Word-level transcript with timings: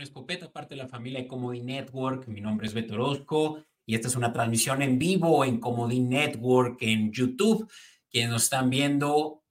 Escopeta, 0.00 0.50
parte 0.50 0.74
de 0.74 0.82
la 0.82 0.88
familia 0.88 1.20
de 1.20 1.28
Comodín 1.28 1.66
Network. 1.66 2.26
Mi 2.26 2.40
nombre 2.40 2.66
es 2.66 2.74
Beto 2.74 2.94
Orozco 2.94 3.62
y 3.86 3.94
esta 3.94 4.08
es 4.08 4.16
una 4.16 4.32
transmisión 4.32 4.82
en 4.82 4.98
vivo 4.98 5.44
en 5.44 5.60
Comodín 5.60 6.08
Network 6.08 6.78
en 6.80 7.12
YouTube. 7.12 7.70
Quienes 8.10 8.30
nos 8.30 8.42
están 8.44 8.70
viendo 8.70 9.44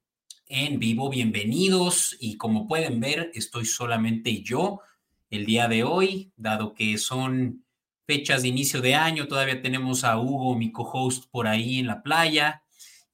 en 0.48 0.80
vivo, 0.80 1.10
bienvenidos. 1.10 2.18
Y 2.20 2.36
como 2.36 2.68
pueden 2.68 3.00
ver, 3.00 3.32
estoy 3.36 3.66
solamente 3.66 4.42
yo 4.42 4.82
el 5.30 5.46
día 5.46 5.70
de 5.70 5.86
hoy, 5.86 6.34
dado 6.36 6.74
que 6.74 6.98
son 6.98 7.64
fechas 8.06 8.42
de 8.42 8.50
inicio 8.50 8.82
de 8.82 8.96
año. 8.96 9.30
Todavía 9.30 9.62
tenemos 9.62 10.04
a 10.04 10.20
Hugo, 10.20 10.58
mi 10.58 10.74
co-host, 10.74 11.30
por 11.32 11.48
ahí 11.48 11.80
en 11.80 11.88
la 11.88 12.04
playa 12.04 12.64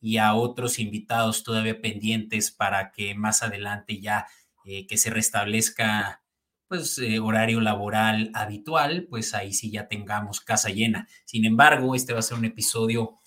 y 0.02 0.18
a 0.18 0.34
otros 0.34 0.80
invitados 0.80 1.44
todavía 1.44 1.80
pendientes 1.80 2.50
para 2.50 2.92
que 2.92 3.14
más 3.14 3.44
adelante 3.44 4.02
ya 4.02 4.26
eh, 4.66 4.88
que 4.88 4.98
se 4.98 5.12
restablezca 5.12 6.24
pues 6.70 7.00
eh, 7.00 7.20
horario 7.20 7.60
laboral 7.62 8.32
habitual, 8.36 9.08
pues 9.10 9.34
ahí 9.34 9.54
sí 9.54 9.72
ya 9.72 9.88
tengamos 9.88 10.40
casa 10.40 10.70
llena. 10.70 11.08
Sin 11.26 11.46
embargo, 11.46 11.96
este 11.96 12.14
va 12.14 12.20
a 12.20 12.22
ser 12.22 12.38
un 12.38 12.46
episodio 12.46 13.18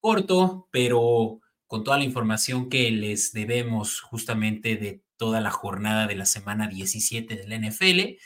corto, 0.00 0.68
pero 0.72 1.40
con 1.66 1.84
toda 1.84 1.98
la 1.98 2.04
información 2.04 2.70
que 2.70 2.90
les 2.90 3.32
debemos 3.32 4.00
justamente 4.00 4.76
de 4.76 5.02
toda 5.18 5.40
la 5.42 5.50
jornada 5.50 6.06
de 6.06 6.16
la 6.16 6.24
semana 6.26 6.68
17 6.68 7.36
del 7.36 7.68
NFL. 7.68 8.18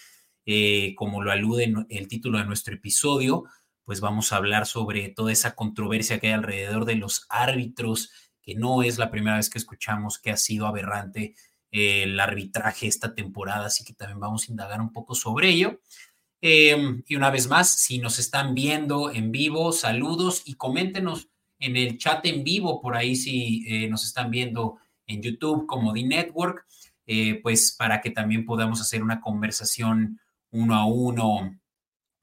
Como 0.97 1.22
lo 1.22 1.31
alude 1.31 1.72
el 1.89 2.09
título 2.09 2.39
de 2.39 2.44
nuestro 2.44 2.75
episodio, 2.75 3.44
pues 3.84 4.00
vamos 4.00 4.33
a 4.33 4.37
hablar 4.37 4.66
sobre 4.66 5.09
toda 5.09 5.33
esa 5.33 5.55
controversia 5.55 6.20
que 6.20 6.28
hay 6.28 6.33
alrededor 6.34 6.84
de 6.84 6.94
los 6.94 7.27
árbitros, 7.28 8.12
que 8.42 8.55
no 8.55 8.83
es 8.83 8.98
la 8.98 9.11
primera 9.11 9.37
vez 9.37 9.50
que 9.50 9.59
escuchamos 9.59 10.19
que 10.19 10.31
ha 10.31 10.37
sido 10.37 10.66
aberrante 10.66 11.34
el 11.70 12.18
arbitraje 12.18 12.86
esta 12.86 13.14
temporada, 13.14 13.66
así 13.66 13.84
que 13.84 13.92
también 13.92 14.20
vamos 14.20 14.48
a 14.48 14.52
indagar 14.52 14.80
un 14.80 14.92
poco 14.92 15.14
sobre 15.14 15.50
ello. 15.50 15.80
Em, 16.40 17.02
y 17.06 17.16
una 17.16 17.30
vez 17.30 17.48
más, 17.48 17.70
si 17.70 17.98
nos 17.98 18.18
están 18.18 18.54
viendo 18.54 19.10
en 19.10 19.30
vivo, 19.30 19.72
saludos 19.72 20.42
y 20.46 20.54
coméntenos 20.54 21.28
en 21.58 21.76
el 21.76 21.98
chat 21.98 22.24
en 22.26 22.42
vivo, 22.42 22.80
por 22.80 22.96
ahí 22.96 23.14
si 23.14 23.64
eh, 23.68 23.88
nos 23.88 24.04
están 24.04 24.30
viendo 24.30 24.78
en 25.06 25.22
YouTube 25.22 25.66
como 25.66 25.92
The 25.92 26.04
Network, 26.04 26.66
eh, 27.06 27.41
pues 27.42 27.72
para 27.72 28.00
que 28.00 28.10
también 28.10 28.46
podamos 28.46 28.80
hacer 28.80 29.02
una 29.02 29.20
conversación 29.20 30.20
uno 30.50 30.74
a 30.74 30.86
uno 30.86 31.60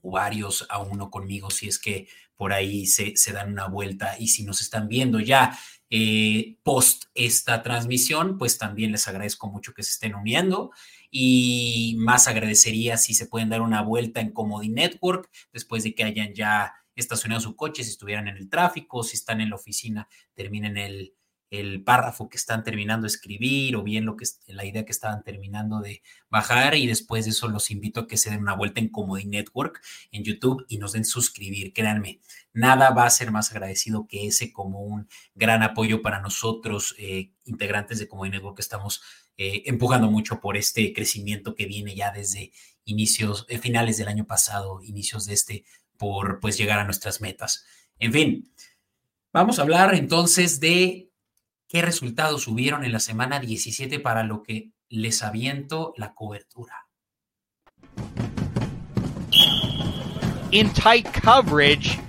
o 0.02 0.12
varios 0.12 0.66
a 0.70 0.80
uno 0.80 1.12
conmigo, 1.12 1.52
si 1.52 1.68
es 1.68 1.78
que 1.78 2.08
por 2.36 2.54
ahí 2.54 2.86
se, 2.86 3.16
se 3.18 3.34
dan 3.34 3.52
una 3.52 3.68
vuelta 3.68 4.16
y 4.18 4.30
si 4.30 4.44
nos 4.44 4.62
están 4.62 4.88
viendo 4.88 5.20
ya 5.20 5.58
eh, 5.90 6.58
post 6.64 7.06
esta 7.14 7.64
transmisión, 7.64 8.38
pues 8.38 8.58
también 8.58 8.92
les 8.92 9.08
agradezco 9.08 9.48
mucho 9.48 9.74
que 9.74 9.84
se 9.84 9.92
estén 9.92 10.16
uniendo 10.16 10.72
y 11.10 11.96
más 12.00 12.28
agradecería 12.28 12.98
si 12.98 13.14
se 13.14 13.28
pueden 13.28 13.50
dar 13.50 13.62
una 13.62 13.82
vuelta 13.82 14.20
en 14.20 14.32
Comodi 14.32 14.70
Network 14.70 15.30
después 15.54 15.84
de 15.84 15.96
que 15.96 16.04
hayan 16.04 16.34
ya 16.34 16.74
estacionado 16.96 17.42
su 17.42 17.56
coche, 17.56 17.84
si 17.84 17.92
estuvieran 17.92 18.28
en 18.28 18.38
el 18.38 18.50
tráfico, 18.50 19.04
si 19.04 19.16
están 19.16 19.40
en 19.40 19.52
la 19.52 19.56
oficina, 19.56 20.10
terminen 20.34 20.78
el, 20.78 21.17
el 21.50 21.84
párrafo 21.84 22.30
que 22.30 22.38
están 22.38 22.64
terminando 22.64 23.04
de 23.04 23.10
escribir 23.10 23.76
o 23.76 23.84
bien 23.84 24.06
lo 24.06 24.18
que 24.18 24.26
la 24.48 24.66
idea 24.66 24.86
que 24.86 24.92
estaban 24.92 25.24
terminando 25.24 25.80
de 25.80 26.02
bajar 26.30 26.76
y 26.76 26.88
después 26.88 27.26
de 27.26 27.32
eso 27.32 27.48
los 27.48 27.72
invito 27.72 28.02
a 28.02 28.08
que 28.08 28.18
se 28.18 28.30
den 28.30 28.42
una 28.42 28.56
vuelta 28.56 28.82
en 28.82 28.90
Comodi 28.90 29.26
Network 29.26 29.82
en 30.12 30.24
YouTube 30.24 30.66
y 30.68 30.78
nos 30.78 30.92
den 30.92 31.06
suscribir, 31.06 31.74
créanme, 31.74 32.20
nada 32.54 32.90
va 32.90 33.06
a 33.06 33.10
ser 33.10 33.32
más 33.32 33.52
agradecido 33.52 34.08
que 34.08 34.28
ese 34.28 34.52
como 34.52 34.82
un 34.82 35.08
gran 35.36 35.64
apoyo 35.64 36.02
para 36.02 36.20
nosotros 36.20 36.96
eh, 36.98 37.32
integrantes 37.46 38.00
de 38.00 38.08
Comodi 38.08 38.32
Network 38.32 38.58
que 38.58 38.62
estamos 38.62 39.02
eh, 39.38 39.64
empujando 39.68 40.10
mucho 40.10 40.42
por 40.42 40.58
este 40.58 40.94
crecimiento 40.94 41.56
que 41.56 41.68
viene 41.68 41.96
ya 41.96 42.12
desde 42.12 42.52
inicios, 42.86 43.46
eh, 43.50 43.60
finales 43.60 43.98
del 43.98 44.08
año 44.08 44.26
pasado, 44.26 44.82
inicios 44.84 45.26
de 45.26 45.34
este, 45.34 45.66
por 45.98 46.40
pues 46.40 46.58
llegar 46.58 46.80
a 46.80 46.86
nuestras 46.86 47.22
metas. 47.22 47.66
En 48.00 48.12
fin, 48.12 48.52
vamos 49.32 49.60
a 49.60 49.62
hablar 49.62 49.94
entonces 49.94 50.60
de 50.60 51.07
qué 51.68 51.82
resultados 51.82 52.48
hubieron 52.48 52.84
en 52.84 52.92
la 52.92 53.00
semana 53.00 53.40
17 53.40 54.00
para 54.00 54.24
lo 54.24 54.44
que 54.44 54.72
les 54.90 55.22
aviento 55.22 55.94
la 55.98 56.14
cobertura. 56.14 56.88
In 60.52 60.72
tight 60.74 61.08
coverage. 61.22 62.00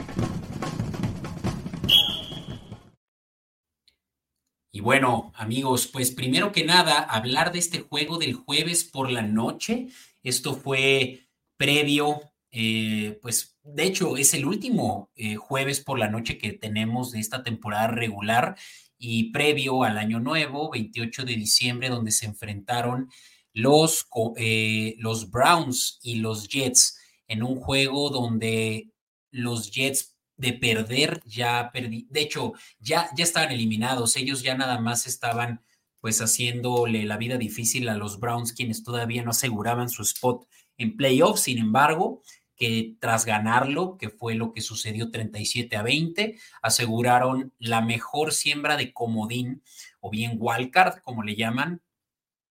Y 4.71 4.81
bueno, 4.81 5.33
amigos, 5.35 5.89
pues 5.89 6.13
primero 6.13 6.53
que 6.53 6.65
nada, 6.65 7.01
hablar 7.01 7.51
de 7.51 7.59
este 7.59 7.81
juego 7.81 8.19
del 8.19 8.35
jueves 8.35 8.85
por 8.85 9.11
la 9.11 9.23
noche. 9.23 9.89
Esto 10.23 10.55
fue 10.55 11.27
previo, 11.57 12.21
eh, 12.53 13.19
pues 13.21 13.59
de 13.65 13.83
hecho 13.83 14.17
es 14.17 14.35
el 14.35 14.45
último 14.45 15.11
eh, 15.17 15.35
jueves 15.35 15.81
por 15.81 15.99
la 15.99 16.09
noche 16.09 16.39
que 16.39 16.53
tenemos 16.53 17.11
de 17.11 17.19
esta 17.19 17.43
temporada 17.43 17.89
regular 17.89 18.57
y 18.99 19.31
previo 19.31 19.85
al 19.85 19.99
año 19.99 20.21
nuevo, 20.21 20.71
28 20.71 21.25
de 21.25 21.37
diciembre, 21.37 21.89
donde 21.89 22.11
se 22.11 22.27
enfrentaron 22.27 23.09
los, 23.53 24.09
eh, 24.37 24.95
los 24.99 25.31
Browns 25.31 25.99
y 26.03 26.17
los 26.17 26.49
Jets 26.49 26.99
en 27.27 27.43
un 27.43 27.57
juego 27.57 28.11
donde 28.11 28.91
los 29.31 29.71
Jets 29.71 30.17
de 30.37 30.53
perder 30.53 31.21
ya 31.25 31.71
perdí, 31.73 32.07
de 32.11 32.21
hecho 32.21 32.53
ya, 32.79 33.11
ya 33.17 33.25
estaban 33.25 33.51
eliminados, 33.51 34.17
ellos 34.17 34.43
ya 34.43 34.57
nada 34.57 34.81
más 34.81 35.07
estaban 35.07 35.63
pues 36.01 36.21
haciéndole 36.21 37.05
la 37.05 37.17
vida 37.17 37.37
difícil 37.39 37.89
a 37.89 37.97
los 37.97 38.21
Browns, 38.21 38.53
quienes 38.53 38.85
todavía 38.85 39.25
no 39.25 39.31
aseguraban 39.31 39.89
su 39.89 40.03
spot 40.03 40.47
en 40.77 40.97
playoffs, 40.97 41.43
sin 41.43 41.59
embargo, 41.59 42.23
que 42.59 42.97
tras 42.99 43.25
ganarlo, 43.25 43.97
que 43.97 44.11
fue 44.11 44.35
lo 44.35 44.53
que 44.53 44.61
sucedió 44.61 45.11
37 45.11 45.77
a 45.77 45.83
20, 45.83 46.37
aseguraron 46.61 47.55
la 47.59 47.81
mejor 47.81 48.35
siembra 48.35 48.77
de 48.77 48.93
comodín 48.93 49.63
o 50.01 50.11
bien 50.11 50.37
wildcard, 50.39 50.99
como 51.03 51.23
le 51.23 51.37
llaman 51.37 51.83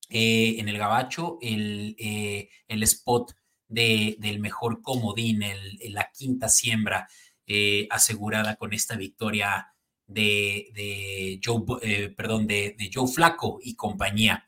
eh, 0.10 0.56
en 0.60 0.70
el 0.70 0.78
gabacho, 0.78 1.38
el, 1.42 1.96
eh, 2.00 2.50
el 2.70 2.84
spot 2.84 3.34
de, 3.68 4.16
del 4.20 4.40
mejor 4.40 4.82
comodín, 4.82 5.44
el, 5.44 5.78
la 5.94 6.10
quinta 6.12 6.48
siembra 6.48 7.10
eh, 7.46 7.88
asegurada 7.92 8.56
con 8.56 8.72
esta 8.72 8.96
victoria 8.96 9.74
de, 10.06 10.70
de 10.74 11.42
Joe, 11.44 12.12
perdón, 12.16 12.48
de, 12.48 12.76
de, 12.78 12.90
Joe 12.94 13.10
Flaco 13.10 13.60
y 13.62 13.76
compañía. 13.76 14.46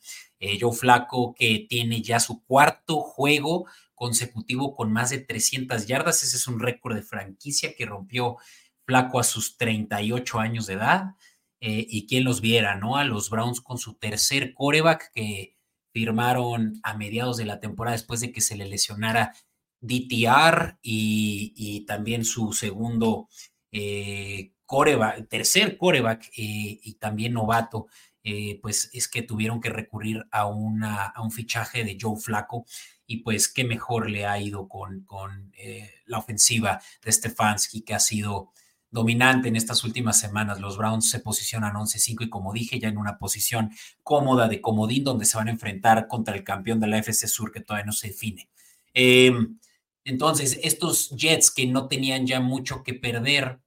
Joe 0.58 0.72
Flaco 0.72 1.36
que 1.38 1.66
tiene 1.68 2.02
ya 2.02 2.22
su 2.22 2.42
cuarto 2.46 3.02
juego 3.02 3.66
consecutivo 4.00 4.76
con 4.76 4.94
más 4.94 5.10
de 5.10 5.20
300 5.20 5.86
yardas. 5.86 6.24
Ese 6.24 6.38
es 6.38 6.48
un 6.48 6.60
récord 6.60 6.96
de 6.96 7.04
franquicia 7.04 7.76
que 7.76 7.86
rompió 7.86 8.38
Flaco 8.86 9.20
a 9.20 9.24
sus 9.24 9.58
38 9.58 10.40
años 10.40 10.66
de 10.68 10.76
edad. 10.76 11.16
Eh, 11.60 11.86
y 11.90 12.08
quien 12.08 12.24
los 12.24 12.40
viera, 12.40 12.76
¿no? 12.76 12.96
A 12.96 13.04
los 13.04 13.30
Browns 13.30 13.60
con 13.60 13.78
su 13.78 13.96
tercer 13.96 14.54
coreback 14.54 15.12
que 15.14 15.58
firmaron 15.92 16.80
a 16.84 16.96
mediados 16.96 17.36
de 17.36 17.44
la 17.44 17.60
temporada 17.60 17.98
después 17.98 18.22
de 18.22 18.32
que 18.32 18.40
se 18.40 18.56
le 18.56 18.70
lesionara 18.70 19.34
DTR 19.82 20.80
y, 20.82 21.84
también 21.86 22.24
su 22.24 22.54
segundo 22.54 23.28
eh, 23.74 24.54
coreback, 24.66 25.28
tercer 25.28 25.78
coreback 25.78 26.28
eh, 26.38 26.80
y 26.82 26.94
también 26.94 27.34
novato, 27.34 27.88
pues 28.62 28.92
es 28.94 29.08
que 29.08 29.24
tuvieron 29.24 29.60
que 29.60 29.70
recurrir 29.70 30.26
a, 30.32 30.46
una, 30.46 31.08
a 31.08 31.22
un 31.22 31.32
fichaje 31.32 31.84
de 31.84 31.98
Joe 32.00 32.16
Flaco 32.16 32.66
y 33.12 33.18
pues 33.24 33.48
qué 33.48 33.64
mejor 33.64 34.08
le 34.08 34.28
ha 34.28 34.40
ido 34.40 34.68
con, 34.68 35.02
con 35.02 35.52
eh, 35.58 35.90
la 36.06 36.20
ofensiva 36.20 36.80
de 37.04 37.12
Stefanski, 37.12 37.82
que 37.82 37.96
ha 37.96 38.00
sido 38.00 38.52
dominante 38.92 39.48
en 39.50 39.56
estas 39.56 39.84
últimas 39.84 40.20
semanas. 40.20 40.60
Los 40.60 40.78
Browns 40.78 41.10
se 41.10 41.20
posicionan 41.20 41.74
11-5 41.74 42.26
y 42.26 42.30
como 42.30 42.54
dije, 42.54 42.80
ya 42.80 42.88
en 42.88 43.00
una 43.00 43.18
posición 43.18 43.72
cómoda 44.04 44.48
de 44.48 44.62
comodín 44.62 45.04
donde 45.04 45.26
se 45.26 45.38
van 45.38 45.48
a 45.48 45.52
enfrentar 45.52 46.08
contra 46.08 46.36
el 46.36 46.44
campeón 46.44 46.80
de 46.80 46.86
la 46.86 47.00
FC 47.00 47.28
Sur 47.28 47.52
que 47.52 47.62
todavía 47.62 47.88
no 47.88 47.94
se 47.94 48.10
define. 48.10 48.48
Em, 48.94 49.58
entonces, 50.06 50.60
estos 50.62 51.10
Jets 51.10 51.50
que 51.50 51.66
no 51.66 51.88
tenían 51.88 52.28
ya 52.28 52.40
mucho 52.40 52.84
que 52.84 52.94
perder, 52.94 53.60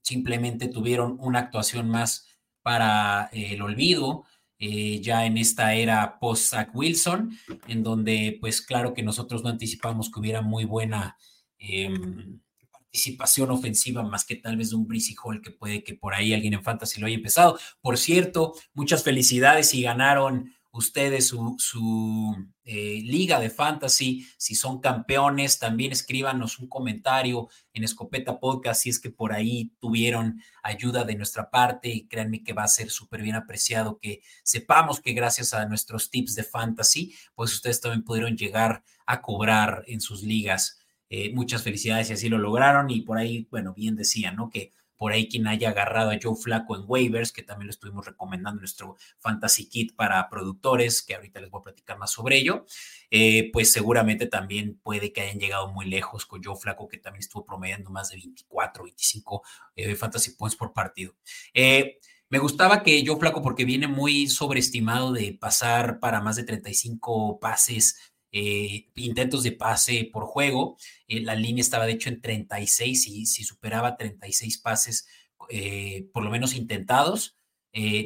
simplemente 0.00 0.68
tuvieron 0.68 1.16
una 1.18 1.40
actuación 1.40 1.90
más 1.90 2.28
para 2.62 3.30
eh, 3.32 3.54
el 3.54 3.62
olvido. 3.62 4.26
Eh, 4.66 5.02
ya 5.02 5.26
en 5.26 5.36
esta 5.36 5.74
era 5.74 6.18
post-Zach 6.18 6.70
Wilson, 6.72 7.38
en 7.68 7.82
donde 7.82 8.38
pues 8.40 8.62
claro 8.62 8.94
que 8.94 9.02
nosotros 9.02 9.44
no 9.44 9.50
anticipamos 9.50 10.10
que 10.10 10.18
hubiera 10.18 10.40
muy 10.40 10.64
buena 10.64 11.18
em, 11.58 12.40
participación 12.72 13.50
ofensiva, 13.50 14.02
más 14.02 14.24
que 14.24 14.36
tal 14.36 14.56
vez 14.56 14.72
un 14.72 14.86
Breezy 14.86 15.14
Hall 15.22 15.42
que 15.42 15.50
puede 15.50 15.84
que 15.84 15.96
por 15.96 16.14
ahí 16.14 16.32
alguien 16.32 16.54
en 16.54 16.62
Fantasy 16.62 16.98
lo 16.98 17.06
haya 17.06 17.16
empezado. 17.16 17.58
Por 17.82 17.98
cierto, 17.98 18.54
muchas 18.72 19.02
felicidades 19.02 19.74
y 19.74 19.82
ganaron 19.82 20.54
ustedes 20.74 21.28
su, 21.28 22.36
eh, 22.64 23.00
liga 23.04 23.38
de 23.38 23.48
fantasy, 23.48 24.26
si 24.36 24.56
son 24.56 24.80
campeones, 24.80 25.60
también 25.60 25.92
escríbanos 25.92 26.58
un 26.58 26.68
comentario 26.68 27.48
en 27.72 27.84
Escopeta 27.84 28.40
Podcast 28.40 28.82
si 28.82 28.90
es 28.90 28.98
que 28.98 29.10
por 29.10 29.32
ahí 29.32 29.72
tuvieron 29.78 30.42
ayuda 30.64 31.04
de 31.04 31.14
nuestra 31.14 31.48
parte 31.48 31.90
y 31.90 32.08
créanme 32.08 32.42
que 32.42 32.52
va 32.52 32.64
a 32.64 32.68
ser 32.68 32.90
súper 32.90 33.22
bien 33.22 33.36
apreciado 33.36 33.98
que 34.00 34.22
sepamos 34.42 35.00
que 35.00 35.12
gracias 35.12 35.54
a 35.54 35.64
nuestros 35.66 36.10
tips 36.10 36.34
de 36.34 36.42
fantasy, 36.42 37.14
pues 37.36 37.52
ustedes 37.52 37.80
también 37.80 38.02
pudieron 38.02 38.36
llegar 38.36 38.82
a 39.06 39.22
cobrar 39.22 39.84
en 39.86 40.00
sus 40.00 40.22
ligas. 40.24 40.80
Eh, 41.08 41.32
muchas 41.32 41.62
felicidades 41.62 42.10
y 42.10 42.14
así 42.14 42.28
lo 42.28 42.38
lograron 42.38 42.90
y 42.90 43.02
por 43.02 43.18
ahí, 43.18 43.46
bueno, 43.50 43.74
bien 43.74 43.94
decían, 43.94 44.34
¿no? 44.34 44.50
Que 44.50 44.72
por 44.96 45.12
ahí 45.12 45.28
quien 45.28 45.46
haya 45.46 45.70
agarrado 45.70 46.10
a 46.10 46.18
Joe 46.20 46.36
Flaco 46.36 46.76
en 46.76 46.84
waivers, 46.86 47.32
que 47.32 47.42
también 47.42 47.66
lo 47.66 47.70
estuvimos 47.70 48.06
recomendando 48.06 48.58
en 48.58 48.62
nuestro 48.62 48.96
Fantasy 49.18 49.68
Kit 49.68 49.94
para 49.96 50.28
productores, 50.28 51.02
que 51.02 51.14
ahorita 51.14 51.40
les 51.40 51.50
voy 51.50 51.60
a 51.60 51.64
platicar 51.64 51.98
más 51.98 52.12
sobre 52.12 52.38
ello, 52.38 52.64
eh, 53.10 53.50
pues 53.52 53.72
seguramente 53.72 54.26
también 54.26 54.78
puede 54.82 55.12
que 55.12 55.22
hayan 55.22 55.38
llegado 55.38 55.72
muy 55.72 55.86
lejos 55.86 56.26
con 56.26 56.42
Joe 56.42 56.56
Flaco, 56.56 56.88
que 56.88 56.98
también 56.98 57.20
estuvo 57.20 57.44
promediando 57.44 57.90
más 57.90 58.10
de 58.10 58.16
24, 58.16 58.84
25 58.84 59.42
eh, 59.76 59.94
Fantasy 59.94 60.32
Points 60.32 60.56
por 60.56 60.72
partido. 60.72 61.14
Eh, 61.52 61.98
me 62.30 62.38
gustaba 62.38 62.82
que 62.82 63.04
Joe 63.06 63.18
Flaco, 63.18 63.42
porque 63.42 63.64
viene 63.64 63.86
muy 63.86 64.26
sobreestimado 64.26 65.12
de 65.12 65.36
pasar 65.38 66.00
para 66.00 66.20
más 66.20 66.36
de 66.36 66.44
35 66.44 67.38
pases 67.38 68.13
eh, 68.36 68.88
intentos 68.96 69.44
de 69.44 69.52
pase 69.52 70.10
por 70.12 70.24
juego. 70.24 70.76
Eh, 71.06 71.20
la 71.20 71.36
línea 71.36 71.62
estaba 71.62 71.86
de 71.86 71.92
hecho 71.92 72.08
en 72.08 72.20
36 72.20 73.06
y 73.06 73.26
si 73.26 73.44
superaba 73.44 73.96
36 73.96 74.58
pases, 74.58 75.06
eh, 75.50 76.08
por 76.12 76.24
lo 76.24 76.30
menos 76.30 76.56
intentados, 76.56 77.36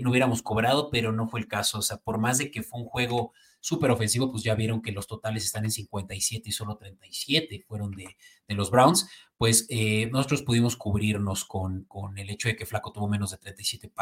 no 0.03 0.11
hubiéramos 0.11 0.41
cobrado, 0.43 0.91
pero 0.91 1.13
no 1.13 1.29
fue 1.29 1.41
el 1.41 1.49
caso. 1.49 1.79
O 1.79 1.83
sea, 1.83 1.99
por 1.99 2.19
más 2.19 2.39
de 2.39 2.51
que 2.51 2.63
fue 2.63 2.81
un 2.81 2.87
juego 2.87 3.33
súper 3.61 3.91
ofensivo, 3.91 4.31
pues 4.31 4.43
ya 4.43 4.55
vieron 4.55 4.81
que 4.81 4.93
los 4.93 5.07
totales 5.07 5.45
están 5.45 5.65
en 5.65 5.71
57 5.71 6.49
y 6.49 6.53
solo 6.53 6.77
37 6.77 7.65
fueron 7.67 7.93
de, 7.93 8.17
los 8.49 8.71
Browns, 8.71 9.11
pues 9.37 9.67
nosotros 10.11 10.43
pudimos 10.43 10.77
cubrirnos 10.77 11.45
con, 11.45 11.85
con, 11.85 12.17
el 12.17 12.31
hecho 12.31 12.49
de 12.49 12.57
que 12.57 12.65
Flaco 12.65 12.93
tuvo 12.93 13.09
menos 13.09 13.31
de 13.31 13.37
37 13.39 13.93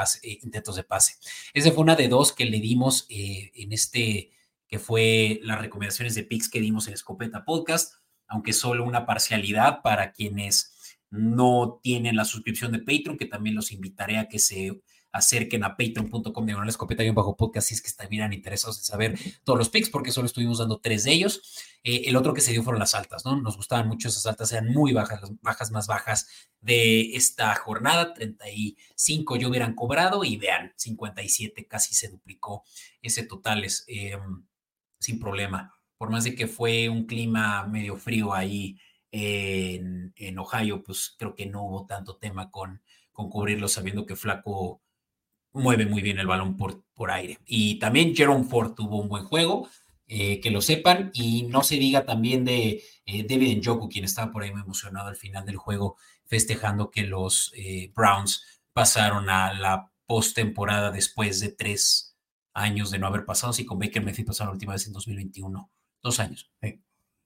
intentos 0.43 0.77
de 0.77 0.85
pase. 0.85 1.15
Esa 1.53 1.73
fue 1.73 1.83
una 1.83 1.97
de 1.97 2.07
dos 2.07 2.33
que 2.33 2.45
le 2.45 2.61
dimos 2.61 3.07
en 3.09 3.73
este 3.73 4.36
fue 4.79 5.41
las 5.43 5.61
recomendaciones 5.61 6.15
de 6.15 6.25
picks 6.25 6.49
que 6.49 6.61
dimos 6.61 6.89
en 6.89 6.95
Escopeta 6.95 7.45
Podcast, 7.45 7.95
aunque 8.27 8.53
solo 8.53 8.85
una 8.85 9.07
parcialidad 9.07 9.83
para 9.83 10.13
quienes 10.13 10.75
no 11.11 11.81
tienen 11.83 12.17
la 12.17 12.25
suscripción 12.25 12.73
de 12.73 12.81
Patreon, 12.81 13.17
que 13.17 13.27
también 13.27 13.55
los 13.55 13.73
invitaré 13.73 14.19
a 14.19 14.29
que 14.29 14.39
se 14.39 14.81
acerquen 15.17 15.65
a 15.65 15.77
patreon.com 15.77 16.47
de 16.47 16.55
escopeta 16.69 17.03
y 17.03 17.11
bajo 17.11 17.37
podcast 17.37 17.69
si 17.69 17.75
es 17.75 17.81
que 17.81 17.89
estuvieran 17.89 18.33
interesados 18.33 18.79
en 18.79 18.85
saber 18.85 19.19
todos 19.45 19.59
los 19.59 19.71
picks, 19.71 19.89
porque 19.89 20.13
solo 20.13 20.27
estuvimos 20.27 20.59
dando 20.59 20.79
tres 20.79 21.05
de 21.05 21.13
ellos. 21.13 21.41
Eh, 21.83 22.03
el 22.07 22.17
otro 22.17 22.35
que 22.35 22.41
se 22.41 22.53
dio 22.53 22.63
fueron 22.63 22.81
las 22.81 22.95
altas, 22.95 23.25
¿no? 23.25 23.41
Nos 23.41 23.57
gustaban 23.57 23.89
mucho 23.89 24.09
esas 24.09 24.27
altas, 24.27 24.53
eran 24.53 24.69
muy 24.69 24.93
bajas, 24.93 25.23
las 25.23 25.41
bajas 25.41 25.71
más 25.71 25.87
bajas 25.87 26.29
de 26.61 27.17
esta 27.17 27.55
jornada, 27.55 28.13
35 28.13 29.37
yo 29.37 29.49
hubieran 29.49 29.75
cobrado 29.75 30.25
y 30.25 30.37
vean, 30.37 30.73
57 30.77 31.67
casi 31.67 31.95
se 31.95 32.09
duplicó 32.09 32.65
ese 33.01 33.23
total. 33.23 33.65
Es, 33.65 33.85
eh, 33.89 34.19
sin 35.07 35.19
problema. 35.19 35.73
Por 35.97 36.11
más 36.11 36.25
de 36.25 36.35
que 36.35 36.47
fue 36.47 36.89
un 36.89 37.07
clima 37.07 37.67
medio 37.67 37.97
frío 37.97 38.35
ahí 38.35 38.79
en, 39.11 40.39
Ohio, 40.39 40.83
pues 40.83 41.15
creo 41.19 41.35
que 41.35 41.47
no 41.47 41.63
hubo 41.63 41.87
tanto 41.87 42.17
tema 42.17 42.51
con, 42.51 42.83
con 43.13 43.31
cubrirlo, 43.31 43.69
sabiendo 43.69 44.05
que 44.05 44.17
Flaco 44.17 44.83
mueve 45.53 45.87
muy 45.87 46.03
bien 46.03 46.19
el 46.19 46.27
balón 46.27 46.57
por, 46.57 46.85
por 46.95 47.11
aire. 47.11 47.39
Y 47.47 47.79
también 47.79 48.15
Jerome 48.15 48.45
Ford 48.45 48.75
tuvo 48.75 49.01
un 49.01 49.09
buen 49.09 49.25
juego, 49.25 49.69
eh, 50.07 50.41
que 50.41 50.51
lo 50.51 50.61
sepan, 50.61 51.11
y 51.15 51.45
no 51.45 51.63
se 51.63 51.77
diga 51.77 52.05
también 52.05 52.45
de 52.45 52.83
eh, 53.07 53.27
David 53.27 53.59
Njoku, 53.59 53.89
quien 53.89 54.05
estaba 54.05 54.31
por 54.31 54.43
ahí 54.43 54.53
muy 54.53 54.63
emocionado 54.63 55.09
al 55.09 55.17
final 55.17 55.47
del 55.47 55.57
juego, 55.57 55.97
festejando 56.27 56.91
que 56.91 57.05
los 57.05 57.53
eh, 57.57 57.91
Browns 57.95 58.45
pasaron 58.73 59.31
a 59.31 59.55
la 59.55 59.91
postemporada 60.07 60.91
después 60.91 61.41
de 61.41 61.49
tres 61.49 62.16
años 62.57 62.91
de 62.91 62.99
no 62.99 63.07
haber 63.07 63.25
pasado. 63.25 63.53
Sí, 63.53 63.65
con 63.65 63.79
Baker 63.79 64.03
Mayfield 64.03 64.29
pasó 64.29 64.45
la 64.45 64.51
última 64.51 64.73
vez 64.73 64.87
en 64.87 64.93
2021. 64.93 65.71
Dos 66.03 66.21
años. 66.21 66.51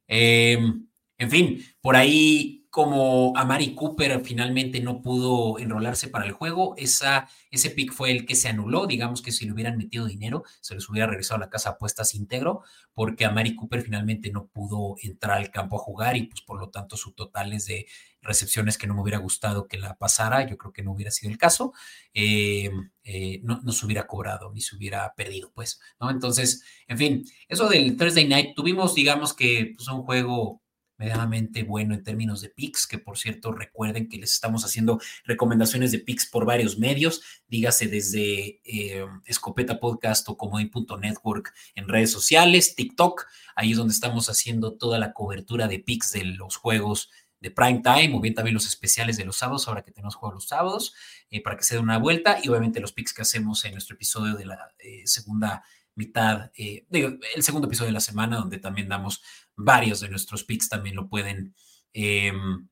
Em, 0.07 0.87
en 1.19 1.31
fin, 1.31 1.65
por 1.81 1.97
ahí 1.97 2.67
como 2.71 3.37
Amari 3.37 3.75
Cooper 3.75 4.25
finalmente 4.25 4.81
no 4.81 5.03
pudo 5.03 5.59
enrolarse 5.59 6.09
para 6.09 6.25
el 6.25 6.33
juego, 6.33 6.75
esa, 6.77 7.29
ese 7.51 7.71
pick 7.71 7.93
fue 7.93 8.13
el 8.13 8.27
que 8.27 8.37
se 8.37 8.49
anuló. 8.49 8.87
Digamos 8.87 9.23
que 9.23 9.33
si 9.33 9.45
le 9.45 9.53
hubieran 9.53 9.77
metido 9.77 10.07
dinero, 10.07 10.45
se 10.61 10.75
les 10.75 10.89
hubiera 10.89 11.09
regresado 11.09 11.37
a 11.37 11.45
la 11.45 11.51
casa 11.51 11.71
apuestas 11.71 12.15
íntegro, 12.15 12.63
porque 12.95 13.25
Amari 13.25 13.57
Cooper 13.57 13.83
finalmente 13.83 14.31
no 14.31 14.47
pudo 14.47 14.97
entrar 15.03 15.39
al 15.39 15.51
campo 15.51 15.77
a 15.77 15.81
jugar 15.81 16.17
y 16.17 16.25
pues 16.25 16.43
por 16.43 16.61
lo 16.61 16.71
tanto 16.71 16.97
su 16.97 17.13
total 17.13 17.53
es 17.53 17.67
de 17.67 17.87
recepciones 18.23 18.79
que 18.79 18.87
no 18.87 18.95
me 18.95 19.03
hubiera 19.03 19.19
gustado 19.19 19.67
que 19.67 19.79
la 19.79 19.97
pasara, 19.97 20.47
yo 20.47 20.57
creo 20.57 20.73
que 20.73 20.83
no 20.83 20.93
hubiera 20.93 21.11
sido 21.11 21.31
el 21.31 21.39
caso, 21.39 21.73
eh, 22.13 22.71
eh, 23.05 23.41
no, 23.43 23.73
se 23.73 23.87
hubiera 23.87 24.07
cobrado 24.07 24.53
ni 24.53 24.61
se 24.61 24.77
hubiera 24.77 25.15
perdido, 25.15 25.53
pues, 25.55 25.81
¿no? 26.01 26.11
Entonces, 26.11 26.63
en 26.87 26.99
fin, 26.99 27.25
eso 27.49 27.69
del 27.69 27.97
Thursday 27.97 28.29
Night, 28.29 28.55
tuvimos, 28.55 28.95
digamos 28.95 29.35
que 29.35 29.73
pues, 29.77 29.89
un 29.89 30.03
juego 30.03 30.63
medianamente 31.01 31.63
bueno 31.63 31.95
en 31.95 32.05
términos 32.05 32.43
de 32.43 32.51
picks, 32.51 32.87
que 32.87 32.99
por 32.99 33.17
cierto 33.17 33.53
recuerden 33.53 34.07
que 34.07 34.19
les 34.19 34.35
estamos 34.35 34.67
haciendo 34.67 35.01
recomendaciones 35.25 35.93
de 35.93 35.99
picks 35.99 36.27
por 36.27 36.45
varios 36.45 36.79
medios, 36.79 37.23
dígase 37.49 37.89
desde 37.89 38.61
eh, 38.65 39.07
Escopeta 39.25 39.81
Podcast 39.81 40.29
o 40.29 40.37
Comodín.network 40.37 41.55
en 41.75 41.89
redes 41.89 42.13
sociales, 42.13 42.75
TikTok, 42.75 43.27
ahí 43.57 43.71
es 43.71 43.79
donde 43.79 43.95
estamos 43.95 44.29
haciendo 44.29 44.75
toda 44.75 44.99
la 44.99 45.15
cobertura 45.15 45.69
de 45.69 45.79
picks 45.79 46.13
de 46.13 46.25
los 46.25 46.57
juegos 46.57 47.09
de 47.41 47.51
prime 47.51 47.81
time 47.83 48.13
o 48.15 48.21
bien 48.21 48.35
también 48.35 48.55
los 48.55 48.67
especiales 48.67 49.17
de 49.17 49.25
los 49.25 49.37
sábados, 49.37 49.67
ahora 49.67 49.83
que 49.83 49.93
tenemos 49.93 50.15
juegos 50.15 50.35
los 50.35 50.49
sábados, 50.49 50.95
eh, 51.31 51.43
para 51.43 51.57
que 51.57 51.65
se 51.65 51.75
den 51.75 51.85
una 51.85 51.99
vuelta 51.99 52.39
y 52.43 52.49
obviamente 52.49 52.81
los 52.81 52.93
picks 52.93 53.13
que 53.13 53.23
hacemos 53.23 53.65
en 53.65 53.73
nuestro 53.73 53.95
episodio 53.95 54.35
de 54.35 54.47
la 54.47 54.73
eh, 54.79 55.03
segunda 55.07 55.65
mitad, 55.95 56.51
el 56.55 57.43
segundo 57.43 57.67
episodio 57.67 57.89
de 57.89 57.95
la 57.95 58.01
semana, 58.01 58.37
donde 58.37 58.59
también 58.59 58.89
damos 58.89 59.23
varios 59.57 60.01
de 60.01 60.09
nuestros 60.09 60.45
picks 60.45 60.69
también 60.69 60.97
lo 60.97 61.09
pueden 61.09 61.55
em, 61.93 62.69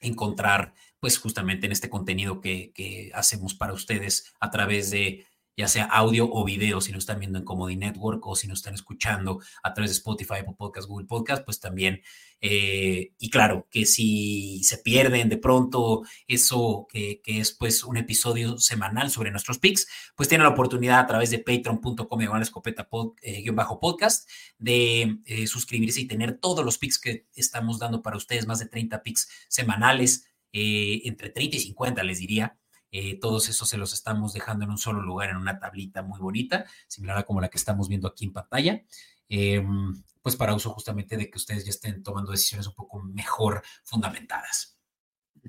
encontrar, 0.00 0.74
pues 0.98 1.18
justamente 1.18 1.66
en 1.66 1.72
este 1.72 1.90
contenido 1.90 2.40
que, 2.40 3.10
hacemos 3.14 3.54
para 3.54 3.72
ustedes 3.72 4.32
a 4.40 4.50
través 4.50 4.90
de 4.90 5.26
ya 5.56 5.68
sea 5.68 5.84
audio 5.84 6.28
o 6.30 6.44
video, 6.44 6.80
si 6.80 6.92
nos 6.92 7.02
están 7.02 7.20
viendo 7.20 7.38
en 7.38 7.44
Comedy 7.44 7.76
Network 7.76 8.26
o 8.26 8.36
si 8.36 8.46
nos 8.46 8.60
están 8.60 8.74
escuchando 8.74 9.40
a 9.62 9.74
través 9.74 9.90
de 9.90 9.96
Spotify, 9.96 10.34
Apple 10.40 10.54
Podcast, 10.56 10.88
Google 10.88 11.06
Podcast, 11.06 11.44
pues 11.44 11.60
también. 11.60 12.02
Eh, 12.40 13.12
y 13.18 13.28
claro, 13.28 13.68
que 13.70 13.84
si 13.84 14.62
se 14.64 14.78
pierden 14.78 15.28
de 15.28 15.36
pronto 15.36 16.02
eso 16.26 16.86
que, 16.90 17.20
es 17.26 17.52
pues 17.52 17.84
un 17.84 17.98
episodio 17.98 18.58
semanal 18.58 19.10
sobre 19.10 19.30
nuestros 19.30 19.58
picks, 19.58 19.86
pues 20.16 20.28
tienen 20.28 20.44
la 20.46 20.52
oportunidad 20.52 21.00
a 21.00 21.06
través 21.06 21.30
de 21.30 21.38
patreon.com 21.38 22.20
escopeta 22.40 22.88
eh, 23.22 23.50
bajo 23.50 23.80
podcast 23.80 24.28
de 24.58 25.18
eh, 25.26 25.46
suscribirse 25.46 26.00
y 26.00 26.06
tener 26.06 26.38
todos 26.38 26.64
los 26.64 26.78
picks 26.78 26.98
que 26.98 27.26
estamos 27.34 27.78
dando 27.78 28.02
para 28.02 28.16
ustedes, 28.16 28.46
más 28.46 28.58
de 28.58 28.66
30 28.66 29.02
picks 29.02 29.28
semanales, 29.48 30.26
entre 30.52 31.30
30 31.30 31.56
y 31.56 31.60
50 31.60 32.02
les 32.02 32.18
diría. 32.18 32.59
Eh, 32.90 33.18
todos 33.20 33.48
esos 33.48 33.68
se 33.68 33.76
los 33.76 33.92
estamos 33.92 34.32
dejando 34.32 34.64
en 34.64 34.70
un 34.70 34.78
solo 34.78 35.00
lugar, 35.02 35.30
en 35.30 35.36
una 35.36 35.58
tablita 35.58 36.02
muy 36.02 36.20
bonita, 36.20 36.64
similar 36.88 37.18
a 37.18 37.22
como 37.22 37.40
la 37.40 37.48
que 37.48 37.58
estamos 37.58 37.88
viendo 37.88 38.08
aquí 38.08 38.24
en 38.24 38.32
pantalla. 38.32 38.82
Em, 39.28 40.02
pues 40.22 40.36
para 40.36 40.54
uso 40.54 40.70
justamente 40.70 41.16
de 41.16 41.30
que 41.30 41.38
ustedes 41.38 41.64
ya 41.64 41.70
estén 41.70 42.02
tomando 42.02 42.32
decisiones 42.32 42.66
un 42.66 42.74
poco 42.74 43.00
mejor 43.00 43.62
fundamentadas. 43.84 44.76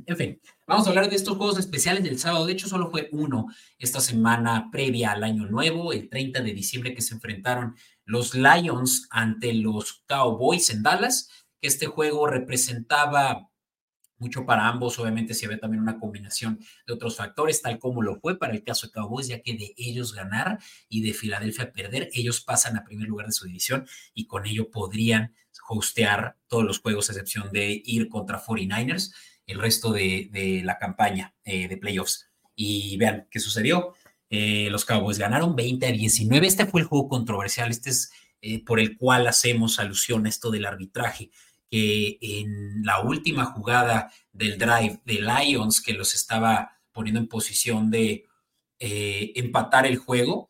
En 0.05 0.15
fin, 0.15 0.41
vamos 0.67 0.85
a 0.85 0.89
hablar 0.89 1.09
de 1.09 1.15
estos 1.15 1.35
juegos 1.35 1.59
especiales 1.59 2.03
del 2.03 2.17
sábado. 2.17 2.45
De 2.45 2.53
hecho, 2.53 2.69
solo 2.69 2.89
fue 2.89 3.09
uno 3.11 3.47
esta 3.77 3.99
semana 3.99 4.69
previa 4.71 5.11
al 5.11 5.23
año 5.23 5.45
nuevo, 5.47 5.91
el 5.91 6.09
30 6.09 6.41
de 6.41 6.53
diciembre, 6.53 6.93
que 6.93 7.01
se 7.01 7.15
enfrentaron 7.15 7.75
los 8.05 8.33
Lions 8.33 9.07
ante 9.09 9.53
los 9.53 10.03
Cowboys 10.07 10.69
en 10.69 10.83
Dallas, 10.83 11.29
que 11.59 11.67
este 11.67 11.87
juego 11.87 12.27
representaba 12.27 13.50
mucho 14.21 14.45
para 14.45 14.67
ambos. 14.67 14.97
Obviamente 14.99 15.33
se 15.33 15.47
ve 15.47 15.57
también 15.57 15.81
una 15.81 15.99
combinación 15.99 16.59
de 16.87 16.93
otros 16.93 17.17
factores, 17.17 17.61
tal 17.61 17.79
como 17.79 18.01
lo 18.01 18.19
fue 18.19 18.37
para 18.37 18.53
el 18.53 18.63
caso 18.63 18.87
de 18.87 18.93
Cowboys, 18.93 19.27
ya 19.27 19.41
que 19.41 19.53
de 19.53 19.73
ellos 19.75 20.13
ganar 20.13 20.59
y 20.87 21.01
de 21.01 21.13
Filadelfia 21.13 21.73
perder, 21.73 22.09
ellos 22.13 22.41
pasan 22.41 22.77
a 22.77 22.83
primer 22.83 23.07
lugar 23.07 23.25
de 23.25 23.33
su 23.33 23.45
división 23.45 23.85
y 24.13 24.27
con 24.27 24.45
ello 24.45 24.69
podrían 24.69 25.33
hostear 25.67 26.37
todos 26.47 26.63
los 26.63 26.79
juegos, 26.79 27.09
a 27.09 27.13
excepción 27.13 27.51
de 27.51 27.81
ir 27.83 28.09
contra 28.09 28.41
49ers, 28.41 29.13
el 29.45 29.59
resto 29.59 29.91
de, 29.91 30.61
la 30.63 30.77
campaña 30.77 31.33
eh, 31.43 31.67
de 31.67 31.77
playoffs. 31.77 32.29
Y 32.55 32.97
vean 32.97 33.27
qué 33.31 33.39
sucedió. 33.39 33.95
Eh, 34.29 34.69
los 34.69 34.85
Cowboys 34.85 35.17
ganaron 35.17 35.55
20 35.55 35.87
a 35.87 35.91
19. 35.91 36.45
Este 36.45 36.65
fue 36.65 36.81
el 36.81 36.87
juego 36.87 37.09
controversial. 37.09 37.71
Este 37.71 37.89
es 37.89 38.11
eh, 38.41 38.63
por 38.63 38.79
el 38.79 38.97
cual 38.97 39.27
hacemos 39.27 39.79
alusión 39.79 40.25
a 40.25 40.29
esto 40.29 40.51
del 40.51 40.65
arbitraje 40.65 41.31
que 41.71 42.17
en 42.19 42.83
la 42.83 42.99
última 42.99 43.45
jugada 43.45 44.11
del 44.33 44.57
drive 44.57 44.99
de 45.05 45.21
Lions, 45.21 45.79
que 45.79 45.93
los 45.93 46.13
estaba 46.13 46.77
poniendo 46.91 47.21
en 47.21 47.29
posición 47.29 47.89
de 47.89 48.25
eh, 48.77 49.31
empatar 49.35 49.85
el 49.85 49.97
juego, 49.97 50.49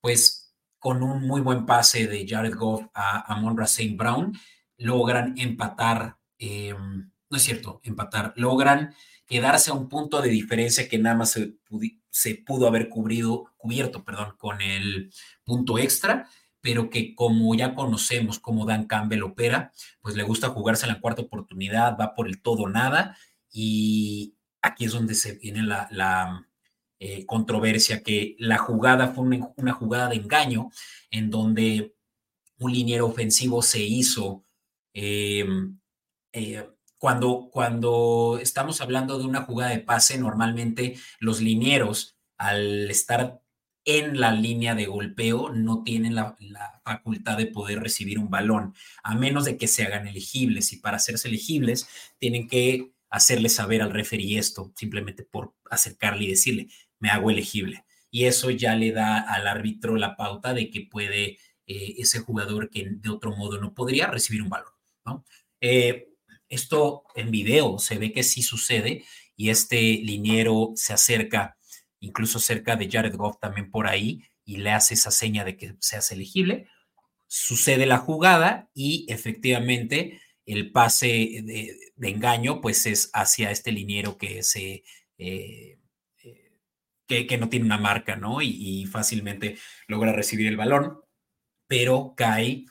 pues 0.00 0.54
con 0.78 1.02
un 1.02 1.26
muy 1.26 1.42
buen 1.42 1.66
pase 1.66 2.06
de 2.06 2.26
Jared 2.26 2.54
Goff 2.54 2.86
a, 2.94 3.36
Monra 3.36 3.66
St. 3.66 3.94
Brown, 3.94 4.32
logran 4.78 5.34
empatar, 5.36 6.16
eh, 6.38 6.74
no 6.74 7.36
es 7.36 7.42
cierto, 7.42 7.82
empatar, 7.84 8.32
logran 8.36 8.94
quedarse 9.26 9.70
a 9.70 9.74
un 9.74 9.90
punto 9.90 10.22
de 10.22 10.30
diferencia 10.30 10.88
que 10.88 10.98
nada 10.98 11.16
más 11.16 11.32
se, 11.32 11.54
se 12.08 12.34
pudo 12.36 12.66
haber 12.66 12.88
cubrido, 12.88 13.52
cubierto 13.58 14.04
perdón, 14.04 14.34
con 14.38 14.62
el 14.62 15.12
punto 15.44 15.78
extra, 15.78 16.28
pero 16.62 16.88
que 16.88 17.14
como 17.14 17.54
ya 17.54 17.74
conocemos 17.74 18.38
cómo 18.38 18.64
Dan 18.64 18.86
Campbell 18.86 19.24
opera, 19.24 19.72
pues 20.00 20.16
le 20.16 20.22
gusta 20.22 20.48
jugarse 20.48 20.86
en 20.86 20.92
la 20.92 21.00
cuarta 21.00 21.22
oportunidad, 21.22 21.98
va 22.00 22.14
por 22.14 22.28
el 22.28 22.40
todo 22.40 22.68
nada, 22.68 23.16
y 23.50 24.36
aquí 24.62 24.86
es 24.86 24.92
donde 24.92 25.14
se 25.14 25.32
viene 25.34 25.62
la, 25.62 26.46
eh, 26.98 27.26
controversia, 27.26 28.02
que 28.02 28.36
la 28.38 28.58
jugada 28.58 29.08
fue 29.08 29.24
una, 29.24 29.50
una, 29.56 29.72
jugada 29.72 30.08
de 30.08 30.16
engaño, 30.16 30.70
en 31.10 31.30
donde 31.30 31.96
un 32.58 32.72
liniero 32.72 33.06
ofensivo 33.06 33.60
se 33.60 33.82
hizo 33.82 34.44
eh, 34.94 35.44
eh, 36.32 36.68
cuando, 36.98 37.48
cuando 37.50 38.38
estamos 38.40 38.80
hablando 38.80 39.18
de 39.18 39.24
una 39.24 39.42
jugada 39.42 39.72
de 39.72 39.80
pase, 39.80 40.18
normalmente 40.18 40.96
los 41.18 41.40
linieros, 41.40 42.16
al 42.38 42.88
estar 42.90 43.41
en 43.84 44.20
la 44.20 44.32
línea 44.32 44.74
de 44.74 44.86
golpeo, 44.86 45.50
no 45.50 45.82
tienen 45.82 46.14
la, 46.14 46.36
facultad 46.84 47.38
de 47.38 47.46
poder 47.46 47.80
recibir 47.80 48.18
un 48.18 48.30
balón, 48.30 48.74
a 49.02 49.14
menos 49.14 49.44
de 49.44 49.56
que 49.56 49.68
se 49.68 49.84
hagan 49.84 50.06
elegibles. 50.06 50.72
Y 50.72 50.78
para 50.78 50.96
hacerse 50.96 51.28
elegibles, 51.28 51.88
tienen 52.18 52.48
que 52.48 52.92
hacerle 53.10 53.48
saber 53.48 53.82
al 53.82 53.92
referee 53.92 54.38
esto, 54.38 54.72
simplemente 54.76 55.22
por 55.22 55.54
acercarle 55.70 56.24
y 56.24 56.30
decirle, 56.30 56.68
me 56.98 57.10
hago 57.10 57.30
elegible. 57.30 57.84
Y 58.10 58.24
eso 58.24 58.50
ya 58.50 58.74
le 58.74 58.92
da 58.92 59.20
al 59.20 59.46
árbitro 59.46 59.96
la 59.96 60.16
pauta 60.16 60.54
de 60.54 60.70
que 60.70 60.82
puede 60.82 61.38
eh, 61.66 61.94
ese 61.98 62.18
jugador 62.20 62.68
que 62.70 62.88
de 62.90 63.10
otro 63.10 63.36
modo 63.36 63.60
no 63.60 63.74
podría 63.74 64.06
recibir 64.08 64.42
un 64.42 64.50
balón. 64.50 64.72
Eh, 65.60 66.08
esto 66.48 67.04
en 67.14 67.30
video 67.30 67.78
se 67.78 67.98
ve 67.98 68.12
que 68.12 68.22
sí 68.22 68.42
sucede 68.42 69.04
y 69.36 69.50
este 69.50 69.80
liniero 69.80 70.72
se 70.74 70.92
acerca, 70.92 71.56
incluso 72.02 72.38
cerca 72.40 72.76
de 72.76 72.90
Jared 72.90 73.14
Goff 73.16 73.38
también 73.40 73.70
por 73.70 73.86
ahí, 73.86 74.24
y 74.44 74.58
le 74.58 74.72
hace 74.72 74.94
esa 74.94 75.10
seña 75.10 75.44
de 75.44 75.56
que 75.56 75.76
seas 75.78 76.10
elegible. 76.10 76.68
Sucede 77.28 77.86
la 77.86 77.98
jugada 77.98 78.68
y 78.74 79.06
efectivamente 79.08 80.20
el 80.44 80.72
pase 80.72 81.06
de, 81.06 81.78
engaño 82.00 82.60
pues 82.60 82.84
es 82.86 83.10
hacia 83.14 83.50
este 83.50 83.72
liniero 83.72 84.18
que 84.18 84.42
se... 84.42 84.84
Eh, 85.16 85.78
que, 87.06 87.26
que, 87.26 87.36
no 87.36 87.48
tiene 87.48 87.66
una 87.66 87.78
marca, 87.78 88.16
¿no? 88.16 88.40
Y, 88.42 88.48
y, 88.48 88.86
fácilmente 88.86 89.58
logra 89.86 90.12
recibir 90.12 90.46
el 90.46 90.56
balón, 90.56 91.00
pero 91.66 92.14
cae 92.16 92.64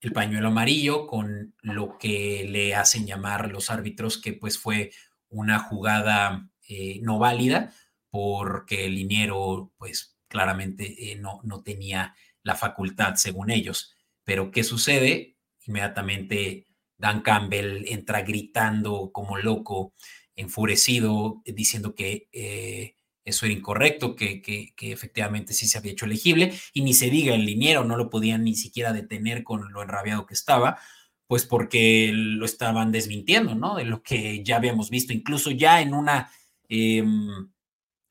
el 0.00 0.12
pañuelo 0.12 0.48
amarillo 0.48 1.06
con 1.06 1.54
lo 1.62 1.96
que 1.98 2.46
le 2.48 2.74
hacen 2.74 3.06
llamar 3.06 3.50
los 3.50 3.70
árbitros 3.70 4.18
que 4.18 4.34
pues 4.34 4.58
fue 4.58 4.92
una 5.28 5.58
jugada 5.58 6.48
eh, 6.68 7.00
no 7.02 7.18
válida 7.18 7.72
porque 8.16 8.86
el 8.86 8.94
liniero 8.94 9.74
pues 9.76 10.16
claramente 10.26 11.12
eh, 11.12 11.16
no, 11.16 11.40
no 11.44 11.62
tenía 11.62 12.14
la 12.42 12.54
facultad 12.54 13.16
según 13.16 13.50
ellos. 13.50 13.94
Pero 14.24 14.50
¿qué 14.50 14.64
sucede? 14.64 15.36
Inmediatamente 15.66 16.66
Dan 16.96 17.20
Campbell 17.20 17.84
entra 17.88 18.22
gritando 18.22 19.10
como 19.12 19.36
loco, 19.36 19.92
enfurecido, 20.34 21.42
diciendo 21.44 21.94
que 21.94 22.30
eh, 22.32 22.94
eso 23.22 23.44
era 23.44 23.54
incorrecto, 23.54 24.16
que, 24.16 24.40
que, 24.40 24.72
efectivamente 24.78 25.52
sí 25.52 25.66
se 25.66 25.76
había 25.76 25.92
hecho 25.92 26.06
elegible, 26.06 26.54
y 26.72 26.80
ni 26.80 26.94
se 26.94 27.10
diga 27.10 27.34
el 27.34 27.44
liniero, 27.44 27.84
no 27.84 27.98
lo 27.98 28.08
podían 28.08 28.44
ni 28.44 28.54
siquiera 28.54 28.94
detener 28.94 29.44
con 29.44 29.72
lo 29.74 29.82
enrabiado 29.82 30.24
que 30.24 30.34
estaba, 30.34 30.78
pues 31.26 31.44
porque 31.44 32.12
lo 32.14 32.46
estaban 32.46 32.92
desmintiendo, 32.92 33.54
¿no? 33.54 33.76
De 33.76 33.84
lo 33.84 34.02
que 34.02 34.42
ya 34.42 34.56
habíamos 34.56 34.88
visto, 34.88 35.12
incluso 35.12 35.50
ya 35.50 35.82
en 35.82 35.92
una 35.92 36.30
eh, 36.70 37.04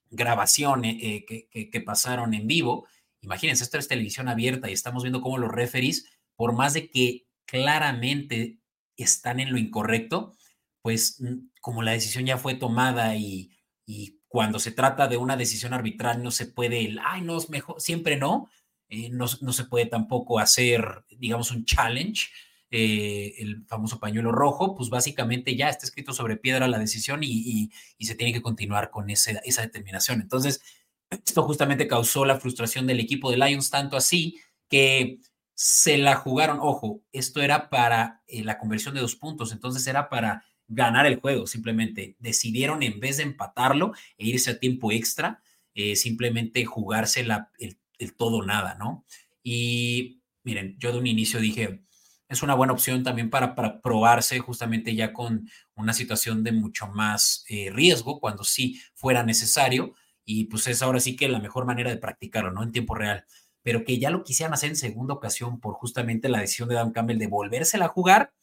grabación 0.10 0.86
eh, 0.86 1.26
que, 1.26 1.82
pasaron 1.82 2.34
en 2.34 2.48
vivo. 2.48 2.88
Imagínense, 3.22 3.64
esto 3.64 3.78
es 3.78 3.88
televisión 3.88 4.28
abierta 4.28 4.70
y 4.70 4.74
estamos 4.74 5.04
viendo 5.04 5.22
cómo 5.22 5.38
los 5.38 5.52
referees, 5.52 6.06
por 6.36 6.54
más 6.54 6.74
de 6.74 6.90
que 6.90 7.28
claramente 7.46 8.60
están 8.98 9.40
en 9.40 9.52
lo 9.52 9.58
incorrecto, 9.58 10.34
pues 10.82 11.22
como 11.62 11.82
la 11.82 11.92
decisión 11.92 12.26
ya 12.26 12.38
fue 12.38 12.56
tomada 12.56 13.16
y, 13.16 13.52
y 13.86 14.20
cuando 14.28 14.60
se 14.60 14.72
trata 14.72 15.08
de 15.08 15.18
una 15.18 15.38
decisión 15.38 15.74
arbitral 15.74 16.22
no 16.22 16.32
se 16.32 16.48
puede, 16.48 16.86
el, 16.86 17.00
ay, 17.04 17.22
no, 17.22 17.38
es 17.38 17.50
mejor, 17.50 17.80
siempre 17.80 18.18
no, 18.18 18.50
eh, 18.90 19.10
no, 19.10 19.26
no, 19.42 19.54
se 19.54 19.64
puede 19.64 19.86
tampoco 19.86 20.40
hacer, 20.40 21.06
digamos, 21.18 21.52
un 21.52 21.66
challenge, 21.66 22.28
eh, 22.72 23.36
el 23.38 23.66
famoso 23.68 24.00
pañuelo 24.00 24.32
rojo, 24.32 24.76
pues 24.76 24.90
básicamente 24.90 25.56
ya 25.56 25.70
está 25.70 25.86
escrito 25.86 26.14
sobre 26.14 26.38
piedra 26.38 26.68
la 26.68 26.80
decisión 26.80 27.22
y, 27.24 27.72
se 28.00 28.16
tiene 28.16 28.34
que 28.34 28.42
continuar 28.42 28.92
con 28.92 29.10
esa 29.10 29.62
determinación. 29.62 30.22
Entonces, 30.22 30.62
esto 31.10 31.44
justamente 31.44 31.88
causó 31.88 32.26
la 32.26 32.40
frustración 32.40 32.88
del 32.88 33.00
equipo 33.00 33.32
de 33.32 33.38
Lions, 33.38 33.70
tanto 33.70 33.98
así 33.98 34.40
que 34.70 35.20
se 35.54 35.98
la 35.98 36.16
jugaron, 36.16 36.60
ojo, 36.60 37.02
esto 37.12 37.42
era 37.42 37.70
para 37.70 38.22
eh, 38.28 38.44
la 38.44 38.58
conversión 38.58 38.94
de 38.94 39.02
dos 39.02 39.16
puntos, 39.16 39.52
entonces 39.52 39.86
era 39.88 40.10
para 40.10 40.44
ganar 40.68 41.06
el 41.06 41.20
juego, 41.20 41.48
simplemente 41.48 42.16
decidieron 42.20 42.84
en 42.84 43.00
vez 43.00 43.18
de 43.18 43.24
empatarlo 43.24 43.94
e 44.18 44.28
irse 44.28 44.52
a 44.52 44.60
tiempo 44.60 44.92
extra, 44.92 45.42
eh, 45.74 45.96
simplemente 45.96 46.66
jugarse 46.66 47.24
la, 47.24 47.52
el, 47.60 47.78
el, 48.00 48.16
todo 48.16 48.44
nada, 48.44 48.76
¿no? 48.76 49.06
Y 49.44 50.22
miren, 50.44 50.76
yo 50.80 50.92
de 50.92 50.98
un 50.98 51.08
inicio 51.08 51.40
dije, 51.40 51.85
es 52.28 52.42
una 52.44 52.56
buena 52.56 52.74
opción 52.74 53.04
también 53.04 53.30
para, 53.30 53.56
para 53.56 53.82
probarse 53.82 54.40
justamente 54.40 54.96
ya 54.96 55.14
con 55.14 55.50
una 55.76 55.94
situación 55.94 56.44
de 56.44 56.52
mucho 56.52 56.88
más 56.88 57.46
eh, 57.50 57.70
riesgo 57.72 58.20
cuando 58.20 58.44
sí 58.44 58.82
fuera 58.94 59.24
necesario 59.24 59.94
y 60.26 60.46
pues 60.46 60.68
es 60.68 60.82
ahora 60.82 61.00
sí 61.00 61.16
que 61.16 61.30
la 61.30 61.40
mejor 61.40 61.66
manera 61.66 61.92
de 61.92 61.98
practicarlo, 61.98 62.52
¿no? 62.52 62.64
En 62.64 62.72
tiempo 62.72 62.96
real. 62.96 63.26
Pero 63.62 63.84
que 63.84 64.00
ya 64.00 64.10
lo 64.10 64.24
quisieran 64.24 64.54
hacer 64.54 64.70
en 64.72 64.76
segunda 64.76 65.14
ocasión 65.14 65.60
por 65.60 65.76
justamente 65.76 66.30
la 66.30 66.40
decisión 66.40 66.68
de 66.70 66.76
Dan 66.76 66.92
Campbell 66.92 67.20
de 67.20 67.28
volvérsela 67.28 67.86
a 67.86 67.90
jugar, 67.90 68.34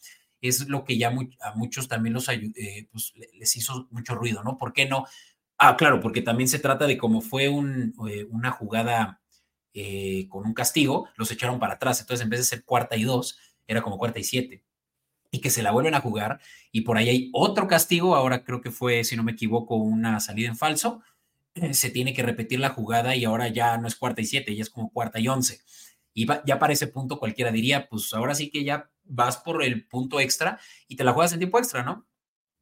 es 0.41 0.69
lo 0.69 0.85
que 0.85 0.99
ya 0.99 1.13
a 1.41 1.55
muchos 1.55 1.89
también 1.89 2.15
los 2.15 2.29
eh, 2.29 2.89
pues, 2.91 3.13
les 3.35 3.57
hizo 3.57 3.89
mucho 3.91 4.15
ruido, 4.15 4.43
¿no? 4.43 4.59
¿Por 4.59 4.73
qué 4.73 4.87
no? 4.87 5.07
Ah, 5.59 5.77
claro, 5.77 6.01
porque 6.01 6.23
también 6.23 6.49
se 6.49 6.59
trata 6.59 6.87
de 6.87 6.99
cómo 6.99 7.21
fue 7.21 7.49
un, 7.49 7.95
eh, 8.09 8.27
una 8.31 8.51
jugada 8.51 9.21
eh, 9.75 10.27
con 10.29 10.45
un 10.45 10.55
castigo, 10.55 11.09
los 11.17 11.31
echaron 11.31 11.61
para 11.61 11.75
atrás, 11.75 12.01
entonces 12.01 12.25
en 12.25 12.31
vez 12.31 12.41
de 12.41 12.45
ser 12.45 12.65
cuarta 12.65 12.97
y 12.97 13.05
dos, 13.05 13.39
era 13.67 13.83
como 13.83 13.99
cuarta 13.99 14.19
y 14.19 14.25
siete, 14.25 14.65
y 15.31 15.41
que 15.41 15.51
se 15.51 15.63
la 15.63 15.71
vuelven 15.73 15.95
a 15.95 16.01
jugar, 16.01 16.41
y 16.71 16.83
por 16.83 16.97
ahí 16.97 17.09
hay 17.09 17.31
otro 17.33 17.67
castigo, 17.67 18.15
ahora 18.15 18.45
creo 18.45 18.61
que 18.61 18.71
fue, 18.71 19.05
si 19.05 19.17
no 19.17 19.23
me 19.23 19.33
equivoco, 19.33 19.77
una 19.77 20.21
salida 20.21 20.49
en 20.49 20.57
falso, 20.57 21.03
se 21.73 21.91
tiene 21.91 22.15
que 22.15 22.23
repetir 22.23 22.61
la 22.61 22.71
jugada 22.71 23.15
y 23.17 23.25
ahora 23.25 23.49
ya 23.49 23.77
no 23.79 23.89
es 23.89 23.97
cuarta 23.97 24.21
y 24.23 24.27
siete, 24.27 24.55
ya 24.55 24.63
es 24.63 24.71
como 24.71 24.91
cuarta 24.91 25.21
y 25.21 25.29
once. 25.29 25.61
Y 26.15 26.27
ya 26.27 26.59
para 26.59 26.73
ese 26.73 26.87
punto 26.89 27.19
cualquiera 27.19 27.51
diría, 27.51 27.89
pues 27.89 28.13
ahora 28.15 28.35
sí 28.35 28.51
que 28.51 28.65
ya 28.65 28.91
vas 29.05 29.39
por 29.39 29.63
el 29.63 29.87
punto 29.87 30.21
extra 30.21 30.61
y 30.89 30.97
te 30.97 31.05
la 31.05 31.13
juegas 31.13 31.33
en 31.33 31.39
tiempo 31.39 31.59
extra, 31.59 31.83
¿no? 31.83 32.07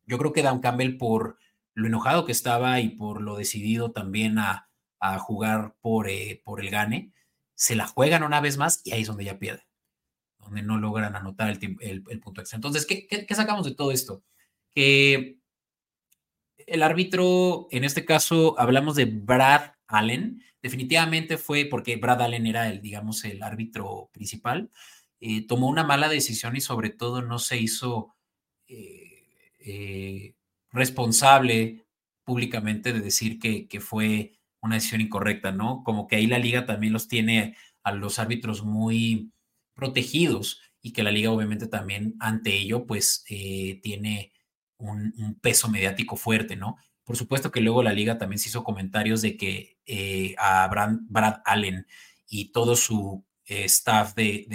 Yo 0.06 0.18
creo 0.18 0.32
que 0.32 0.42
Dan 0.42 0.60
Campbell 0.60 0.96
por 0.96 1.38
lo 1.74 1.86
enojado 1.86 2.24
que 2.24 2.32
estaba 2.32 2.80
y 2.80 2.90
por 2.90 3.22
lo 3.22 3.36
decidido 3.36 3.92
también 3.92 4.38
a, 4.38 4.68
a 4.98 5.18
jugar 5.18 5.74
por, 5.80 6.08
eh, 6.08 6.40
por 6.44 6.60
el 6.60 6.70
gane, 6.70 7.12
se 7.54 7.74
la 7.74 7.86
juegan 7.86 8.22
una 8.22 8.40
vez 8.40 8.56
más 8.56 8.82
y 8.84 8.92
ahí 8.92 9.02
es 9.02 9.08
donde 9.08 9.24
ya 9.24 9.38
pierde, 9.38 9.62
donde 10.50 10.62
no 10.62 10.78
logran 10.78 11.14
anotar 11.14 11.48
el, 11.48 11.76
el, 11.80 12.04
el 12.08 12.20
punto 12.20 12.40
extra. 12.40 12.56
Entonces, 12.56 12.84
¿qué, 12.84 13.06
¿qué, 13.06 13.24
¿qué, 13.24 13.34
sacamos 13.34 13.64
de 13.64 13.74
todo 13.74 13.92
esto? 13.92 14.24
Que 14.74 15.38
el 16.66 16.82
árbitro, 16.82 17.68
en 17.70 17.84
este 17.84 18.04
caso, 18.04 18.58
hablamos 18.58 18.96
de 18.96 19.04
Brad 19.04 19.72
Allen, 19.86 20.42
definitivamente 20.60 21.38
fue 21.38 21.66
porque 21.66 21.96
Brad 21.96 22.22
Allen 22.22 22.46
era 22.46 22.68
el, 22.68 22.80
digamos, 22.80 23.24
el 23.24 23.42
árbitro 23.42 24.10
principal, 24.12 24.70
eh, 25.20 25.46
tomó 25.46 25.68
una 25.68 25.84
mala 25.84 26.08
decisión 26.08 26.56
y 26.56 26.60
sobre 26.60 26.90
todo 26.90 27.22
no 27.22 27.38
se 27.38 27.58
hizo 27.58 28.16
eh, 28.66 29.26
eh, 29.60 30.34
responsable 30.72 31.84
públicamente 32.24 32.92
de 32.92 33.00
decir 33.00 33.38
que, 33.38 33.68
que, 33.68 33.80
fue 33.80 34.32
una 34.60 34.76
decisión 34.76 35.00
incorrecta, 35.00 35.52
¿no? 35.52 35.82
Como 35.84 36.08
que 36.08 36.16
ahí 36.16 36.26
la 36.26 36.38
liga 36.38 36.66
también 36.66 36.92
los 36.92 37.06
tiene 37.08 37.56
a 37.84 37.92
los 37.92 38.18
árbitros 38.18 38.64
muy 38.64 39.32
protegidos 39.80 40.60
y 40.80 40.92
que 40.92 41.02
la 41.02 41.10
liga 41.10 41.32
obviamente 41.32 41.66
también 41.66 42.14
ante 42.20 42.56
ello 42.56 42.86
pues 42.86 43.24
eh, 43.28 43.80
tiene 43.82 44.32
un, 44.80 45.38
peso 45.40 45.68
mediático 45.68 46.16
fuerte, 46.16 46.56
¿no? 46.56 46.76
Por 47.04 47.16
supuesto 47.16 47.50
que 47.50 47.60
luego 47.60 47.82
la 47.82 47.92
liga 47.92 48.18
también 48.18 48.38
se 48.38 48.48
hizo 48.48 48.64
comentarios 48.64 49.22
de 49.22 49.36
que 49.36 49.78
eh, 49.86 50.34
a 50.38 50.68
Brad, 50.68 51.40
Allen 51.44 51.86
y 52.28 52.52
todo 52.52 52.76
su 52.76 53.24
eh, 53.46 53.64
staff 53.64 54.14
de, 54.14 54.46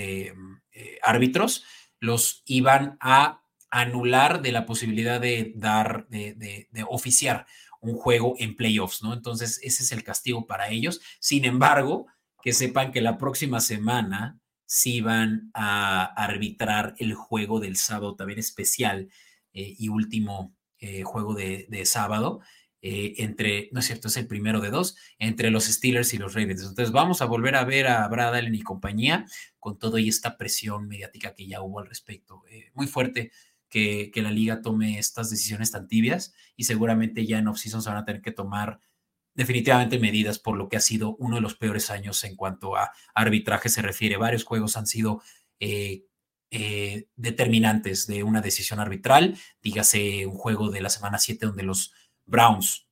eh, 0.72 1.00
árbitros 1.04 1.64
los 2.00 2.44
iban 2.46 2.98
a 3.02 3.42
anular 3.70 4.42
de 4.42 4.52
la 4.52 4.66
posibilidad 4.66 5.20
de 5.20 5.54
dar, 5.56 6.08
de, 6.08 6.34
de, 6.34 6.70
de, 6.72 6.86
oficiar 6.88 7.46
un 7.82 7.96
juego 7.98 8.36
en 8.40 8.56
playoffs, 8.56 9.04
¿no? 9.04 9.14
Entonces, 9.14 9.60
ese 9.64 9.84
es 9.84 9.92
el 9.92 10.04
castigo 10.04 10.48
para 10.48 10.70
ellos. 10.70 11.02
Sin 11.20 11.46
embargo, 11.46 12.08
que 12.42 12.54
sepan 12.54 12.92
que 12.92 13.02
la 13.02 13.18
próxima 13.18 13.60
semana 13.60 14.40
sí 14.66 15.02
van 15.02 15.52
a 15.54 16.04
arbitrar 16.04 16.96
el 16.98 17.14
juego 17.14 17.60
del 17.60 17.78
sábado 17.78 18.16
también 18.16 18.40
especial 18.40 19.10
eh, 19.54 19.76
y 19.78 19.90
último 19.90 20.56
eh, 20.80 21.04
juego 21.04 21.34
de, 21.34 21.86
sábado. 21.86 22.42
Eh, 22.82 23.16
entre, 23.24 23.70
no 23.72 23.80
es 23.80 23.88
cierto, 23.88 24.10
es 24.10 24.18
el 24.18 24.28
primero 24.28 24.60
de 24.60 24.70
dos, 24.70 24.96
entre 25.18 25.50
los 25.50 25.66
Steelers 25.66 26.14
y 26.14 26.18
los 26.18 26.34
Ravens. 26.34 26.62
Entonces 26.62 26.92
vamos 26.92 27.22
a 27.22 27.26
volver 27.26 27.56
a 27.56 27.64
ver 27.64 27.88
a 27.88 28.08
Brad 28.08 28.36
Allen 28.36 28.54
y 28.54 28.62
compañía 28.62 29.26
con 29.60 29.80
toda 29.80 30.00
esta 30.00 30.38
presión 30.38 30.88
mediática 30.88 31.34
que 31.34 31.48
ya 31.48 31.62
hubo 31.62 31.80
al 31.80 31.88
respecto. 31.88 32.44
muy 32.74 32.88
fuerte 32.88 33.32
que, 33.70 34.12
que, 34.14 34.22
la 34.22 34.32
liga 34.32 34.62
tome 34.62 35.00
estas 35.00 35.30
decisiones 35.30 35.72
tan 35.72 35.88
tibias 35.88 36.34
y 36.56 36.66
seguramente 36.66 37.26
ya 37.26 37.40
en 37.40 37.48
off-season 37.48 37.82
se 37.82 37.90
van 37.90 37.98
a 37.98 38.06
tener 38.06 38.22
que 38.22 38.32
tomar 38.32 38.80
definitivamente 39.36 40.00
medidas 40.00 40.40
por 40.40 40.58
lo 40.58 40.70
que 40.70 40.78
ha 40.78 40.82
sido 40.82 41.16
uno 41.18 41.36
de 41.36 41.42
los 41.42 41.56
peores 41.56 41.92
años 41.92 42.24
en 42.24 42.36
cuanto 42.36 42.76
a 42.76 42.92
arbitraje 43.14 43.70
se 43.70 43.82
refiere. 43.82 44.18
Varios 44.18 44.46
juegos 44.46 44.78
han 44.78 44.88
sido 44.88 45.22
eh, 45.60 46.06
eh, 46.52 47.08
determinantes 47.18 48.08
de 48.08 48.24
una 48.24 48.42
decisión 48.42 48.80
arbitral. 48.80 49.38
Dígase 49.62 50.26
un 50.26 50.38
juego 50.38 50.72
de 50.72 50.82
la 50.82 50.90
semana 50.90 51.20
7 51.20 51.46
donde 51.46 51.64
los 51.64 51.94
Browns 52.26 52.88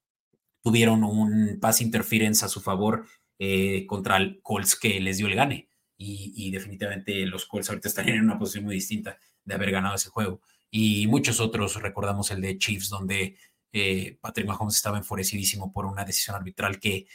tuvieron 0.62 1.04
un 1.04 1.60
pass 1.62 1.82
interference 1.82 2.46
a 2.46 2.50
su 2.50 2.62
favor 2.62 3.06
eh, 3.40 3.86
contra 3.88 4.18
el 4.18 4.42
Colts 4.42 4.76
que 4.76 5.00
les 5.00 5.18
dio 5.18 5.28
el 5.28 5.36
gane. 5.36 5.70
Y, 5.96 6.34
y, 6.36 6.52
definitivamente 6.52 7.26
los 7.26 7.46
Colts 7.46 7.70
ahorita 7.70 7.88
estarían 7.88 8.18
en 8.18 8.26
una 8.26 8.40
posición 8.40 8.66
muy 8.66 8.76
distinta 8.76 9.18
de 9.46 9.54
haber 9.54 9.72
ganado 9.72 9.96
ese 9.96 10.10
juego. 10.10 10.42
Y 10.70 11.08
muchos 11.08 11.40
otros, 11.40 11.82
recordamos 11.82 12.32
el 12.32 12.42
de 12.42 12.58
Chiefs, 12.58 12.90
donde 12.90 13.38
eh, 13.74 14.20
Patrick 14.22 14.48
Mahomes 14.48 14.75
estaba 14.75 15.00
enfurecidísimo 15.00 15.74
por 15.74 15.88
una 15.88 16.06
decisión 16.06 16.36
arbitral 16.36 16.80
que 16.80 17.08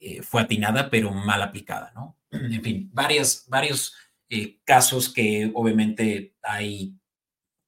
eh, 0.00 0.22
fue 0.22 0.40
atinada, 0.40 0.88
pero 0.88 1.12
mal 1.12 1.42
aplicada, 1.42 1.92
¿no? 1.94 2.16
En 2.30 2.62
fin, 2.62 2.90
varias, 2.92 3.44
varios 3.48 3.94
eh, 4.30 4.60
casos 4.64 5.12
que 5.12 5.50
obviamente 5.54 6.36
hay 6.42 6.96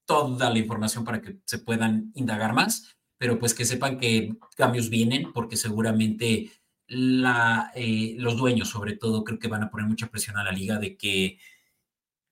toda 0.07 0.51
la 0.51 0.59
información 0.59 1.05
para 1.05 1.21
que 1.21 1.39
se 1.45 1.59
puedan 1.59 2.11
indagar 2.15 2.55
más, 2.55 2.97
pero 3.19 3.39
pues 3.39 3.55
que 3.55 3.67
sepan 3.67 4.01
que 4.01 4.35
cambios 4.57 4.89
vienen 4.89 5.33
porque 5.33 5.57
seguramente 5.57 6.51
los 6.89 8.37
dueños, 8.37 8.69
sobre 8.69 8.97
todo, 8.97 9.25
creo 9.25 9.39
que 9.39 9.49
van 9.49 9.63
a 9.63 9.71
poner 9.71 9.87
mucha 9.87 10.09
presión 10.09 10.37
a 10.37 10.45
la 10.45 10.53
liga 10.53 10.79
de 10.79 10.97
que 10.97 11.39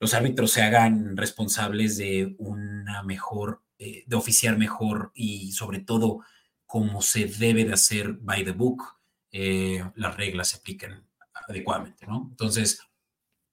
los 0.00 0.14
árbitros 0.14 0.50
se 0.50 0.62
hagan 0.62 1.16
responsables 1.16 1.98
de 1.98 2.34
una 2.38 3.02
mejor 3.02 3.62
eh, 3.78 4.04
de 4.06 4.16
oficiar 4.16 4.58
mejor 4.58 5.12
y 5.14 5.52
sobre 5.52 5.80
todo 5.80 6.20
como 6.66 7.02
se 7.02 7.26
debe 7.26 7.64
de 7.64 7.74
hacer 7.74 8.12
by 8.12 8.44
the 8.44 8.52
book, 8.52 8.82
eh, 9.30 9.84
las 9.94 10.16
reglas 10.16 10.48
se 10.48 10.58
apliquen 10.58 11.06
adecuadamente, 11.48 12.06
¿no? 12.06 12.28
Entonces, 12.30 12.82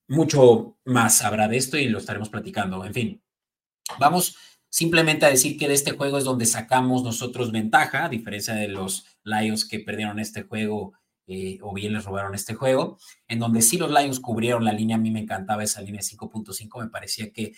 mucho 0.08 0.78
más 0.86 1.22
habrá 1.24 1.48
de 1.48 1.58
esto 1.58 1.78
y 1.78 1.90
lo 1.90 1.98
estaremos 1.98 2.30
platicando. 2.30 2.84
En 2.86 2.94
fin, 2.94 3.24
vamos 4.00 4.38
simplemente 4.70 5.26
a 5.26 5.30
decir 5.30 5.58
que 5.58 5.68
de 5.68 5.74
este 5.74 5.92
juego 5.92 6.18
es 6.18 6.24
donde 6.24 6.46
sacamos 6.46 7.04
nosotros 7.04 7.52
ventaja, 7.52 8.06
a 8.06 8.10
diferencia 8.10 8.54
de 8.54 8.68
los 8.68 9.06
Lions 9.24 9.66
que 9.66 9.80
perdieron 9.80 10.20
este 10.20 10.44
juego 10.44 10.94
eh, 11.28 11.60
o 11.62 11.74
bien 11.74 11.94
les 11.94 12.06
robaron 12.06 12.34
este 12.34 12.56
juego, 12.56 12.98
en 13.28 13.40
donde 13.40 13.62
sí 13.62 13.78
los 13.78 13.92
Lions 13.92 14.20
cubrieron 14.20 14.64
la 14.64 14.72
línea, 14.72 14.96
a 14.96 15.00
mí 15.00 15.12
me 15.12 15.20
encantaba 15.20 15.64
esa 15.64 15.82
línea 15.82 16.02
5.5, 16.02 16.82
me 16.82 16.90
parecía 16.90 17.32
que 17.32 17.54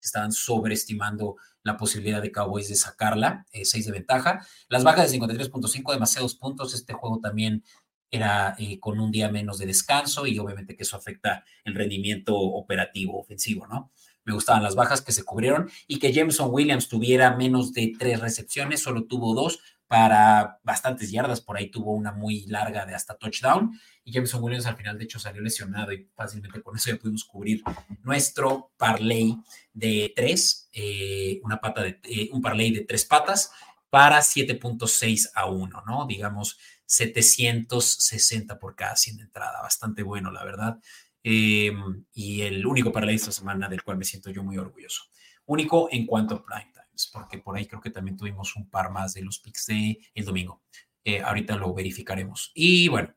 estaban 0.00 0.32
sobreestimando 0.32 1.36
la 1.62 1.76
posibilidad 1.76 2.20
de 2.20 2.32
Cowboys 2.32 2.68
de 2.68 2.74
sacarla, 2.74 3.46
6 3.52 3.74
eh, 3.74 3.82
de 3.86 3.92
ventaja. 3.92 4.46
Las 4.68 4.82
bajas 4.82 5.10
de 5.10 5.18
53.5, 5.18 5.92
demasiados 5.92 6.34
puntos. 6.34 6.74
Este 6.74 6.92
juego 6.92 7.20
también 7.20 7.62
era 8.10 8.54
eh, 8.58 8.78
con 8.78 9.00
un 9.00 9.10
día 9.10 9.30
menos 9.30 9.58
de 9.58 9.66
descanso 9.66 10.26
y 10.26 10.38
obviamente 10.38 10.76
que 10.76 10.82
eso 10.82 10.96
afecta 10.96 11.44
el 11.64 11.74
rendimiento 11.74 12.36
operativo, 12.36 13.18
ofensivo, 13.18 13.66
¿no? 13.66 13.90
Me 14.24 14.34
gustaban 14.34 14.62
las 14.62 14.76
bajas 14.76 15.00
que 15.00 15.12
se 15.12 15.24
cubrieron 15.24 15.68
y 15.88 15.98
que 15.98 16.12
Jameson 16.12 16.50
Williams 16.52 16.88
tuviera 16.88 17.34
menos 17.34 17.72
de 17.72 17.92
tres 17.98 18.20
recepciones, 18.20 18.80
solo 18.80 19.06
tuvo 19.06 19.34
dos, 19.34 19.60
para 19.92 20.58
bastantes 20.62 21.10
yardas, 21.10 21.42
por 21.42 21.58
ahí 21.58 21.70
tuvo 21.70 21.92
una 21.92 22.12
muy 22.12 22.46
larga 22.46 22.86
de 22.86 22.94
hasta 22.94 23.14
touchdown 23.14 23.78
y 24.02 24.10
Jameson 24.10 24.42
Williams 24.42 24.64
al 24.64 24.74
final 24.74 24.96
de 24.96 25.04
hecho 25.04 25.18
salió 25.18 25.42
lesionado 25.42 25.92
y 25.92 26.08
fácilmente 26.14 26.62
con 26.62 26.74
eso 26.74 26.88
ya 26.90 26.96
pudimos 26.96 27.24
cubrir 27.26 27.62
nuestro 28.02 28.72
parlay 28.78 29.36
de 29.74 30.10
tres, 30.16 30.70
eh, 30.72 31.40
una 31.42 31.60
pata 31.60 31.82
de, 31.82 32.00
eh, 32.04 32.30
un 32.32 32.40
parlay 32.40 32.70
de 32.70 32.86
tres 32.86 33.04
patas 33.04 33.52
para 33.90 34.22
7.6 34.22 35.30
a 35.34 35.50
1, 35.50 35.82
¿no? 35.86 36.06
Digamos 36.06 36.58
760 36.86 38.58
por 38.58 38.74
cada 38.74 38.96
100 38.96 39.18
de 39.18 39.22
entrada, 39.24 39.60
bastante 39.60 40.02
bueno, 40.02 40.30
la 40.30 40.42
verdad. 40.42 40.78
Em, 41.22 42.06
y 42.14 42.40
el 42.40 42.66
único 42.66 42.90
parlay 42.92 43.16
esta 43.16 43.30
semana 43.30 43.68
del 43.68 43.82
cual 43.82 43.98
me 43.98 44.06
siento 44.06 44.30
yo 44.30 44.42
muy 44.42 44.56
orgulloso. 44.56 45.02
Único 45.44 45.90
en 45.92 46.06
cuanto 46.06 46.36
a 46.36 46.42
prime 46.42 46.71
porque 47.12 47.38
por 47.38 47.56
ahí 47.56 47.66
creo 47.66 47.80
que 47.80 47.90
también 47.90 48.16
tuvimos 48.16 48.56
un 48.56 48.68
par 48.68 48.90
más 48.90 49.14
de 49.14 49.22
los 49.22 49.38
picks 49.38 49.66
de 49.66 49.98
el 50.14 50.24
domingo. 50.24 50.62
Eh, 51.04 51.20
ahorita 51.20 51.56
lo 51.56 51.74
verificaremos. 51.74 52.52
Y 52.54 52.88
bueno, 52.88 53.14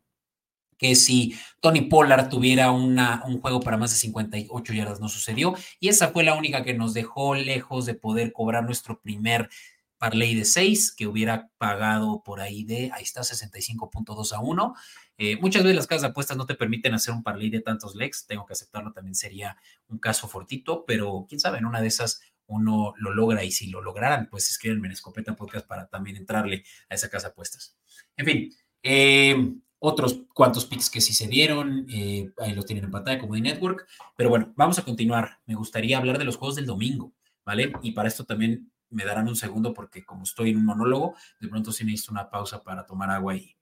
que 0.78 0.96
si 0.96 1.36
Tony 1.62 1.82
Pollard 1.82 2.30
tuviera 2.30 2.72
una, 2.72 3.24
un 3.26 3.40
juego 3.40 3.60
para 3.60 3.78
más 3.78 3.92
de 3.92 3.98
58 3.98 4.74
yardas 4.74 5.00
no 5.00 5.10
sucedió 5.10 5.56
y 5.80 5.88
esa 5.88 6.10
fue 6.10 6.24
la 6.24 6.36
única 6.36 6.64
que 6.64 6.74
nos 6.74 6.94
dejó 6.94 7.36
lejos 7.36 7.86
de 7.86 7.94
poder 7.94 8.34
cobrar 8.34 8.64
nuestro 8.66 9.00
primer 9.00 9.50
parlay 9.98 10.36
de 10.36 10.46
6 10.46 10.92
que 10.92 11.08
hubiera 11.08 11.50
pagado 11.58 12.22
por 12.24 12.42
ahí 12.42 12.64
de, 12.64 12.92
ahí 12.94 13.04
está, 13.04 13.22
65.2 13.22 14.34
a 14.34 14.40
1. 14.40 14.76
Eh, 15.18 15.38
muchas 15.38 15.64
veces 15.64 15.76
las 15.78 15.88
casas 15.88 16.10
apuestas 16.12 16.36
no 16.36 16.46
te 16.46 16.56
permiten 16.56 16.94
hacer 16.94 17.14
un 17.14 17.24
parlay 17.24 17.50
de 17.50 17.62
tantos 17.62 17.96
legs, 17.96 18.26
tengo 18.28 18.46
que 18.46 18.54
aceptarlo, 18.54 18.92
también 18.92 19.16
sería 19.16 19.58
un 19.88 19.98
caso 19.98 20.28
fortito, 20.28 20.84
pero 20.86 21.26
quién 21.30 21.40
sabe, 21.40 21.60
en 21.60 21.66
una 21.66 21.82
de 21.82 21.88
esas 21.88 22.22
uno 22.48 22.94
lo 22.98 23.14
logra 23.14 23.44
y 23.44 23.52
si 23.52 23.68
lo 23.70 23.82
lograran, 23.82 24.28
pues 24.30 24.50
escríbanme 24.50 24.88
en 24.88 24.94
Escopeta 24.94 25.36
Podcast 25.36 25.68
para 25.68 25.88
también 25.88 26.18
entrarle 26.18 26.64
a 26.90 26.96
esa 26.96 27.10
casa 27.10 27.28
de 27.28 27.32
apuestas. 27.32 27.78
En 28.18 28.26
fin, 28.26 28.54
eh, 28.84 29.36
otros 29.80 30.22
cuantos 30.34 30.66
picks 30.66 30.90
que 30.90 31.02
sí 31.02 31.14
se 31.14 31.28
dieron, 31.28 31.86
eh, 31.90 32.32
ahí 32.40 32.54
lo 32.54 32.64
tienen 32.64 32.86
en 32.86 32.92
pantalla 32.92 33.20
como 33.20 33.36
de 33.36 33.42
Network, 33.42 33.88
pero 34.16 34.30
bueno, 34.30 34.54
vamos 34.56 34.80
a 34.80 34.84
continuar. 34.84 35.40
Me 35.46 35.56
gustaría 35.56 35.98
hablar 35.98 36.18
de 36.18 36.26
los 36.26 36.38
juegos 36.38 36.56
del 36.56 36.66
domingo, 36.66 37.14
¿vale? 37.46 37.72
Y 37.82 37.92
para 37.92 38.08
esto 38.08 38.26
también 38.26 38.72
me 38.90 39.06
darán 39.06 39.28
un 39.28 39.36
segundo 39.36 39.74
porque 39.74 40.04
como 40.04 40.24
estoy 40.24 40.52
en 40.52 40.58
un 40.58 40.66
monólogo, 40.66 41.16
de 41.40 41.48
pronto 41.50 41.72
sí 41.72 41.84
necesito 41.84 42.14
una 42.14 42.30
pausa 42.30 42.64
para 42.64 42.86
tomar 42.86 43.12
agua 43.12 43.36
y 43.36 43.56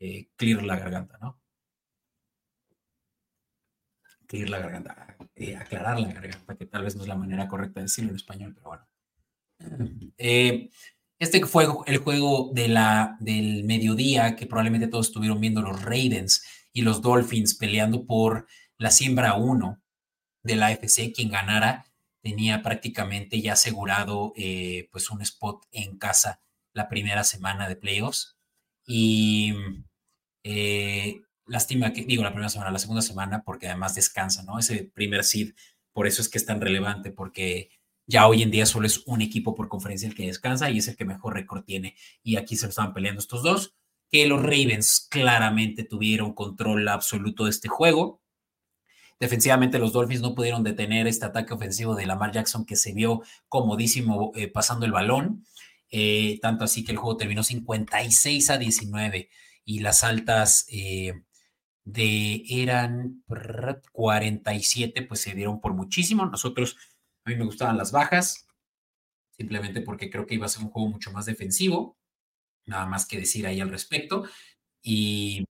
eh, 0.00 0.30
clear 0.36 0.62
la 0.62 0.76
garganta, 0.76 1.18
¿no? 1.20 1.40
Clear 4.28 4.50
la 4.50 4.58
garganta. 4.58 5.16
Eh, 5.34 5.56
aclarar 5.56 5.98
la 5.98 6.12
garganta, 6.12 6.56
que 6.56 6.66
tal 6.66 6.84
vez 6.84 6.94
no 6.94 7.02
es 7.02 7.08
la 7.08 7.16
manera 7.16 7.48
correcta 7.48 7.80
de 7.80 7.84
decirlo 7.84 8.10
en 8.10 8.16
español, 8.16 8.54
pero 8.54 8.68
bueno. 8.68 8.86
Eh, 10.18 10.68
este 11.18 11.44
fue 11.46 11.66
el 11.86 11.98
juego 11.98 12.50
de 12.52 12.68
la, 12.68 13.16
del 13.20 13.64
mediodía 13.64 14.36
que 14.36 14.46
probablemente 14.46 14.86
todos 14.86 15.08
estuvieron 15.08 15.40
viendo 15.40 15.62
los 15.62 15.82
Ravens 15.82 16.44
y 16.72 16.82
los 16.82 17.00
Dolphins 17.00 17.54
peleando 17.54 18.04
por 18.04 18.46
la 18.76 18.90
siembra 18.90 19.34
1 19.34 19.80
de 20.42 20.56
la 20.56 20.66
AFC. 20.66 21.12
Quien 21.14 21.30
ganara 21.30 21.86
tenía 22.20 22.62
prácticamente 22.62 23.40
ya 23.40 23.54
asegurado 23.54 24.34
eh, 24.36 24.88
pues 24.92 25.10
un 25.10 25.22
spot 25.22 25.64
en 25.72 25.98
casa 25.98 26.42
la 26.74 26.88
primera 26.88 27.24
semana 27.24 27.66
de 27.66 27.76
playoffs. 27.76 28.36
Y 28.86 29.54
Lástima 31.48 31.92
que, 31.92 32.04
digo, 32.04 32.22
la 32.22 32.30
primera 32.30 32.50
semana, 32.50 32.70
la 32.70 32.78
segunda 32.78 33.02
semana, 33.02 33.42
porque 33.42 33.66
además 33.66 33.94
descansa, 33.94 34.42
¿no? 34.42 34.58
Ese 34.58 34.84
primer 34.84 35.24
seed, 35.24 35.54
por 35.92 36.06
eso 36.06 36.22
es 36.22 36.28
que 36.28 36.38
es 36.38 36.46
tan 36.46 36.60
relevante, 36.60 37.10
porque 37.10 37.70
ya 38.06 38.26
hoy 38.26 38.42
en 38.42 38.50
día 38.50 38.66
solo 38.66 38.86
es 38.86 39.02
un 39.06 39.22
equipo 39.22 39.54
por 39.54 39.68
conferencia 39.68 40.08
el 40.08 40.14
que 40.14 40.26
descansa 40.26 40.70
y 40.70 40.78
es 40.78 40.88
el 40.88 40.96
que 40.96 41.04
mejor 41.04 41.34
récord 41.34 41.64
tiene. 41.64 41.96
Y 42.22 42.36
aquí 42.36 42.56
se 42.56 42.66
lo 42.66 42.70
estaban 42.70 42.94
peleando 42.94 43.20
estos 43.20 43.42
dos, 43.42 43.74
que 44.10 44.26
los 44.26 44.42
Ravens 44.42 45.06
claramente 45.10 45.84
tuvieron 45.84 46.34
control 46.34 46.88
absoluto 46.88 47.44
de 47.44 47.50
este 47.50 47.68
juego. 47.68 48.22
Defensivamente 49.20 49.78
los 49.78 49.92
Dolphins 49.92 50.22
no 50.22 50.34
pudieron 50.34 50.62
detener 50.62 51.06
este 51.06 51.26
ataque 51.26 51.52
ofensivo 51.52 51.94
de 51.94 52.06
Lamar 52.06 52.32
Jackson 52.32 52.64
que 52.64 52.76
se 52.76 52.92
vio 52.92 53.22
comodísimo 53.48 54.32
eh, 54.36 54.48
pasando 54.48 54.86
el 54.86 54.92
balón. 54.92 55.44
Eh, 55.90 56.38
tanto 56.40 56.64
así 56.64 56.84
que 56.84 56.92
el 56.92 56.98
juego 56.98 57.16
terminó 57.16 57.42
56 57.42 58.50
a 58.50 58.58
19 58.58 59.28
y 59.64 59.80
las 59.80 60.04
altas 60.04 60.66
eh, 60.70 61.24
de 61.88 62.44
eran 62.50 63.24
47, 63.92 65.02
pues 65.02 65.20
se 65.20 65.34
dieron 65.34 65.60
por 65.60 65.72
muchísimo. 65.72 66.26
Nosotros, 66.26 66.76
a 67.24 67.30
mí 67.30 67.36
me 67.36 67.46
gustaban 67.46 67.78
las 67.78 67.92
bajas, 67.92 68.46
simplemente 69.30 69.80
porque 69.80 70.10
creo 70.10 70.26
que 70.26 70.34
iba 70.34 70.44
a 70.44 70.50
ser 70.50 70.64
un 70.64 70.70
juego 70.70 70.90
mucho 70.90 71.10
más 71.12 71.24
defensivo. 71.24 71.96
Nada 72.66 72.84
más 72.86 73.06
que 73.06 73.18
decir 73.18 73.46
ahí 73.46 73.60
al 73.60 73.70
respecto. 73.70 74.24
Y 74.82 75.46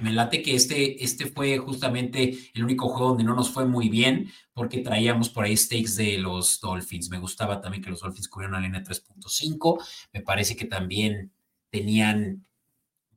me 0.00 0.12
late 0.12 0.42
que 0.42 0.54
este, 0.54 1.04
este 1.04 1.26
fue 1.26 1.58
justamente 1.58 2.38
el 2.54 2.64
único 2.64 2.88
juego 2.88 3.08
donde 3.08 3.24
no 3.24 3.34
nos 3.34 3.50
fue 3.50 3.66
muy 3.66 3.90
bien, 3.90 4.32
porque 4.54 4.78
traíamos 4.78 5.28
por 5.28 5.44
ahí 5.44 5.54
stakes 5.54 5.96
de 5.96 6.16
los 6.16 6.60
Dolphins. 6.60 7.10
Me 7.10 7.18
gustaba 7.18 7.60
también 7.60 7.82
que 7.82 7.90
los 7.90 8.00
Dolphins 8.00 8.28
cubrieron 8.28 8.54
la 8.54 8.66
línea 8.66 8.82
3.5. 8.82 9.84
Me 10.14 10.22
parece 10.22 10.56
que 10.56 10.64
también 10.64 11.30
tenían 11.70 12.46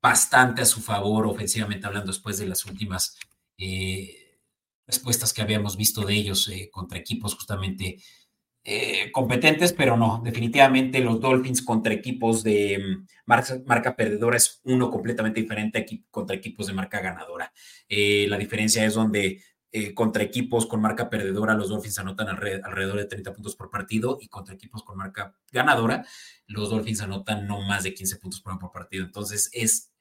bastante 0.02 0.62
a 0.62 0.66
su 0.66 0.82
favor 0.82 1.26
ofensivamente 1.28 1.88
hablando 1.88 2.12
después 2.12 2.38
de 2.38 2.48
las 2.48 2.66
últimas 2.66 3.18
eh, 3.58 4.40
respuestas 4.86 5.34
que 5.34 5.42
habíamos 5.42 5.78
visto 5.78 6.06
de 6.06 6.14
ellos 6.14 6.48
eh, 6.50 6.70
contra 6.72 6.98
equipos 6.98 7.36
justamente 7.36 7.98
eh, 8.64 9.12
competentes, 9.12 9.72
pero 9.74 9.96
no, 9.96 10.22
definitivamente 10.24 11.00
los 11.00 11.22
Dolphins 11.22 11.62
contra 11.62 11.94
equipos 11.94 12.44
de 12.44 12.78
mm, 12.80 13.08
marca, 13.66 13.96
perdedora 13.96 14.38
es 14.38 14.60
uno 14.66 14.92
completamente 14.92 15.42
diferente 15.42 15.86
contra 16.12 16.36
equipos 16.36 16.68
de 16.68 16.74
marca 16.74 17.00
ganadora. 17.00 17.52
La 17.90 18.38
diferencia 18.38 18.86
es 18.86 18.94
donde 18.94 19.42
eh, 19.70 19.94
contra 19.94 20.24
equipos 20.24 20.66
con 20.66 20.80
marca 20.80 21.10
perdedora 21.10 21.54
los 21.54 21.68
Dolphins 21.68 22.00
anotan 22.00 22.30
alrededor 22.30 22.98
de 22.98 23.06
30 23.06 23.34
puntos 23.34 23.54
por 23.58 23.70
partido 23.70 24.18
y 24.22 24.30
contra 24.30 24.56
equipos 24.56 24.82
con 24.82 24.96
marca 24.98 25.36
ganadora 25.52 26.06
los 26.48 26.70
Dolphins 26.70 27.02
anotan 27.02 27.46
no 27.46 27.62
más 27.62 27.84
de 27.84 27.94
15 27.94 28.16
puntos 28.16 28.40
por, 28.40 28.72
partido. 28.72 29.04
Entonces 29.04 29.50
es 29.52 29.92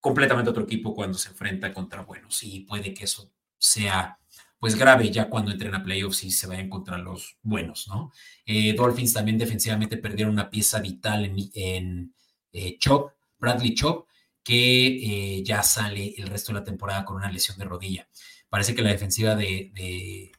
completamente 0.00 0.50
otro 0.50 0.64
equipo 0.64 0.92
cuando 0.92 1.16
se 1.18 1.28
enfrenta 1.28 1.72
contra 1.72 2.02
buenos 2.02 2.42
y 2.42 2.60
puede 2.60 2.92
que 2.92 3.04
eso 3.04 3.30
sea 3.58 4.18
pues 4.58 4.74
grave 4.74 5.08
ya 5.10 5.30
cuando 5.30 5.52
entren 5.52 5.74
a 5.76 5.84
playoffs 5.84 6.24
y 6.24 6.32
se 6.32 6.48
vayan 6.48 6.68
contra 6.68 6.98
los 6.98 7.38
buenos, 7.42 7.86
¿no? 7.88 8.12
Eh, 8.44 8.74
Dolphins 8.74 9.12
también 9.14 9.38
defensivamente 9.38 9.98
perdieron 9.98 10.34
una 10.34 10.50
pieza 10.50 10.80
vital 10.80 11.24
en, 11.54 12.12
eh, 12.52 12.76
Chop, 12.78 13.12
Bradley 13.38 13.74
Chop, 13.74 14.08
que 14.42 15.42
ya 15.44 15.62
sale 15.62 16.14
el 16.18 16.26
resto 16.26 16.52
de 16.52 16.58
la 16.58 16.64
temporada 16.64 17.04
con 17.04 17.16
una 17.16 17.30
lesión 17.30 17.56
de 17.56 17.64
rodilla. 17.64 18.08
Parece 18.50 18.74
que 18.74 18.82
la 18.82 18.90
defensiva 18.90 19.34
de, 19.34 20.32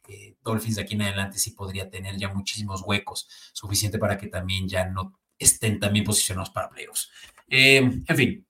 Dolphins 0.43 0.75
de 0.75 0.81
aquí 0.83 0.93
en 0.93 1.01
adelante 1.03 1.39
sí 1.39 1.51
podría 1.51 1.89
tener 1.89 2.17
ya 2.17 2.29
muchísimos 2.29 2.83
huecos, 2.85 3.27
suficiente 3.53 3.97
para 3.97 4.17
que 4.17 4.27
también 4.27 4.67
ya 4.67 4.85
no 4.85 5.19
estén 5.39 5.79
también 5.79 6.05
posicionados 6.05 6.51
para 6.51 6.69
playoffs. 6.69 7.09
en 7.47 8.05
fin, 8.05 8.45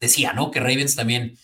decía, 0.00 0.32
¿no? 0.32 0.50
Que 0.50 0.60
Ravens 0.60 0.96
también 0.96 1.36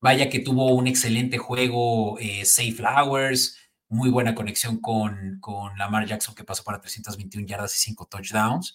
Vaya 0.00 0.30
que 0.30 0.38
tuvo 0.38 0.74
un 0.74 0.86
excelente 0.86 1.38
juego, 1.38 2.18
eh, 2.20 2.44
Safe 2.44 2.72
Flowers, 2.72 3.56
muy 3.88 4.10
buena 4.10 4.34
conexión 4.34 4.80
con, 4.80 5.38
con 5.40 5.76
Lamar 5.76 6.06
Jackson 6.06 6.36
que 6.36 6.44
pasó 6.44 6.62
para 6.62 6.80
321 6.80 7.46
yardas 7.46 7.74
y 7.74 7.78
5 7.78 8.06
touchdowns. 8.06 8.74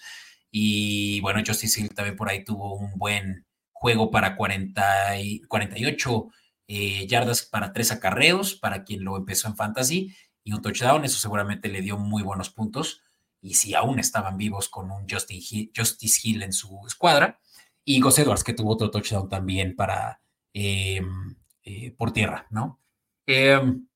Y 0.52 1.22
bueno, 1.22 1.42
Justice 1.46 1.80
Hill 1.80 1.94
también 1.94 2.18
por 2.18 2.30
ahí 2.30 2.44
tuvo 2.44 2.76
un 2.76 2.98
buen 2.98 3.46
juego 3.72 4.12
para 4.12 4.36
40 4.36 5.20
y 5.20 5.42
48 5.44 6.28
eh, 6.68 7.06
yardas 7.08 7.44
para 7.44 7.74
tres 7.74 7.92
acarreos, 7.92 8.56
para 8.56 8.84
quien 8.84 9.04
lo 9.04 9.18
empezó 9.18 9.48
en 9.48 9.56
fantasy, 9.56 10.16
y 10.44 10.54
un 10.54 10.62
touchdown. 10.62 11.06
Eso 11.06 11.20
seguramente 11.20 11.70
le 11.70 11.82
dio 11.82 11.98
muy 11.98 12.24
buenos 12.24 12.50
puntos. 12.50 13.02
Y 13.42 13.56
si 13.56 13.76
aún 13.76 14.00
estaban 14.00 14.38
vivos 14.38 14.70
con 14.70 14.92
un 14.92 15.08
Justice 15.10 16.20
Hill, 16.24 16.44
en 16.44 16.54
su 16.54 16.80
escuadra. 16.88 17.40
Y 17.86 18.00
Gus 18.00 18.20
Edwards, 18.20 18.44
que 18.44 18.54
tuvo 18.54 18.72
otro 18.72 18.90
touchdown 18.90 19.28
también 19.28 19.76
para 19.76 20.22
Em, 20.54 21.36
eh, 21.64 21.92
por 21.98 22.14
tierra, 22.14 22.46
¿no? 22.52 22.80
Em, 23.26 23.88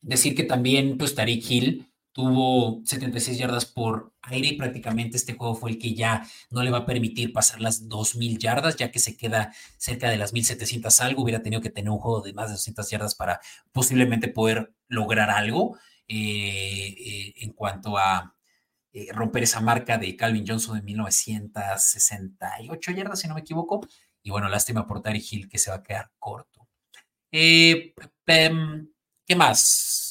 decir 0.00 0.34
que 0.34 0.44
también, 0.44 0.96
pues, 0.96 1.14
Tariq 1.14 1.50
Hill 1.50 1.89
tuvo 2.12 2.82
76 2.84 3.38
yardas 3.38 3.66
por 3.66 4.12
aire 4.22 4.48
y 4.48 4.56
prácticamente 4.56 5.16
este 5.16 5.34
juego 5.34 5.54
fue 5.54 5.70
el 5.70 5.78
que 5.78 5.94
ya 5.94 6.26
no 6.50 6.62
le 6.62 6.70
va 6.70 6.78
a 6.78 6.86
permitir 6.86 7.32
pasar 7.32 7.60
las 7.60 7.88
2.000 7.88 8.38
yardas, 8.38 8.76
ya 8.76 8.90
que 8.90 8.98
se 8.98 9.16
queda 9.16 9.52
cerca 9.76 10.10
de 10.10 10.18
las 10.18 10.34
1.700 10.34 11.00
algo, 11.00 11.22
hubiera 11.22 11.42
tenido 11.42 11.62
que 11.62 11.70
tener 11.70 11.90
un 11.90 11.98
juego 11.98 12.20
de 12.20 12.32
más 12.32 12.48
de 12.48 12.54
200 12.54 12.90
yardas 12.90 13.14
para 13.14 13.40
posiblemente 13.72 14.28
poder 14.28 14.72
lograr 14.88 15.30
algo 15.30 15.78
eh, 16.08 16.94
eh, 16.98 17.34
en 17.36 17.52
cuanto 17.52 17.96
a 17.96 18.34
romper 19.12 19.44
esa 19.44 19.60
marca 19.60 19.98
de 19.98 20.16
Calvin 20.16 20.44
Johnson 20.46 20.76
de 20.76 20.82
1968 20.82 22.90
yardas, 22.90 23.20
si 23.20 23.28
no 23.28 23.34
me 23.34 23.42
equivoco, 23.42 23.86
y 24.22 24.30
bueno, 24.30 24.48
lástima 24.48 24.86
por 24.86 25.00
Tari 25.00 25.24
Hill 25.30 25.48
que 25.48 25.58
se 25.58 25.70
va 25.70 25.76
a 25.76 25.82
quedar 25.82 26.10
corto. 26.18 26.68
Eh, 27.32 27.94
¿Qué 29.26 29.36
más? 29.36 30.09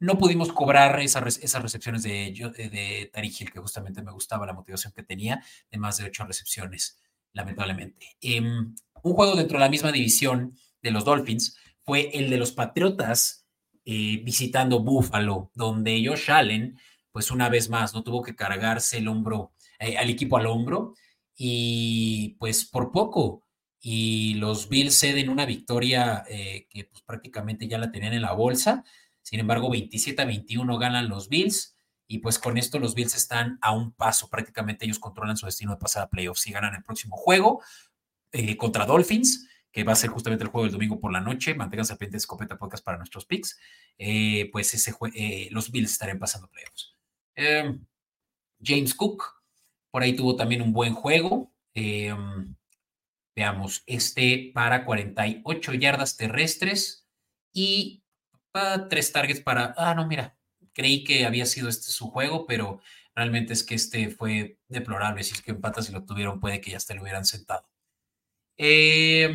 No 0.00 0.18
pudimos 0.18 0.52
cobrar 0.52 0.98
esas, 1.00 1.38
esas 1.38 1.62
recepciones 1.62 2.02
de, 2.02 2.32
de 2.56 3.10
Tari 3.12 3.28
Hill, 3.28 3.52
que 3.52 3.60
justamente 3.60 4.02
me 4.02 4.12
gustaba 4.12 4.46
la 4.46 4.54
motivación 4.54 4.92
que 4.92 5.02
tenía, 5.02 5.44
de 5.70 5.78
más 5.78 5.98
de 5.98 6.06
ocho 6.06 6.24
recepciones, 6.24 6.98
lamentablemente. 7.32 8.16
Em, 8.20 8.74
un 9.02 9.12
juego 9.12 9.36
dentro 9.36 9.58
de 9.58 9.64
la 9.64 9.70
misma 9.70 9.92
división 9.92 10.56
de 10.82 10.90
los 10.90 11.04
Dolphins 11.04 11.56
fue 11.82 12.10
el 12.14 12.30
de 12.30 12.38
los 12.38 12.52
Patriotas 12.52 13.46
eh, 13.84 14.20
visitando 14.24 14.80
Buffalo, 14.80 15.50
donde 15.54 16.02
Josh 16.04 16.30
Allen, 16.30 16.78
pues 17.12 17.30
una 17.30 17.48
vez 17.48 17.68
más, 17.70 17.94
no 17.94 18.02
tuvo 18.02 18.22
que 18.22 18.36
cargarse 18.36 18.98
el 18.98 19.08
hombro, 19.08 19.52
eh, 19.78 19.96
al 19.96 20.10
equipo 20.10 20.36
al 20.36 20.46
hombro, 20.46 20.94
y 21.34 22.36
pues 22.38 22.64
por 22.66 22.92
poco. 22.92 23.46
Y 23.80 24.34
los 24.34 24.68
Bills 24.68 24.98
ceden 24.98 25.30
una 25.30 25.46
victoria 25.46 26.22
eh, 26.28 26.66
que 26.68 26.84
pues, 26.84 27.02
prácticamente 27.02 27.66
ya 27.66 27.78
la 27.78 27.90
tenían 27.90 28.12
en 28.12 28.22
la 28.22 28.32
bolsa. 28.32 28.84
Sin 29.30 29.38
embargo, 29.38 29.70
27 29.70 30.22
a 30.22 30.24
21 30.24 30.76
ganan 30.76 31.08
los 31.08 31.28
Bills. 31.28 31.76
Y 32.08 32.18
pues 32.18 32.40
con 32.40 32.58
esto 32.58 32.80
los 32.80 32.96
Bills 32.96 33.14
están 33.14 33.60
a 33.62 33.70
un 33.70 33.92
paso. 33.92 34.28
Prácticamente 34.28 34.86
ellos 34.86 34.98
controlan 34.98 35.36
su 35.36 35.46
destino 35.46 35.70
de 35.70 35.78
pasar 35.78 36.02
a 36.02 36.10
playoffs. 36.10 36.40
Si 36.40 36.50
ganan 36.50 36.74
el 36.74 36.82
próximo 36.82 37.16
juego 37.16 37.62
eh, 38.32 38.56
contra 38.56 38.86
Dolphins, 38.86 39.48
que 39.70 39.84
va 39.84 39.92
a 39.92 39.94
ser 39.94 40.10
justamente 40.10 40.42
el 40.42 40.50
juego 40.50 40.64
del 40.64 40.72
domingo 40.72 40.98
por 40.98 41.12
la 41.12 41.20
noche, 41.20 41.54
manténganse 41.54 41.94
pendientes 41.94 42.22
de 42.22 42.24
Escopeta 42.24 42.58
Podcast 42.58 42.84
para 42.84 42.98
nuestros 42.98 43.24
picks, 43.24 43.56
eh, 43.98 44.48
pues 44.50 44.74
ese 44.74 44.92
los 45.52 45.70
Bills 45.70 45.92
estarían 45.92 46.18
pasando 46.18 46.48
playoffs. 46.48 46.96
Em, 47.36 47.86
James 48.60 48.92
Cook 48.94 49.22
por 49.92 50.02
ahí 50.02 50.16
tuvo 50.16 50.34
también 50.34 50.62
un 50.62 50.72
buen 50.72 50.94
juego. 50.94 51.52
Em, 51.72 52.56
veamos, 53.36 53.84
este 53.86 54.50
para 54.52 54.84
48 54.84 55.74
yardas 55.74 56.16
terrestres 56.16 57.06
y 57.52 58.02
tres 58.88 59.12
targets 59.12 59.40
para... 59.40 59.74
Ah, 59.76 59.94
no, 59.94 60.06
mira, 60.06 60.36
creí 60.72 61.04
que 61.04 61.26
había 61.26 61.46
sido 61.46 61.68
este 61.68 61.92
su 61.92 62.10
juego, 62.10 62.46
pero 62.46 62.80
realmente 63.14 63.52
es 63.52 63.62
que 63.62 63.74
este 63.74 64.10
fue 64.10 64.58
deplorable. 64.68 65.22
Si 65.24 65.34
es 65.34 65.42
que 65.42 65.52
en 65.52 65.60
si 65.82 65.92
lo 65.92 66.04
tuvieron, 66.04 66.40
puede 66.40 66.60
que 66.60 66.70
ya 66.70 66.76
hasta 66.76 66.94
lo 66.94 67.02
hubieran 67.02 67.24
sentado. 67.24 67.68
Eh, 68.56 69.32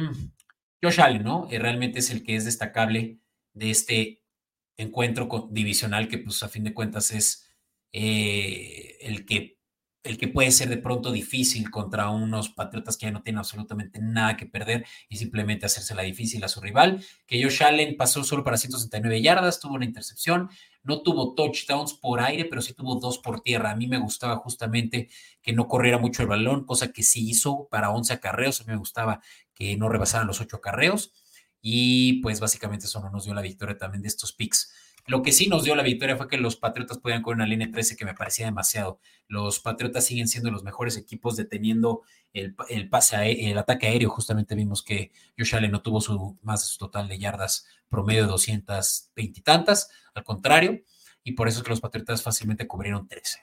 Josh 0.82 1.01
Allen, 1.01 1.23
¿no? 1.23 1.47
Eh, 1.51 1.60
realmente 1.60 1.99
es 1.99 2.12
el 2.12 2.23
que 2.23 2.36
es 2.36 2.45
destacable 2.45 3.19
de 3.54 3.71
este 3.71 4.21
encuentro 4.78 5.47
divisional 5.51 6.08
que, 6.08 6.19
pues, 6.19 6.43
a 6.43 6.49
fin 6.49 6.63
de 6.63 6.73
cuentas 6.73 7.12
es 7.12 7.49
eh, 7.91 8.97
el 9.01 9.25
que 9.25 9.58
el 10.06 10.18
que 10.18 10.28
puede 10.28 10.52
ser 10.52 10.70
de 10.70 10.78
pronto 10.78 11.12
difícil 11.12 11.70
contra 11.72 12.10
unos 12.10 12.50
Patriotas 12.50 12.96
que 12.96 13.08
ya 13.08 13.12
no 13.12 13.24
tienen 13.24 13.39
absolutamente 13.39 14.00
nada 14.00 14.38
que 14.38 14.46
perder 14.46 14.86
y 15.10 15.18
simplemente 15.18 15.65
hacerse 15.65 15.96
la 15.96 16.04
difícil 16.04 16.44
a 16.44 16.48
su 16.48 16.62
rival. 16.62 17.04
Que 17.26 17.44
Josh 17.44 17.63
Allen 17.63 17.98
pasó 17.98 18.24
solo 18.24 18.44
para 18.44 18.58
169 18.58 19.22
yardas, 19.22 19.60
tuvo 19.60 19.74
una 19.76 19.86
intercepción, 19.86 20.50
no 20.84 21.02
tuvo 21.02 21.34
touchdowns 21.34 21.96
por 21.96 22.22
aire, 22.22 22.46
pero 22.46 22.62
sí 22.62 22.74
tuvo 22.74 22.96
dos 22.96 23.18
por 23.18 23.41
tierra. 23.41 23.72
A 23.72 23.76
mí 23.76 23.88
me 23.88 23.98
gustaba 23.98 24.38
justamente 24.38 25.10
que 25.41 25.54
no 25.54 25.68
corriera 25.68 25.98
mucho 25.98 26.22
el 26.22 26.28
balón, 26.28 26.65
cosa 26.65 26.94
que 26.94 27.02
sí 27.02 27.28
hizo 27.28 27.68
para 27.70 27.89
11 27.89 28.13
acarreos. 28.13 28.62
A 28.62 28.63
mí 28.65 28.72
me 28.72 28.78
gustaba 28.78 29.22
que 29.56 29.76
no 29.76 29.89
rebasaran 29.89 30.28
los 30.28 30.39
8 30.39 30.58
acarreos. 30.58 31.12
Y 31.62 32.22
pues 32.22 32.39
básicamente 32.39 32.86
eso 32.86 33.00
no 33.00 33.10
nos 33.10 33.26
dio 33.26 33.34
la 33.34 33.41
victoria 33.41 33.76
también 33.76 34.04
de 34.04 34.10
estos 34.10 34.34
picks. 34.34 34.72
Lo 35.08 35.22
que 35.22 35.32
sí 35.32 35.48
nos 35.48 35.63
dio 35.63 35.76
la 35.76 35.84
victoria 35.84 36.18
fue 36.18 36.28
que 36.28 36.38
los 36.38 36.56
Patriotas 36.56 36.98
podían 36.98 37.22
con 37.22 37.36
una 37.36 37.46
línea 37.46 37.70
13 37.72 37.96
que 37.96 38.06
me 38.06 38.15
parecía 38.15 38.46
demasiado. 38.46 39.00
Los 39.28 39.60
Patriotas 39.60 40.06
siguen 40.06 40.28
siendo 40.28 40.50
los 40.50 40.63
mejores 40.63 40.98
equipos 40.98 41.36
deteniendo 41.36 42.02
el, 42.34 42.56
el 42.70 43.58
ataque 43.58 43.88
aéreo. 43.88 44.10
Justamente 44.10 44.56
vimos 44.56 44.82
que 44.82 45.12
Josh 45.38 45.56
Allen 45.56 45.72
no 45.72 45.82
tuvo 45.82 46.02
su, 46.02 46.38
más 46.41 46.62
de 46.62 46.68
su 46.68 46.78
total 46.80 47.08
de 47.08 47.20
yardas 47.20 47.68
promedio 47.88 48.24
de 48.24 48.30
220 48.30 49.39
y 49.39 49.44
tantas, 49.44 49.89
al 50.13 50.24
contrario, 50.24 50.82
y 51.24 51.34
por 51.34 51.48
eso 51.48 51.60
es 51.60 51.63
que 51.63 51.70
los 51.70 51.82
Patriotas 51.82 52.24
fácilmente 52.24 52.68
cubrieron 52.68 53.08
13. 53.08 53.39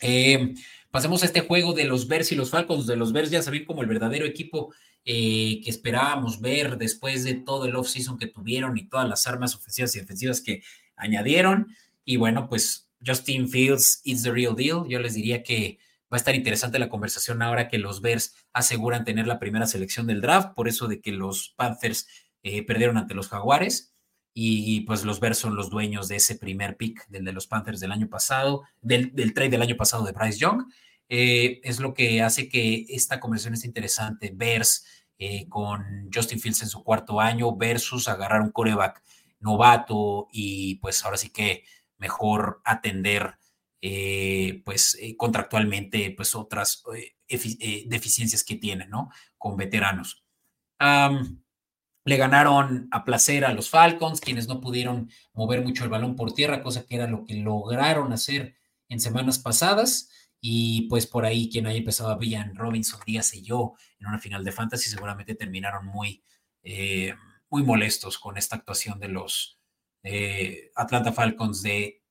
Eh, 0.00 0.54
pasemos 0.90 1.22
a 1.22 1.26
este 1.26 1.40
juego 1.40 1.72
de 1.72 1.84
los 1.84 2.08
Bears 2.08 2.30
y 2.32 2.36
los 2.36 2.50
Falcons. 2.50 2.86
De 2.86 2.96
los 2.96 3.12
Bears 3.12 3.30
ya 3.30 3.42
se 3.42 3.64
como 3.64 3.82
el 3.82 3.88
verdadero 3.88 4.26
equipo 4.26 4.72
eh, 5.04 5.60
que 5.62 5.70
esperábamos 5.70 6.40
ver 6.40 6.76
después 6.76 7.24
de 7.24 7.34
todo 7.34 7.64
el 7.64 7.76
offseason 7.76 8.18
que 8.18 8.26
tuvieron 8.26 8.76
y 8.76 8.88
todas 8.88 9.08
las 9.08 9.26
armas 9.26 9.54
ofensivas 9.54 9.94
y 9.96 10.00
defensivas 10.00 10.40
que 10.40 10.62
añadieron. 10.96 11.68
Y 12.04 12.16
bueno, 12.16 12.48
pues 12.48 12.90
Justin 13.04 13.48
Fields 13.48 14.00
is 14.04 14.22
the 14.22 14.30
real 14.30 14.54
deal. 14.54 14.86
Yo 14.88 14.98
les 14.98 15.14
diría 15.14 15.42
que 15.42 15.78
va 16.12 16.16
a 16.16 16.18
estar 16.18 16.34
interesante 16.34 16.78
la 16.78 16.88
conversación 16.88 17.42
ahora 17.42 17.68
que 17.68 17.78
los 17.78 18.00
Bears 18.00 18.34
aseguran 18.52 19.04
tener 19.04 19.26
la 19.26 19.38
primera 19.38 19.66
selección 19.66 20.06
del 20.06 20.20
draft, 20.20 20.54
por 20.54 20.68
eso 20.68 20.88
de 20.88 21.00
que 21.00 21.12
los 21.12 21.54
Panthers 21.56 22.08
eh, 22.42 22.62
perdieron 22.64 22.96
ante 22.96 23.14
los 23.14 23.28
Jaguares. 23.28 23.94
Y 24.40 24.82
pues 24.82 25.04
los 25.04 25.18
Bears 25.18 25.38
son 25.38 25.56
los 25.56 25.68
dueños 25.68 26.06
de 26.06 26.14
ese 26.14 26.36
primer 26.36 26.76
pick, 26.76 27.08
del 27.08 27.24
de 27.24 27.32
los 27.32 27.48
Panthers 27.48 27.80
del 27.80 27.90
año 27.90 28.08
pasado, 28.08 28.62
del, 28.80 29.12
trade 29.34 29.48
del 29.48 29.62
año 29.62 29.76
pasado 29.76 30.04
de 30.04 30.12
Bryce 30.12 30.38
Young. 30.38 30.70
Eh, 31.08 31.60
es 31.64 31.80
lo 31.80 31.94
que 31.94 32.22
hace 32.22 32.48
que 32.48 32.86
esta 32.88 33.18
conversación 33.20 33.54
esté 33.54 33.66
interesante. 33.66 34.32
Bears 34.34 34.84
eh, 35.18 35.48
con 35.48 36.10
Justin 36.12 36.40
Fields 36.40 36.62
en 36.62 36.68
su 36.68 36.84
cuarto 36.84 37.20
año 37.20 37.56
versus 37.56 38.08
agarrar 38.08 38.42
un 38.42 38.52
coreback 38.52 39.02
novato 39.40 40.28
y 40.32 40.76
pues 40.76 41.04
ahora 41.04 41.16
sí 41.16 41.30
que 41.30 41.64
mejor 41.96 42.60
atender 42.64 43.38
eh, 43.80 44.62
pues 44.64 44.98
contractualmente, 45.16 46.12
pues 46.16 46.34
otras 46.34 46.82
deficiencias 47.86 48.44
que 48.44 48.56
tienen, 48.56 48.90
¿no? 48.90 49.10
Con 49.36 49.56
veteranos. 49.56 50.24
le 52.04 52.16
ganaron 52.16 52.88
a 52.90 53.04
placer 53.04 53.44
a 53.44 53.52
los 53.52 53.70
Falcons, 53.70 54.20
quienes 54.20 54.48
no 54.48 54.60
pudieron 54.60 55.10
mover 55.34 55.62
mucho 55.62 55.84
el 55.84 55.90
balón 55.90 56.16
por 56.16 56.32
tierra, 56.32 56.62
cosa 56.62 56.86
que 56.86 56.96
era 56.96 57.06
lo 57.06 57.24
que 57.24 57.34
lograron 57.34 58.12
hacer 58.12 58.56
en 58.88 59.00
semanas 59.00 59.38
pasadas. 59.38 60.10
Y 60.40 60.82
pues 60.88 61.06
por 61.06 61.24
ahí 61.24 61.50
quien 61.50 61.66
haya 61.66 61.78
empezado 61.78 62.10
a 62.10 62.18
Villan 62.18 62.54
Robinson, 62.54 63.00
y 63.06 63.42
yo 63.42 63.74
en 63.98 64.06
una 64.06 64.18
final 64.18 64.44
de 64.44 64.52
fantasy 64.52 64.88
seguramente 64.88 65.34
terminaron 65.34 65.86
muy, 65.86 66.22
eh, 66.62 67.14
muy 67.50 67.62
molestos 67.62 68.18
con 68.18 68.36
esta 68.36 68.56
actuación 68.56 69.00
de 69.00 69.08
los 69.08 69.58
eh, 70.02 70.70
Atlanta 70.76 71.12
Falcons 71.12 71.62
de 71.62 72.02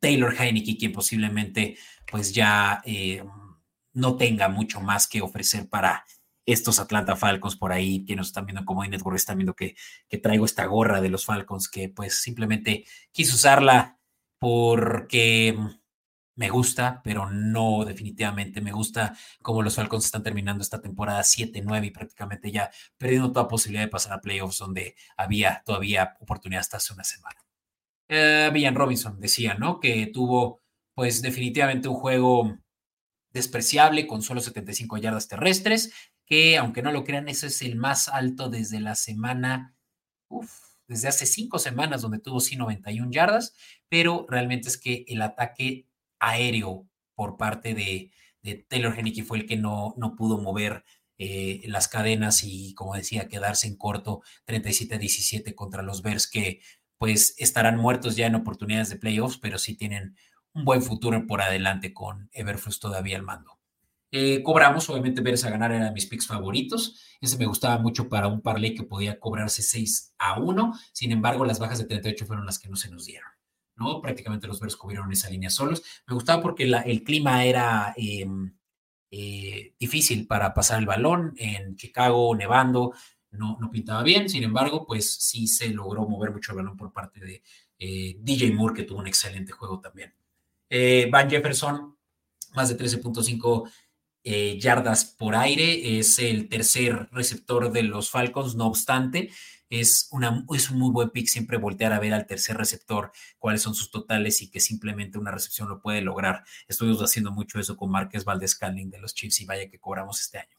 Taylor 0.00 0.34
Heineke, 0.38 0.76
quien 0.76 0.92
posiblemente 0.92 1.78
pues 2.10 2.32
ya 2.32 2.82
eh, 2.84 3.24
no 3.94 4.16
tenga 4.16 4.48
mucho 4.48 4.80
más 4.80 5.08
que 5.08 5.22
ofrecer 5.22 5.68
para 5.68 6.04
estos 6.44 6.78
Atlanta 6.78 7.16
Falcons 7.16 7.56
por 7.56 7.72
ahí, 7.72 8.04
que 8.04 8.14
nos 8.14 8.28
están 8.28 8.46
viendo 8.46 8.64
como 8.64 8.84
Network, 8.84 9.16
están 9.16 9.38
viendo 9.38 9.54
que, 9.54 9.74
que 10.08 10.18
traigo 10.18 10.44
esta 10.44 10.66
gorra 10.66 11.00
de 11.00 11.08
los 11.08 11.24
Falcons, 11.24 11.68
que 11.68 11.88
pues 11.88 12.20
simplemente 12.20 12.84
quise 13.10 13.34
usarla 13.34 13.98
porque 14.38 15.58
me 16.36 16.50
gusta, 16.50 17.00
pero 17.02 17.30
no 17.30 17.84
definitivamente 17.84 18.60
me 18.60 18.70
gusta 18.70 19.16
cómo 19.42 19.62
los 19.62 19.74
Falcons 19.74 20.04
están 20.04 20.22
terminando 20.22 20.62
esta 20.62 20.80
temporada 20.80 21.22
7-9 21.22 21.86
y 21.86 21.90
prácticamente 21.90 22.52
ya 22.52 22.70
perdiendo 22.98 23.32
toda 23.32 23.48
posibilidad 23.48 23.84
de 23.84 23.90
pasar 23.90 24.12
a 24.12 24.20
playoffs 24.20 24.58
donde 24.58 24.94
había 25.16 25.62
todavía 25.64 26.16
oportunidad 26.20 26.60
hasta 26.60 26.76
hace 26.76 26.92
una 26.92 27.04
semana. 27.04 27.40
Eh, 28.08 28.70
Robinson 28.72 29.18
decía, 29.18 29.54
¿no? 29.54 29.80
Que 29.80 30.06
tuvo 30.12 30.62
pues 30.94 31.22
definitivamente 31.22 31.88
un 31.88 31.96
juego 31.96 32.58
despreciable 33.30 34.06
con 34.06 34.22
solo 34.22 34.40
75 34.40 34.96
yardas 34.98 35.28
terrestres, 35.28 35.92
que 36.24 36.56
aunque 36.56 36.82
no 36.82 36.92
lo 36.92 37.04
crean, 37.04 37.28
ese 37.28 37.48
es 37.48 37.62
el 37.62 37.76
más 37.76 38.08
alto 38.08 38.48
desde 38.48 38.80
la 38.80 38.94
semana, 38.94 39.74
desde 40.86 41.08
hace 41.08 41.26
cinco 41.26 41.58
semanas 41.58 42.02
donde 42.02 42.18
tuvo 42.18 42.40
sí 42.40 42.56
91 42.56 43.10
yardas, 43.10 43.54
pero 43.88 44.26
realmente 44.28 44.68
es 44.68 44.78
que 44.78 45.04
el 45.08 45.22
ataque 45.22 45.85
aéreo 46.18 46.88
por 47.14 47.36
parte 47.36 47.74
de, 47.74 48.12
Taylor 48.68 48.96
Henneke 48.96 49.24
fue 49.24 49.38
el 49.38 49.46
que 49.46 49.56
no, 49.56 49.94
no 49.96 50.14
pudo 50.14 50.38
mover 50.38 50.84
eh, 51.18 51.62
las 51.66 51.88
cadenas 51.88 52.44
y, 52.44 52.74
como 52.74 52.94
decía, 52.94 53.26
quedarse 53.26 53.66
en 53.66 53.76
corto 53.76 54.22
37-17 54.46 55.54
contra 55.54 55.82
los 55.82 56.02
Bears 56.02 56.28
que 56.28 56.60
pues 56.98 57.34
estarán 57.38 57.76
muertos 57.76 58.16
ya 58.16 58.26
en 58.26 58.36
oportunidades 58.36 58.88
de 58.88 58.96
playoffs, 58.96 59.38
pero 59.38 59.58
sí 59.58 59.74
tienen 59.74 60.16
un 60.52 60.64
buen 60.64 60.82
futuro 60.82 61.26
por 61.26 61.42
adelante 61.42 61.92
con 61.92 62.30
Everflux 62.32 62.78
todavía 62.78 63.16
al 63.16 63.22
mando. 63.22 63.58
Eh, 64.12 64.42
cobramos, 64.42 64.88
obviamente 64.88 65.20
Bears 65.20 65.44
a 65.44 65.50
ganar 65.50 65.72
era 65.72 65.90
mis 65.90 66.06
picks 66.06 66.26
favoritos. 66.26 67.02
Ese 67.20 67.36
me 67.36 67.46
gustaba 67.46 67.78
mucho 67.78 68.08
para 68.08 68.28
un 68.28 68.40
parlay 68.40 68.74
que 68.74 68.84
podía 68.84 69.18
cobrarse 69.18 69.62
6 69.62 70.14
a 70.18 70.40
1. 70.40 70.72
Sin 70.92 71.12
embargo, 71.12 71.44
las 71.44 71.58
bajas 71.58 71.78
de 71.78 71.84
38 71.84 72.24
fueron 72.26 72.46
las 72.46 72.58
que 72.58 72.68
no 72.68 72.76
se 72.76 72.90
nos 72.90 73.04
dieron. 73.04 73.28
¿No? 73.76 74.00
Prácticamente 74.00 74.46
los 74.46 74.60
Bears 74.60 74.76
cubrieron 74.76 75.12
esa 75.12 75.30
línea 75.30 75.50
solos. 75.50 75.82
Me 76.06 76.14
gustaba 76.14 76.42
porque 76.42 76.64
el 76.64 77.04
clima 77.04 77.44
era 77.44 77.94
em, 77.96 78.52
eh, 79.10 79.74
difícil 79.78 80.26
para 80.26 80.52
pasar 80.54 80.80
el 80.80 80.86
balón 80.86 81.34
en 81.36 81.76
Chicago, 81.76 82.34
nevando, 82.34 82.92
no, 83.30 83.58
no 83.60 83.70
pintaba 83.70 84.02
bien. 84.02 84.28
Sin 84.28 84.42
embargo, 84.42 84.86
pues 84.86 85.10
sí 85.14 85.46
se 85.46 85.68
logró 85.68 86.06
mover 86.08 86.32
mucho 86.32 86.52
el 86.52 86.58
balón 86.58 86.76
por 86.76 86.92
parte 86.92 87.20
de 87.20 87.42
eh, 87.78 88.16
DJ 88.18 88.52
Moore, 88.52 88.74
que 88.74 88.82
tuvo 88.84 89.00
un 89.00 89.06
excelente 89.06 89.52
juego 89.52 89.80
también. 89.80 90.14
Eh, 90.68 91.08
Van 91.10 91.30
Jefferson, 91.30 91.96
más 92.54 92.68
de 92.68 92.76
13.5 92.76 93.70
yardas 94.58 95.04
por 95.04 95.36
aire, 95.36 96.00
es 96.00 96.18
el 96.18 96.48
tercer 96.48 97.08
receptor 97.12 97.70
de 97.70 97.84
los 97.84 98.10
Falcons, 98.10 98.56
no 98.56 98.66
obstante, 98.66 99.30
es, 99.70 100.08
una, 100.12 100.44
es 100.54 100.70
un 100.70 100.78
muy 100.78 100.90
buen 100.90 101.10
pick 101.10 101.26
siempre 101.28 101.58
voltear 101.58 101.92
a 101.92 101.98
ver 101.98 102.14
al 102.14 102.26
tercer 102.26 102.56
receptor 102.56 103.12
cuáles 103.38 103.62
son 103.62 103.74
sus 103.74 103.90
totales 103.90 104.42
y 104.42 104.50
que 104.50 104.60
simplemente 104.60 105.18
una 105.18 105.30
recepción 105.30 105.68
lo 105.68 105.80
puede 105.80 106.02
lograr. 106.02 106.44
Estuvimos 106.68 107.02
haciendo 107.02 107.32
mucho 107.32 107.58
eso 107.58 107.76
con 107.76 107.90
Márquez 107.90 108.24
Valdez 108.24 108.54
Canling 108.54 108.90
de 108.90 108.98
los 108.98 109.14
Chiefs 109.14 109.40
y 109.40 109.46
vaya 109.46 109.68
que 109.68 109.78
cobramos 109.78 110.20
este 110.20 110.38
año. 110.38 110.56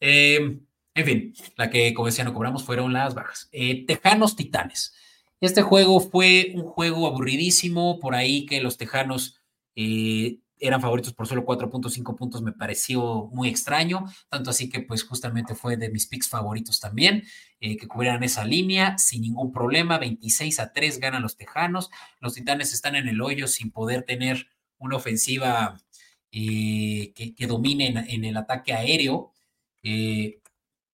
Em, 0.00 0.60
en 0.94 1.04
fin, 1.04 1.34
la 1.56 1.70
que 1.70 1.94
como 1.94 2.06
decía 2.06 2.24
no 2.24 2.34
cobramos 2.34 2.64
fueron 2.64 2.92
las 2.92 3.14
bajas. 3.14 3.48
Eh, 3.52 3.86
Tejanos 3.86 4.36
Titanes. 4.36 4.94
Este 5.40 5.62
juego 5.62 6.00
fue 6.00 6.52
un 6.54 6.62
juego 6.62 7.06
aburridísimo, 7.06 7.98
por 7.98 8.14
ahí 8.14 8.46
que 8.46 8.60
los 8.60 8.76
Tejanos 8.76 9.40
eh, 9.74 10.38
eran 10.62 10.80
favoritos 10.80 11.12
por 11.12 11.26
solo 11.26 11.44
4.5 11.44 12.16
puntos, 12.16 12.40
me 12.40 12.52
pareció 12.52 13.28
muy 13.32 13.48
extraño, 13.48 14.04
tanto 14.28 14.50
así 14.50 14.70
que 14.70 14.80
pues 14.80 15.02
justamente 15.02 15.56
fue 15.56 15.76
de 15.76 15.90
mis 15.90 16.06
picks 16.06 16.28
favoritos 16.28 16.78
también, 16.78 17.24
eh, 17.58 17.76
que 17.76 17.88
cubrieran 17.88 18.22
esa 18.22 18.44
línea 18.44 18.96
sin 18.96 19.22
ningún 19.22 19.52
problema, 19.52 19.98
26 19.98 20.60
a 20.60 20.72
3 20.72 21.00
ganan 21.00 21.22
los 21.22 21.36
Tejanos, 21.36 21.90
los 22.20 22.34
Titanes 22.34 22.72
están 22.72 22.94
en 22.94 23.08
el 23.08 23.20
hoyo 23.20 23.48
sin 23.48 23.72
poder 23.72 24.04
tener 24.04 24.46
una 24.78 24.96
ofensiva 24.96 25.76
eh, 26.30 27.12
que, 27.12 27.46
domine 27.48 28.06
en, 28.08 28.24
el 28.24 28.36
ataque 28.36 28.72
aéreo, 28.72 29.32
eh, 29.82 30.38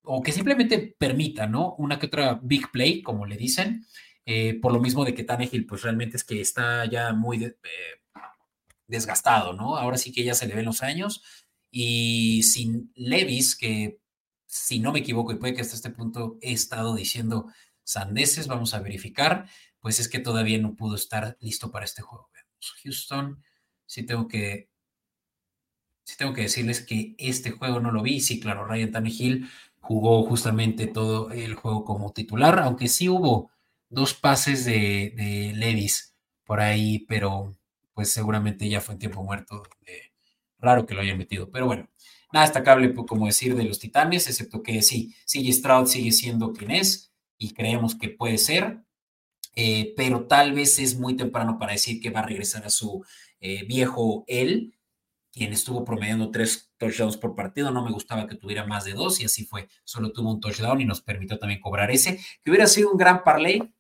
o 0.03 0.23
que 0.23 0.33
simplemente 0.33 0.97
permita, 0.99 1.47
¿no? 1.47 1.75
Una 1.75 1.99
que 1.99 2.07
otra 2.07 2.41
big 2.43 2.71
play, 2.73 3.03
como 3.03 3.27
le 3.27 3.37
dicen, 3.37 3.85
por 4.61 4.73
lo 4.73 4.81
mismo 4.81 5.07
de 5.07 5.15
que 5.15 5.25
Tannehill 5.25 5.65
pues 5.65 5.83
realmente 5.83 6.19
es 6.19 6.25
que 6.25 6.41
está 6.43 6.85
ya 6.85 7.15
muy 7.15 7.39
desgastado, 8.89 9.53
¿no? 9.53 9.77
Ahora 9.77 9.99
sí 9.99 10.13
que 10.13 10.25
ya 10.25 10.35
se 10.35 10.49
le 10.49 10.55
ven 10.55 10.65
los 10.65 10.83
años 10.83 11.23
y 11.71 12.43
sin 12.43 12.91
Levis, 12.95 13.57
que 13.57 14.01
si 14.47 14.81
no 14.81 14.93
me 14.93 15.01
equivoco 15.01 15.33
y 15.33 15.37
puede 15.37 15.55
que 15.55 15.61
hasta 15.61 15.77
este 15.77 15.91
punto 15.91 16.39
he 16.41 16.53
estado 16.53 16.95
diciendo 16.97 17.53
sandeces, 17.85 18.49
vamos 18.49 18.75
a 18.75 18.81
verificar, 18.81 19.49
pues 19.81 20.01
es 20.01 20.09
que 20.09 20.19
todavía 20.19 20.59
no 20.59 20.75
pudo 20.75 20.97
estar 20.97 21.37
listo 21.41 21.71
para 21.71 21.85
este 21.85 22.03
juego. 22.03 22.31
Houston, 22.83 23.43
sí 23.87 24.05
tengo 24.05 24.27
que, 24.27 24.71
sí 26.05 26.17
tengo 26.17 26.33
que 26.33 26.43
decirles 26.43 26.81
que 26.85 27.15
este 27.19 27.51
juego 27.51 27.81
no 27.81 27.93
lo 27.93 28.03
vi, 28.03 28.21
sí, 28.21 28.41
claro, 28.41 28.67
Ryan 28.67 28.91
Tannehill 28.91 29.49
jugó 29.81 30.25
justamente 30.25 30.87
todo 30.87 31.31
el 31.31 31.55
juego 31.55 31.85
como 31.85 32.13
titular, 32.13 32.59
aunque 32.59 32.89
sí 32.89 33.09
hubo 33.09 33.51
dos 33.91 34.15
pases 34.15 34.65
de, 34.65 35.13
de 35.17 35.53
Levis 35.55 36.17
por 36.45 36.61
ahí, 36.61 37.01
pero 37.01 37.58
pues 37.99 38.13
seguramente 38.13 38.69
ya 38.69 38.81
fue 38.81 38.93
en 38.95 39.01
tiempo 39.01 39.25
muerto. 39.25 39.65
raro 40.61 40.87
que 40.87 40.95
lo 40.95 41.01
hayan 41.01 41.19
metido, 41.19 41.51
pero 41.51 41.67
bueno, 41.67 41.91
nada 42.33 42.47
destacable, 42.47 42.95
como 42.95 43.27
decir, 43.27 43.57
de 43.57 43.65
los 43.65 43.81
Titanes, 43.81 44.29
excepto 44.29 44.63
que 44.63 44.83
sí, 44.83 45.17
sigue 45.27 45.53
Stroud 45.53 45.89
sigue 45.89 46.13
siendo 46.13 46.53
quien 46.53 46.71
es 46.71 47.13
y 47.39 47.55
creemos 47.55 47.97
que 47.97 48.09
puede 48.09 48.39
ser, 48.39 48.85
eh, 49.57 49.95
pero 49.97 50.29
tal 50.29 50.53
vez 50.53 50.79
es 50.79 50.97
muy 50.97 51.17
temprano 51.17 51.59
para 51.59 51.73
decir 51.73 52.01
que 52.01 52.11
va 52.11 52.21
a 52.21 52.27
regresar 52.27 52.65
a 52.65 52.71
su 52.71 53.05
eh, 53.41 53.65
viejo 53.67 54.23
él, 54.29 54.79
quien 55.33 55.53
estuvo 55.53 55.85
promediando 55.85 56.31
tres 56.31 56.71
touchdowns 56.77 57.17
por 57.17 57.35
partido. 57.35 57.73
No 57.73 57.85
me 57.85 57.91
gustaba 57.91 58.29
que 58.29 58.37
tuviera 58.37 58.65
más 58.65 58.85
de 58.85 58.93
dos 58.93 59.19
y 59.19 59.25
así 59.25 59.45
fue. 59.45 59.69
Solo 59.83 60.13
tuvo 60.13 60.31
un 60.31 60.41
touchdown 60.41 60.81
y 60.81 60.85
nos 60.85 61.01
permitió 61.01 61.37
también 61.37 61.61
cobrar 61.61 61.91
ese, 61.91 62.21
que 62.45 62.51
hubiera 62.53 62.69
sido 62.69 62.93
un 62.93 62.97
gran 62.97 63.25
parlay 63.25 63.75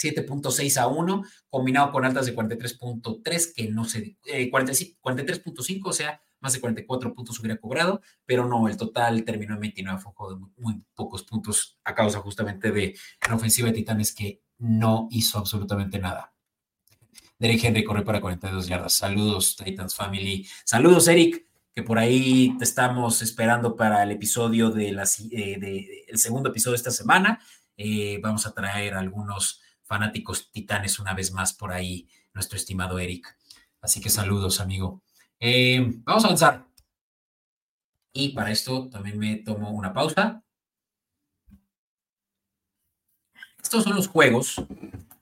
7.6 0.00 0.76
a 0.80 0.86
1, 0.86 1.24
combinado 1.48 1.92
con 1.92 2.04
altas 2.04 2.26
de 2.26 2.34
43.3, 2.34 3.54
que 3.54 3.68
no 3.68 3.84
sé, 3.84 4.16
eh, 4.26 4.50
43.5, 4.50 5.80
o 5.84 5.92
sea, 5.92 6.20
más 6.40 6.54
de 6.54 6.60
44 6.60 7.14
puntos 7.14 7.38
hubiera 7.38 7.58
cobrado, 7.58 8.00
pero 8.24 8.46
no, 8.46 8.66
el 8.68 8.76
total 8.76 9.24
terminó 9.24 9.54
en 9.54 9.60
29, 9.60 10.00
fue 10.00 10.34
de 10.34 10.40
muy, 10.56 10.82
pocos 10.94 11.22
puntos 11.22 11.78
a 11.84 11.94
causa 11.94 12.20
justamente 12.20 12.72
de 12.72 12.96
la 13.28 13.34
ofensiva 13.34 13.68
de 13.68 13.74
Titanes 13.74 14.14
que 14.14 14.42
no 14.58 15.08
hizo 15.10 15.38
absolutamente 15.38 15.98
nada. 15.98 16.32
Derek 17.38 17.64
Henry 17.64 17.84
corre 17.84 18.02
para 18.02 18.20
42 18.20 18.66
yardas. 18.66 18.92
Saludos, 18.92 19.56
Titans 19.56 19.94
Family. 19.94 20.46
Saludos, 20.64 21.08
Eric, 21.08 21.46
que 21.74 21.82
por 21.82 21.98
ahí 21.98 22.54
te 22.58 22.64
estamos 22.64 23.22
esperando 23.22 23.76
para 23.76 24.02
el 24.02 24.10
episodio 24.10 24.70
de 24.70 24.92
la, 24.92 25.04
eh, 25.30 26.04
el 26.06 26.18
segundo 26.18 26.50
episodio 26.50 26.72
de 26.72 26.76
esta 26.76 26.90
semana. 26.90 27.40
Eh, 27.78 28.20
vamos 28.22 28.46
a 28.46 28.52
traer 28.52 28.92
algunos 28.92 29.62
fanáticos 29.90 30.52
titanes 30.52 31.00
una 31.00 31.14
vez 31.14 31.32
más 31.32 31.52
por 31.52 31.72
ahí, 31.72 32.08
nuestro 32.32 32.56
estimado 32.56 33.00
Eric. 33.00 33.36
Así 33.80 34.00
que 34.00 34.08
saludos, 34.08 34.60
amigo. 34.60 35.02
Eh, 35.40 35.80
vamos 36.04 36.22
a 36.22 36.28
avanzar. 36.28 36.68
Y 38.12 38.28
para 38.28 38.52
esto 38.52 38.88
también 38.88 39.18
me 39.18 39.38
tomo 39.38 39.72
una 39.72 39.92
pausa. 39.92 40.44
Estos 43.60 43.82
son 43.82 43.96
los 43.96 44.06
juegos, 44.06 44.62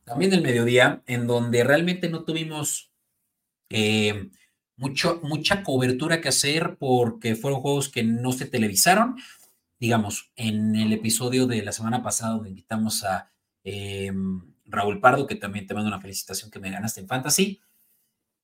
también 0.05 0.31
del 0.31 0.43
mediodía, 0.43 1.03
en 1.07 1.27
donde 1.27 1.65
realmente 1.65 2.11
no 2.11 2.25
tuvimos 2.25 2.93
eh, 3.71 4.29
mucho, 4.77 5.19
mucha 5.23 5.63
cobertura 5.63 6.21
que 6.21 6.29
hacer 6.29 6.77
porque 6.79 7.37
fueron 7.37 7.63
juegos 7.63 7.89
que 7.89 8.03
no 8.03 8.33
se 8.33 8.45
televisaron. 8.45 9.17
Digamos, 9.81 10.31
en 10.37 10.77
el 10.77 10.93
episodio 10.93 11.47
de 11.47 11.63
la 11.63 11.73
semana 11.73 12.03
pasada 12.03 12.35
donde 12.35 12.51
invitamos 12.51 13.03
a 13.05 13.33
eh, 13.65 14.13
Raúl 14.69 15.01
Pardo, 15.01 15.27
que 15.27 15.35
también 15.35 15.67
te 15.67 15.75
mando 15.75 15.89
una 15.89 16.01
felicitación 16.01 16.51
que 16.51 16.61
me 16.61 16.71
ganaste 16.71 17.01
en 17.01 17.09
Fantasy. 17.09 17.61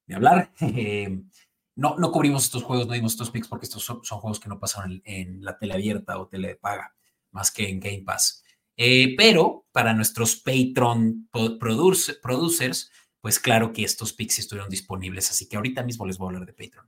de 0.07 0.15
hablar. 0.15 0.53
no, 1.77 1.97
no 1.99 2.13
cubrimos 2.13 2.45
estos 2.45 2.63
juegos, 2.63 2.87
no 2.87 2.95
dimos 2.95 3.13
estos 3.13 3.31
picks 3.31 3.49
porque 3.49 3.67
estos 3.67 3.85
son, 3.85 4.01
juegos 4.03 4.41
que 4.41 4.49
no 4.49 4.59
pasaron 4.59 5.03
en, 5.05 5.45
la 5.45 5.59
tele 5.59 5.75
abierta 5.75 6.19
o 6.19 6.29
tele 6.29 6.49
de 6.49 6.57
paga, 6.57 6.95
más 7.31 7.51
que 7.51 7.69
en 7.69 7.81
Game 7.81 8.03
Pass. 8.03 8.43
Eh, 8.77 9.15
pero 9.17 9.67
para 9.71 9.95
nuestros 9.95 10.37
Patreon 10.37 11.29
producers, 11.31 12.91
pues 13.21 13.39
claro 13.39 13.73
que 13.73 13.85
estos 13.85 14.13
picks 14.13 14.41
estuvieron 14.41 14.69
disponibles, 14.69 15.31
así 15.31 15.49
que 15.49 15.57
ahorita 15.57 15.83
mismo 15.83 16.07
les 16.07 16.19
voy 16.19 16.27
a 16.27 16.29
hablar 16.31 16.47
de 16.47 16.53
Patreon. 16.53 16.87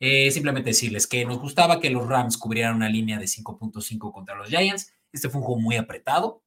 Eh, 0.00 0.30
simplemente 0.30 0.70
decirles 0.70 1.06
que 1.06 1.24
nos 1.24 1.38
gustaba 1.38 1.80
que 1.80 1.90
los 1.90 2.06
Rams 2.06 2.36
cubrieran 2.36 2.76
una 2.76 2.88
línea 2.88 3.18
de 3.18 3.26
5.5 3.26 4.12
contra 4.12 4.34
los 4.34 4.48
Giants. 4.48 4.92
Este 5.12 5.28
fue 5.28 5.40
un 5.40 5.46
juego 5.46 5.60
muy 5.60 5.76
apretado. 5.76 6.43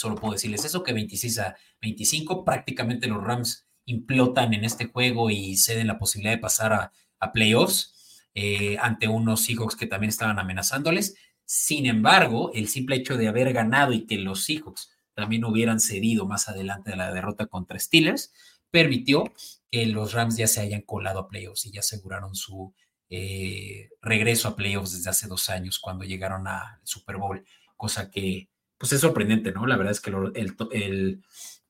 Solo 0.00 0.14
puedo 0.14 0.32
decirles 0.32 0.64
eso, 0.64 0.82
que 0.82 0.94
26 0.94 1.38
a 1.40 1.56
25, 1.82 2.42
prácticamente 2.42 3.06
los 3.06 3.22
Rams 3.22 3.66
implotan 3.84 4.54
en 4.54 4.64
este 4.64 4.86
juego 4.86 5.28
y 5.28 5.58
ceden 5.58 5.88
la 5.88 5.98
posibilidad 5.98 6.32
de 6.32 6.40
pasar 6.40 6.72
a, 6.72 6.92
playoffs 7.34 8.24
eh, 8.34 8.78
ante 8.80 9.08
unos 9.08 9.44
Seahawks 9.44 9.76
que 9.76 9.86
también 9.86 10.08
estaban 10.08 10.38
amenazándoles. 10.38 11.16
Sin 11.44 11.84
embargo, 11.84 12.50
el 12.54 12.68
simple 12.68 12.96
hecho 12.96 13.18
de 13.18 13.28
haber 13.28 13.52
ganado 13.52 13.92
y 13.92 14.06
que 14.06 14.16
los 14.16 14.42
Seahawks 14.44 14.90
también 15.12 15.44
hubieran 15.44 15.80
cedido 15.80 16.24
más 16.24 16.48
adelante 16.48 16.92
de 16.92 16.96
la 16.96 17.12
derrota 17.12 17.44
contra 17.44 17.78
Steelers, 17.78 18.32
permitió 18.70 19.34
que 19.70 19.84
los 19.84 20.14
Rams 20.14 20.38
ya 20.38 20.46
se 20.46 20.62
hayan 20.62 20.80
colado 20.80 21.18
a 21.18 21.28
playoffs 21.28 21.66
y 21.66 21.72
ya 21.72 21.80
aseguraron 21.80 22.34
su 22.34 22.72
eh, 23.10 23.90
regreso 24.00 24.48
a 24.48 24.56
playoffs 24.56 24.92
desde 24.92 25.10
hace 25.10 25.28
dos 25.28 25.50
años 25.50 25.78
cuando 25.78 26.04
llegaron 26.06 26.48
al 26.48 26.80
Super 26.84 27.18
Bowl, 27.18 27.44
cosa 27.76 28.10
que 28.10 28.48
pues 28.80 28.94
es 28.94 29.02
sorprendente, 29.02 29.52
¿no? 29.52 29.66
La 29.66 29.76
verdad 29.76 29.92
es 29.92 30.00
que 30.00 30.08
el, 30.08 30.32
el, 30.72 31.22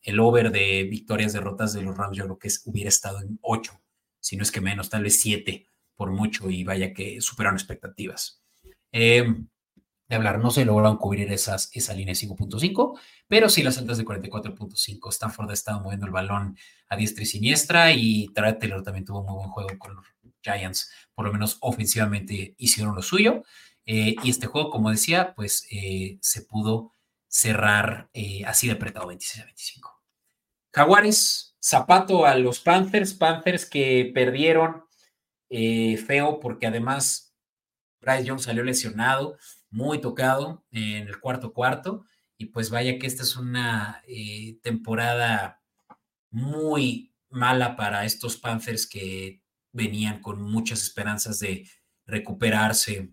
el, 0.02 0.20
over 0.20 0.52
de 0.52 0.84
victorias, 0.84 1.32
derrotas 1.32 1.72
de 1.72 1.82
los 1.82 1.96
Rams 1.96 2.16
yo 2.16 2.24
creo 2.24 2.38
que 2.38 2.48
hubiera 2.66 2.88
estado 2.88 3.20
en 3.20 3.40
ocho, 3.42 3.82
si 4.20 4.36
no 4.36 4.44
es 4.44 4.52
que 4.52 4.60
menos, 4.60 4.88
tal 4.88 5.02
vez 5.02 5.20
siete 5.20 5.66
por 5.96 6.12
mucho 6.12 6.48
y 6.48 6.62
vaya 6.62 6.94
que 6.94 7.20
superaron 7.20 7.56
expectativas. 7.56 8.40
Eh, 8.92 9.26
de 10.10 10.16
hablar. 10.16 10.40
No 10.40 10.50
se 10.50 10.64
lograron 10.64 10.98
cubrir 10.98 11.32
esas, 11.32 11.70
esa 11.72 11.94
línea 11.94 12.14
de 12.14 12.20
5.5, 12.20 12.98
pero 13.28 13.48
sí 13.48 13.62
las 13.62 13.78
altas 13.78 13.96
de 13.96 14.04
44.5. 14.04 15.08
Stanford 15.08 15.50
ha 15.50 15.54
estado 15.54 15.80
moviendo 15.80 16.06
el 16.06 16.12
balón 16.12 16.56
a 16.88 16.96
diestra 16.96 17.22
y 17.22 17.26
siniestra 17.26 17.92
y 17.92 18.28
Tara 18.34 18.58
Taylor 18.58 18.82
también 18.82 19.04
tuvo 19.04 19.20
un 19.20 19.26
muy 19.26 19.36
buen 19.36 19.50
juego 19.50 19.70
con 19.78 19.94
los 19.94 20.04
Giants. 20.42 20.90
Por 21.14 21.26
lo 21.26 21.32
menos 21.32 21.58
ofensivamente 21.60 22.54
hicieron 22.58 22.96
lo 22.96 23.02
suyo. 23.02 23.44
Eh, 23.86 24.16
y 24.22 24.30
este 24.30 24.46
juego, 24.46 24.70
como 24.70 24.90
decía, 24.90 25.32
pues 25.34 25.66
eh, 25.70 26.18
se 26.20 26.42
pudo 26.42 26.92
cerrar 27.30 28.10
eh, 28.12 28.42
así 28.44 28.66
de 28.66 28.74
apretado 28.74 29.06
26 29.06 29.42
a 29.42 29.46
25. 29.46 30.02
Jaguares, 30.72 31.56
zapato 31.62 32.26
a 32.26 32.34
los 32.34 32.60
Panthers, 32.60 33.14
Panthers 33.14 33.64
que 33.64 34.10
perdieron 34.12 34.84
feo 36.06 36.38
porque 36.38 36.68
además 36.68 37.34
Bryce 38.00 38.24
Young 38.24 38.40
salió 38.40 38.62
lesionado 38.62 39.36
muy 39.70 40.00
tocado 40.00 40.64
en 40.70 41.08
el 41.08 41.20
cuarto 41.20 41.52
cuarto. 41.52 42.04
Y 42.36 42.46
pues 42.46 42.70
vaya 42.70 42.98
que 42.98 43.06
esta 43.06 43.22
es 43.22 43.36
una 43.36 44.02
eh, 44.06 44.58
temporada 44.62 45.62
muy 46.30 47.14
mala 47.28 47.76
para 47.76 48.04
estos 48.04 48.36
Panthers 48.36 48.86
que 48.86 49.42
venían 49.72 50.20
con 50.20 50.42
muchas 50.42 50.82
esperanzas 50.82 51.38
de 51.38 51.68
recuperarse 52.06 53.12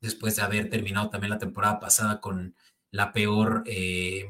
después 0.00 0.36
de 0.36 0.42
haber 0.42 0.70
terminado 0.70 1.10
también 1.10 1.30
la 1.30 1.38
temporada 1.38 1.78
pasada 1.78 2.20
con 2.20 2.56
la 2.96 3.12
peor... 3.12 3.62
Eh, 3.66 4.28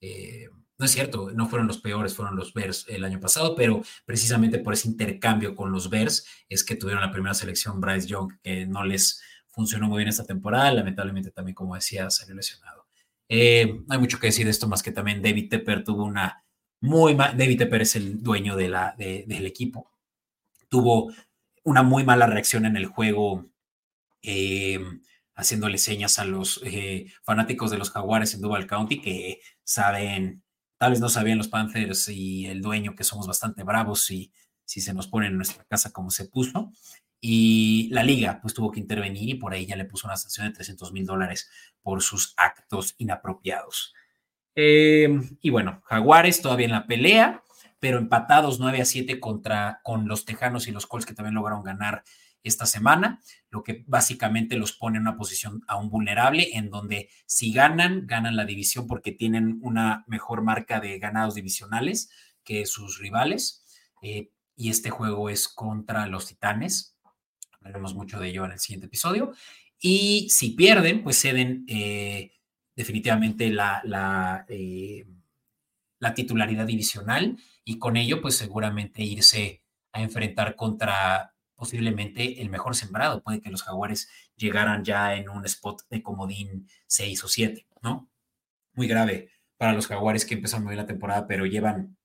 eh, 0.00 0.48
no 0.78 0.86
es 0.86 0.90
cierto, 0.90 1.30
no 1.30 1.48
fueron 1.48 1.68
los 1.68 1.78
peores, 1.78 2.16
fueron 2.16 2.34
los 2.34 2.52
Bears 2.52 2.86
el 2.88 3.04
año 3.04 3.20
pasado, 3.20 3.54
pero 3.54 3.82
precisamente 4.04 4.58
por 4.58 4.74
ese 4.74 4.88
intercambio 4.88 5.54
con 5.54 5.70
los 5.70 5.88
Bears 5.88 6.26
es 6.48 6.64
que 6.64 6.74
tuvieron 6.74 7.02
la 7.02 7.12
primera 7.12 7.34
selección 7.34 7.80
Bryce 7.80 8.08
Young, 8.08 8.32
que 8.42 8.66
no 8.66 8.84
les 8.84 9.22
funcionó 9.46 9.86
muy 9.86 9.98
bien 9.98 10.08
esta 10.08 10.24
temporada, 10.24 10.72
lamentablemente 10.72 11.30
también, 11.30 11.54
como 11.54 11.76
decía, 11.76 12.10
salió 12.10 12.34
lesionado. 12.34 12.86
Eh, 13.28 13.80
no 13.86 13.94
hay 13.94 13.98
mucho 14.00 14.18
que 14.18 14.26
decir 14.26 14.44
de 14.44 14.50
esto 14.50 14.66
más 14.66 14.82
que 14.82 14.90
también 14.90 15.22
David 15.22 15.50
Tepper 15.50 15.84
tuvo 15.84 16.04
una 16.04 16.44
muy 16.80 17.14
mala, 17.14 17.34
David 17.34 17.58
Tepper 17.58 17.82
es 17.82 17.94
el 17.94 18.20
dueño 18.20 18.56
de 18.56 18.68
la, 18.68 18.96
del 18.98 19.46
equipo, 19.46 19.92
tuvo 20.68 21.12
una 21.62 21.84
muy 21.84 22.02
mala 22.02 22.26
reacción 22.26 22.66
en 22.66 22.76
el 22.76 22.86
juego, 22.86 23.46
haciéndole 25.34 25.78
señas 25.78 26.18
a 26.18 26.24
los 26.24 26.60
eh, 26.64 27.06
fanáticos 27.22 27.70
de 27.70 27.78
los 27.78 27.90
Jaguares 27.90 28.34
en 28.34 28.40
Duval 28.40 28.66
County 28.66 29.00
que 29.00 29.40
saben, 29.64 30.42
tal 30.78 30.92
vez 30.92 31.00
no 31.00 31.08
sabían 31.08 31.38
los 31.38 31.48
Panthers 31.48 32.08
y 32.08 32.46
el 32.46 32.60
dueño 32.60 32.94
que 32.94 33.04
somos 33.04 33.26
bastante 33.26 33.62
bravos 33.62 34.10
y 34.10 34.32
si 34.64 34.80
se 34.80 34.94
nos 34.94 35.08
pone 35.08 35.26
en 35.26 35.36
nuestra 35.36 35.64
casa 35.64 35.92
como 35.92 36.10
se 36.10 36.26
puso. 36.26 36.72
Y 37.20 37.88
la 37.92 38.02
liga 38.02 38.40
pues 38.42 38.52
tuvo 38.52 38.72
que 38.72 38.80
intervenir 38.80 39.28
y 39.28 39.34
por 39.34 39.52
ahí 39.52 39.64
ya 39.64 39.76
le 39.76 39.84
puso 39.84 40.08
una 40.08 40.16
sanción 40.16 40.48
de 40.48 40.54
300 40.54 40.92
mil 40.92 41.06
dólares 41.06 41.48
por 41.80 42.02
sus 42.02 42.34
actos 42.36 42.94
inapropiados. 42.98 43.94
Em, 44.54 45.38
y 45.40 45.50
bueno, 45.50 45.82
Jaguares 45.84 46.42
todavía 46.42 46.66
en 46.66 46.72
la 46.72 46.86
pelea, 46.86 47.42
pero 47.78 47.98
empatados 47.98 48.60
9 48.60 48.82
a 48.82 48.84
7 48.84 49.20
contra, 49.20 49.80
con 49.82 50.08
los 50.08 50.24
Tejanos 50.24 50.66
y 50.66 50.72
los 50.72 50.86
Colts 50.86 51.06
que 51.06 51.14
también 51.14 51.34
lograron 51.34 51.62
ganar 51.62 52.02
esta 52.42 52.66
semana, 52.66 53.20
lo 53.50 53.62
que 53.62 53.84
básicamente 53.86 54.56
los 54.56 54.72
pone 54.72 54.96
en 54.96 55.02
una 55.02 55.16
posición 55.16 55.62
aún 55.68 55.90
vulnerable, 55.90 56.56
en 56.56 56.70
donde 56.70 57.08
si 57.26 57.52
ganan, 57.52 58.06
ganan 58.06 58.36
la 58.36 58.44
división 58.44 58.86
porque 58.86 59.12
tienen 59.12 59.58
una 59.62 60.04
mejor 60.06 60.42
marca 60.42 60.80
de 60.80 60.98
ganados 60.98 61.34
divisionales 61.34 62.10
que 62.44 62.66
sus 62.66 62.98
rivales. 62.98 63.64
Eh, 64.02 64.30
y 64.56 64.70
este 64.70 64.90
juego 64.90 65.30
es 65.30 65.48
contra 65.48 66.06
los 66.06 66.26
Titanes, 66.26 66.92
Hablaremos 67.62 67.94
mucho 67.94 68.18
de 68.18 68.28
ello 68.28 68.44
en 68.44 68.52
el 68.52 68.58
siguiente 68.58 68.86
episodio. 68.86 69.32
Y 69.78 70.28
si 70.30 70.50
pierden, 70.50 71.02
pues 71.02 71.20
ceden 71.20 71.64
eh, 71.68 72.32
definitivamente 72.74 73.50
la, 73.50 74.44
eh, 74.48 75.06
la, 76.00 76.14
titularidad 76.14 76.66
divisional 76.66 77.36
y 77.64 77.78
con 77.78 77.96
ello, 77.96 78.20
pues 78.20 78.36
seguramente 78.36 79.02
irse 79.02 79.62
a 79.92 80.02
enfrentar 80.02 80.56
contra 80.56 81.31
posiblemente 81.62 82.42
el 82.42 82.50
mejor 82.50 82.74
sembrado. 82.74 83.22
Puede 83.22 83.40
que 83.40 83.48
los 83.48 83.62
jaguares 83.62 84.08
llegaran 84.34 84.82
ya 84.82 85.14
en 85.14 85.28
un 85.28 85.46
spot 85.46 85.82
de 85.90 86.02
comodín 86.02 86.68
6 86.88 87.22
o 87.22 87.28
7, 87.28 87.68
¿no? 87.82 88.10
Muy 88.72 88.88
grave 88.88 89.30
para 89.56 89.72
los 89.72 89.86
jaguares 89.86 90.24
que 90.24 90.34
empezaron 90.34 90.64
muy 90.64 90.72
bien 90.72 90.82
la 90.82 90.88
temporada, 90.88 91.28
pero 91.28 91.46
llevan 91.46 91.96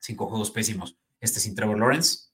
cinco 0.00 0.28
juegos 0.28 0.50
pésimos. 0.50 0.98
Este 1.18 1.40
sin 1.40 1.54
Trevor 1.54 1.78
Lawrence. 1.78 2.28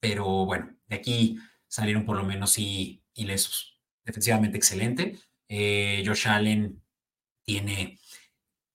Pero 0.00 0.44
bueno, 0.44 0.76
de 0.86 0.96
aquí 0.96 1.38
salieron 1.66 2.04
por 2.04 2.18
lo 2.18 2.24
menos 2.24 2.58
ilesos. 2.58 3.80
Defensivamente 4.04 4.58
excelente. 4.58 5.18
Eh, 5.48 6.02
Josh 6.04 6.28
Allen 6.28 6.82
tiene 7.42 7.98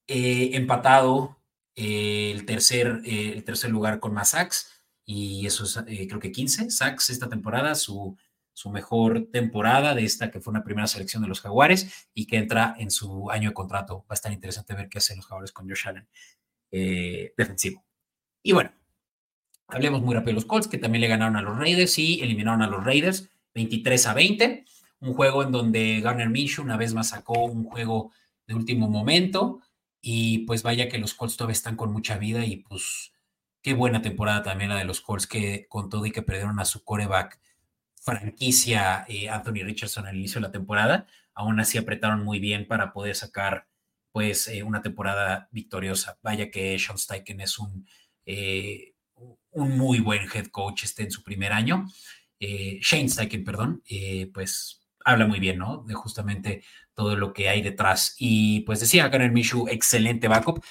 eh, 0.07 0.49
empatado 0.53 1.39
eh, 1.75 2.31
el, 2.31 2.47
tercer, 2.47 3.03
el 3.05 3.43
tercer 3.43 3.69
lugar 3.69 3.99
con 3.99 4.15
más 4.15 4.29
sacks 4.29 4.76
y 5.07 5.47
eso 5.47 5.63
es 5.63 5.79
creo 6.07 6.19
que 6.19 6.31
15 6.31 6.69
sacks 6.69 7.09
esta 7.09 7.27
temporada, 7.27 7.73
su, 7.73 8.15
su 8.53 8.69
mejor 8.69 9.29
temporada 9.31 9.95
de 9.95 10.03
esta 10.03 10.29
que 10.29 10.39
fue 10.39 10.51
una 10.51 10.63
primera 10.63 10.85
selección 10.85 11.23
de 11.23 11.29
los 11.29 11.41
Jaguares 11.41 12.07
y 12.13 12.27
que 12.27 12.37
entra 12.37 12.75
en 12.77 12.91
su 12.91 13.31
año 13.31 13.49
de 13.49 13.53
contrato. 13.55 14.01
Va 14.01 14.11
a 14.11 14.13
estar 14.13 14.31
interesante 14.31 14.75
ver 14.75 14.89
qué 14.89 14.99
hacen 14.99 15.17
los 15.17 15.25
Jaguares 15.25 15.51
con 15.51 15.67
Josh 15.67 15.87
Allen 15.87 16.07
defensivo. 16.69 17.83
Y 18.43 18.51
bueno, 18.51 18.71
Hablemos 19.69 20.01
muy 20.01 20.15
rápido 20.15 20.31
de 20.31 20.35
los 20.35 20.45
Colts, 20.45 20.67
que 20.67 20.77
también 20.77 21.01
le 21.01 21.09
ganaron 21.09 21.35
a 21.35 21.41
los 21.41 21.57
Raiders 21.57 21.99
y 21.99 22.21
eliminaron 22.21 22.61
a 22.61 22.67
los 22.67 22.85
Raiders 22.85 23.29
23 23.53 24.07
a 24.07 24.13
20. 24.13 24.65
Un 25.01 25.13
juego 25.13 25.43
en 25.43 25.51
donde 25.51 25.99
Garner 25.99 26.29
Minshew 26.29 26.63
una 26.63 26.77
vez 26.77 26.93
más 26.93 27.09
sacó 27.09 27.43
un 27.43 27.65
juego 27.65 28.11
de 28.47 28.55
último 28.55 28.87
momento. 28.87 29.59
Y 30.01 30.39
pues 30.39 30.63
vaya 30.63 30.87
que 30.87 30.99
los 30.99 31.13
Colts 31.13 31.35
todavía 31.35 31.51
están 31.51 31.75
con 31.75 31.91
mucha 31.91 32.17
vida 32.17 32.45
y 32.45 32.57
pues 32.57 33.11
qué 33.61 33.73
buena 33.73 34.01
temporada 34.01 34.43
también 34.43 34.69
la 34.69 34.77
de 34.77 34.85
los 34.85 35.01
Colts 35.01 35.27
que 35.27 35.67
con 35.67 35.89
todo 35.89 36.05
y 36.05 36.11
que 36.11 36.21
perdieron 36.21 36.59
a 36.59 36.65
su 36.65 36.83
coreback 36.83 37.39
franquicia 38.07 39.05
eh, 39.09 39.27
Anthony 39.27 39.65
Richardson 39.65 40.07
al 40.07 40.15
inicio 40.15 40.39
de 40.39 40.47
la 40.47 40.51
temporada, 40.51 41.07
aún 41.33 41.59
así 41.59 41.77
apretaron 41.77 42.23
muy 42.23 42.39
bien 42.39 42.65
para 42.65 42.93
poder 42.93 43.15
sacar 43.15 43.67
pues 44.13 44.47
eh, 44.47 44.63
una 44.63 44.81
temporada 44.81 45.49
victoriosa. 45.51 46.17
Vaya 46.23 46.49
que 46.49 46.79
Sean 46.79 46.97
Steichen 46.97 47.41
es 47.41 47.59
un 47.59 47.85
eh, 48.25 48.93
un 49.51 49.77
muy 49.77 49.99
buen 49.99 50.21
head 50.33 50.47
coach 50.47 50.85
este 50.85 51.03
en 51.03 51.11
su 51.11 51.21
primer 51.23 51.51
año. 51.51 51.85
Shane 52.39 53.09
Steichen, 53.09 53.43
perdón, 53.43 53.81
pues 54.31 54.87
habla 55.03 55.25
muy 55.25 55.39
bien, 55.39 55.57
¿no? 55.57 55.83
De 55.87 55.95
justamente 55.95 56.63
todo 56.93 57.15
lo 57.15 57.33
que 57.33 57.49
hay 57.49 57.63
detrás. 57.63 58.15
Y 58.19 58.61
pues 58.61 58.79
decía 58.79 59.09
Karen 59.09 59.33
Michu, 59.33 59.67
excelente 59.67 60.27
backup, 60.27 60.63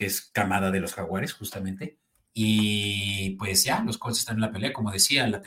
que 0.00 0.06
es 0.06 0.22
camada 0.22 0.70
de 0.70 0.80
los 0.80 0.94
jaguares, 0.94 1.34
justamente. 1.34 1.98
Y 2.32 3.36
pues 3.38 3.64
ya, 3.64 3.82
los 3.82 3.98
Colts 3.98 4.20
están 4.20 4.36
en 4.36 4.40
la 4.40 4.50
pelea, 4.50 4.72
como 4.72 4.90
decía, 4.90 5.26
la, 5.26 5.42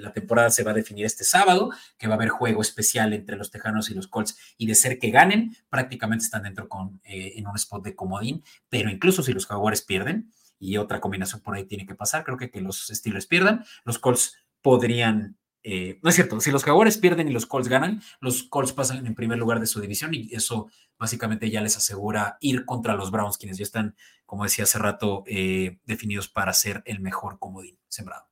la, 0.00 0.12
temporada 0.12 0.50
se 0.50 0.64
va 0.64 0.72
a 0.72 0.74
definir 0.74 1.06
este 1.06 1.22
sábado, 1.22 1.70
que 1.96 2.08
va 2.08 2.14
a 2.14 2.16
haber 2.16 2.30
juego 2.30 2.62
especial 2.62 3.12
entre 3.12 3.36
los 3.36 3.52
Tejanos 3.52 3.90
y 3.90 3.94
los 3.94 4.08
Colts, 4.08 4.36
y 4.58 4.66
de 4.66 4.74
ser 4.74 4.98
que 4.98 5.12
ganen, 5.12 5.56
prácticamente 5.70 6.24
están 6.24 6.42
dentro 6.42 6.68
con, 6.68 7.00
en 7.04 7.46
un 7.46 7.54
spot 7.54 7.84
de 7.84 7.94
comodín, 7.94 8.42
pero 8.68 8.90
incluso 8.90 9.22
si 9.22 9.32
los 9.32 9.46
Jaguares 9.46 9.82
pierden, 9.82 10.32
y 10.58 10.78
otra 10.78 11.00
combinación 11.00 11.42
por 11.42 11.54
ahí 11.54 11.64
tiene 11.64 11.86
que 11.86 11.94
pasar. 11.94 12.24
Creo 12.24 12.36
que 12.36 12.50
que 12.50 12.60
los 12.60 12.88
Steelers 12.88 13.26
pierdan, 13.26 13.64
los 13.84 14.00
Colts 14.00 14.36
podrían 14.62 15.36
eh, 15.64 16.00
no 16.02 16.08
es 16.08 16.16
cierto, 16.16 16.40
si 16.40 16.50
los 16.50 16.64
Jaguares 16.64 16.98
pierden 16.98 17.28
y 17.28 17.32
los 17.32 17.46
Colts 17.46 17.68
ganan, 17.68 18.02
los 18.20 18.44
Colts 18.44 18.72
pasan 18.72 19.06
en 19.06 19.14
primer 19.14 19.38
lugar 19.38 19.60
de 19.60 19.66
su 19.66 19.80
división 19.80 20.12
y 20.12 20.28
eso 20.32 20.68
básicamente 20.98 21.50
ya 21.50 21.60
les 21.60 21.76
asegura 21.76 22.36
ir 22.40 22.64
contra 22.64 22.94
los 22.94 23.10
Browns, 23.10 23.38
quienes 23.38 23.58
ya 23.58 23.62
están, 23.62 23.96
como 24.26 24.44
decía 24.44 24.64
hace 24.64 24.78
rato, 24.78 25.22
eh, 25.26 25.78
definidos 25.84 26.28
para 26.28 26.52
ser 26.52 26.82
el 26.84 27.00
mejor 27.00 27.38
comodín 27.38 27.78
sembrado. 27.88 28.28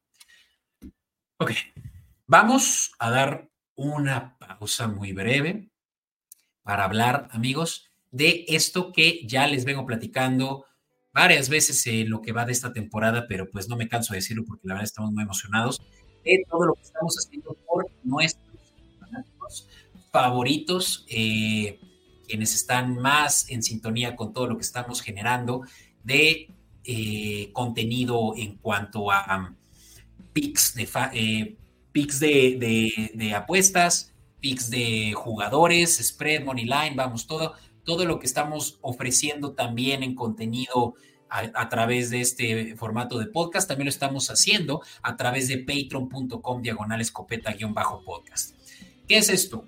Ok, 1.37 1.53
vamos 2.27 2.93
a 2.99 3.11
dar 3.11 3.49
una 3.77 4.37
pausa 4.39 4.89
muy 4.89 5.13
breve 5.13 5.71
para 6.63 6.85
hablar, 6.85 7.29
amigos, 7.31 7.91
de 8.11 8.45
esto 8.49 8.93
que 8.93 9.27
ya 9.27 9.47
les 9.47 9.65
vengo 9.65 9.87
platicando 9.87 10.67
varias 11.13 11.49
veces 11.49 11.87
en 11.87 12.11
lo 12.11 12.21
que 12.23 12.33
va 12.33 12.45
de 12.45 12.53
esta 12.53 12.73
temporada, 12.73 13.27
pero 13.29 13.49
pues 13.51 13.69
no 13.69 13.77
me 13.77 13.89
canso 13.89 14.13
de 14.13 14.19
decirlo 14.19 14.45
porque 14.45 14.67
la 14.67 14.75
verdad 14.75 14.85
estamos 14.85 15.13
muy 15.13 15.23
emocionados 15.23 15.81
de 16.25 16.45
todo 16.49 16.67
lo 16.67 16.75
que 16.75 16.83
estamos 16.83 17.17
haciendo 17.19 17.57
por 17.67 17.91
nuestros 18.05 18.47
fanáticos 18.99 19.69
favoritos, 20.11 21.05
eh, 21.09 21.79
quienes 22.27 22.55
están 22.55 22.97
más 22.97 23.49
en 23.51 23.63
sintonía 23.63 24.17
con 24.17 24.33
todo 24.33 24.47
lo 24.47 24.57
que 24.57 24.63
estamos 24.63 25.01
generando 25.01 25.63
de 26.05 26.49
eh, 26.85 27.51
contenido 27.53 28.35
en 28.37 28.57
cuanto 28.57 29.11
a 29.11 29.37
um, 29.37 29.57
picks 30.33 30.75
de, 30.75 30.89
eh, 31.13 33.11
de, 33.15 33.35
apuestas, 33.35 34.15
picks 34.41 34.71
de 34.71 35.13
jugadores, 35.15 35.99
spread, 35.99 36.45
money 36.45 36.65
line, 36.65 36.95
vamos, 36.97 37.27
todo, 37.27 37.55
todo 37.85 38.05
lo 38.05 38.19
que 38.19 38.27
estamos 38.27 38.79
ofreciendo 38.81 39.53
también 39.53 40.03
en 40.03 40.15
contenido 40.15 40.95
a, 41.31 41.69
través 41.69 42.11
de 42.11 42.21
este 42.21 42.77
formato 42.77 43.19
de 43.19 43.27
podcast, 43.27 43.69
también 43.69 43.87
lo 43.87 43.91
estamos 43.91 44.31
haciendo 44.31 44.83
a 45.03 45.17
través 45.17 45.49
de 45.49 45.59
patreon.com 45.59 46.63
diagonal 46.63 47.01
escopeta-podcast. 47.01 48.57
¿Qué 49.07 49.19
es 49.19 49.29
esto? 49.29 49.65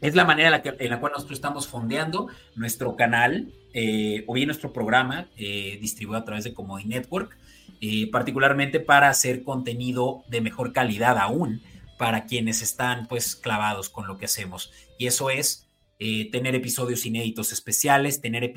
Es 0.00 0.14
la 0.14 0.24
manera 0.24 0.62
en 0.64 0.90
la, 0.90 1.00
cual 1.00 1.12
nosotros 1.12 1.38
estamos 1.38 1.66
fondeando 1.66 2.28
nuestro 2.54 2.96
canal 2.96 3.52
eh, 3.74 4.24
o 4.26 4.34
bien 4.34 4.46
nuestro 4.46 4.72
programa 4.72 5.28
eh, 5.36 5.78
distribuido 5.80 6.20
a 6.20 6.24
través 6.24 6.44
de 6.44 6.54
Comodi 6.54 6.84
Network, 6.84 7.36
eh, 7.80 8.08
particularmente 8.10 8.80
para 8.80 9.08
hacer 9.08 9.42
contenido 9.42 10.22
de 10.28 10.40
mejor 10.40 10.72
calidad 10.72 11.18
aún 11.18 11.62
para 11.98 12.26
quienes 12.26 12.62
están 12.62 13.06
pues 13.06 13.34
clavados 13.34 13.90
con 13.90 14.06
lo 14.06 14.18
que 14.18 14.26
hacemos. 14.26 14.72
Y 14.98 15.06
eso 15.06 15.30
es 15.30 15.66
tener 15.98 16.54
episodios 16.54 17.04
inéditos 17.06 17.50
especiales, 17.50 18.20
tener 18.20 18.52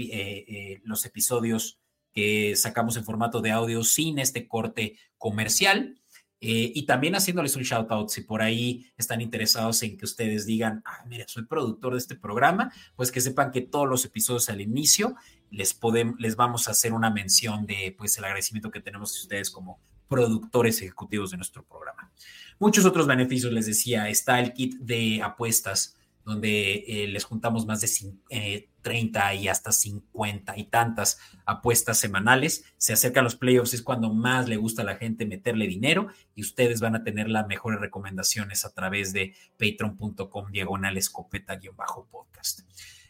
los 0.84 1.06
episodios 1.06 1.81
que 2.14 2.56
sacamos 2.56 2.98
en 2.98 3.06
formato 3.06 3.42
de 3.42 3.52
audio 3.52 3.84
sin 3.84 4.20
este 4.20 4.48
corte 4.48 4.98
comercial. 5.18 5.98
Eh, 6.44 6.72
y 6.74 6.88
también 6.88 7.14
haciéndoles 7.14 7.56
un 7.56 7.62
shout 7.62 7.92
out 7.92 8.10
si 8.10 8.22
por 8.22 8.42
ahí 8.42 8.92
están 8.98 9.22
interesados 9.22 9.84
en 9.84 9.96
que 9.96 10.06
ustedes 10.06 10.48
digan, 10.48 10.82
ah, 10.86 11.04
mira, 11.08 11.26
soy 11.28 11.46
productor 11.46 11.94
de 11.94 12.00
este 12.00 12.16
programa, 12.16 12.74
pues 12.96 13.12
que 13.12 13.22
sepan 13.22 13.52
que 13.52 13.62
todos 13.62 13.88
los 13.88 14.04
episodios 14.06 14.50
al 14.50 14.60
inicio 14.60 15.16
les, 15.52 15.76
podemos, 15.76 16.16
les 16.20 16.36
vamos 16.36 16.68
a 16.68 16.72
hacer 16.72 16.94
una 16.94 17.12
mención 17.12 17.68
de 17.68 17.94
pues 17.96 18.18
el 18.18 18.24
agradecimiento 18.24 18.72
que 18.72 18.80
tenemos 18.80 19.14
de 19.14 19.20
ustedes 19.20 19.52
como 19.52 19.80
productores 20.08 20.82
ejecutivos 20.82 21.30
de 21.30 21.38
nuestro 21.38 21.64
programa. 21.64 22.12
Muchos 22.58 22.86
otros 22.86 23.06
beneficios, 23.06 23.54
les 23.54 23.68
decía, 23.68 24.10
está 24.10 24.40
el 24.40 24.54
kit 24.54 24.76
de 24.80 25.22
apuestas 25.22 25.96
donde 26.26 26.84
eh, 26.88 27.08
les 27.08 27.24
juntamos 27.24 27.66
más 27.66 27.82
de 27.82 28.70
30 28.82 29.34
eh, 29.34 29.36
y 29.36 29.48
hasta 29.48 29.72
50 29.72 30.58
y 30.58 30.66
tantas 30.66 31.20
apuestas 31.46 31.98
semanales. 31.98 32.66
Se 32.78 32.94
acercan 32.94 33.24
los 33.24 33.36
playoffs, 33.36 33.74
es 33.74 33.82
cuando 33.82 34.14
más 34.14 34.48
le 34.48 34.58
gusta 34.58 34.82
a 34.82 34.86
la 34.86 34.96
gente 34.96 35.26
meterle 35.26 35.68
dinero 35.68 36.08
y 36.36 36.42
ustedes 36.42 36.80
van 36.80 36.96
a 36.96 37.04
tener 37.04 37.30
las 37.30 37.48
mejores 37.48 37.80
recomendaciones 37.80 38.66
a 38.66 38.74
través 38.74 39.14
de 39.14 39.34
patreon.com 39.58 40.52
diagonal 40.52 40.98
escopeta-podcast. 40.98 42.62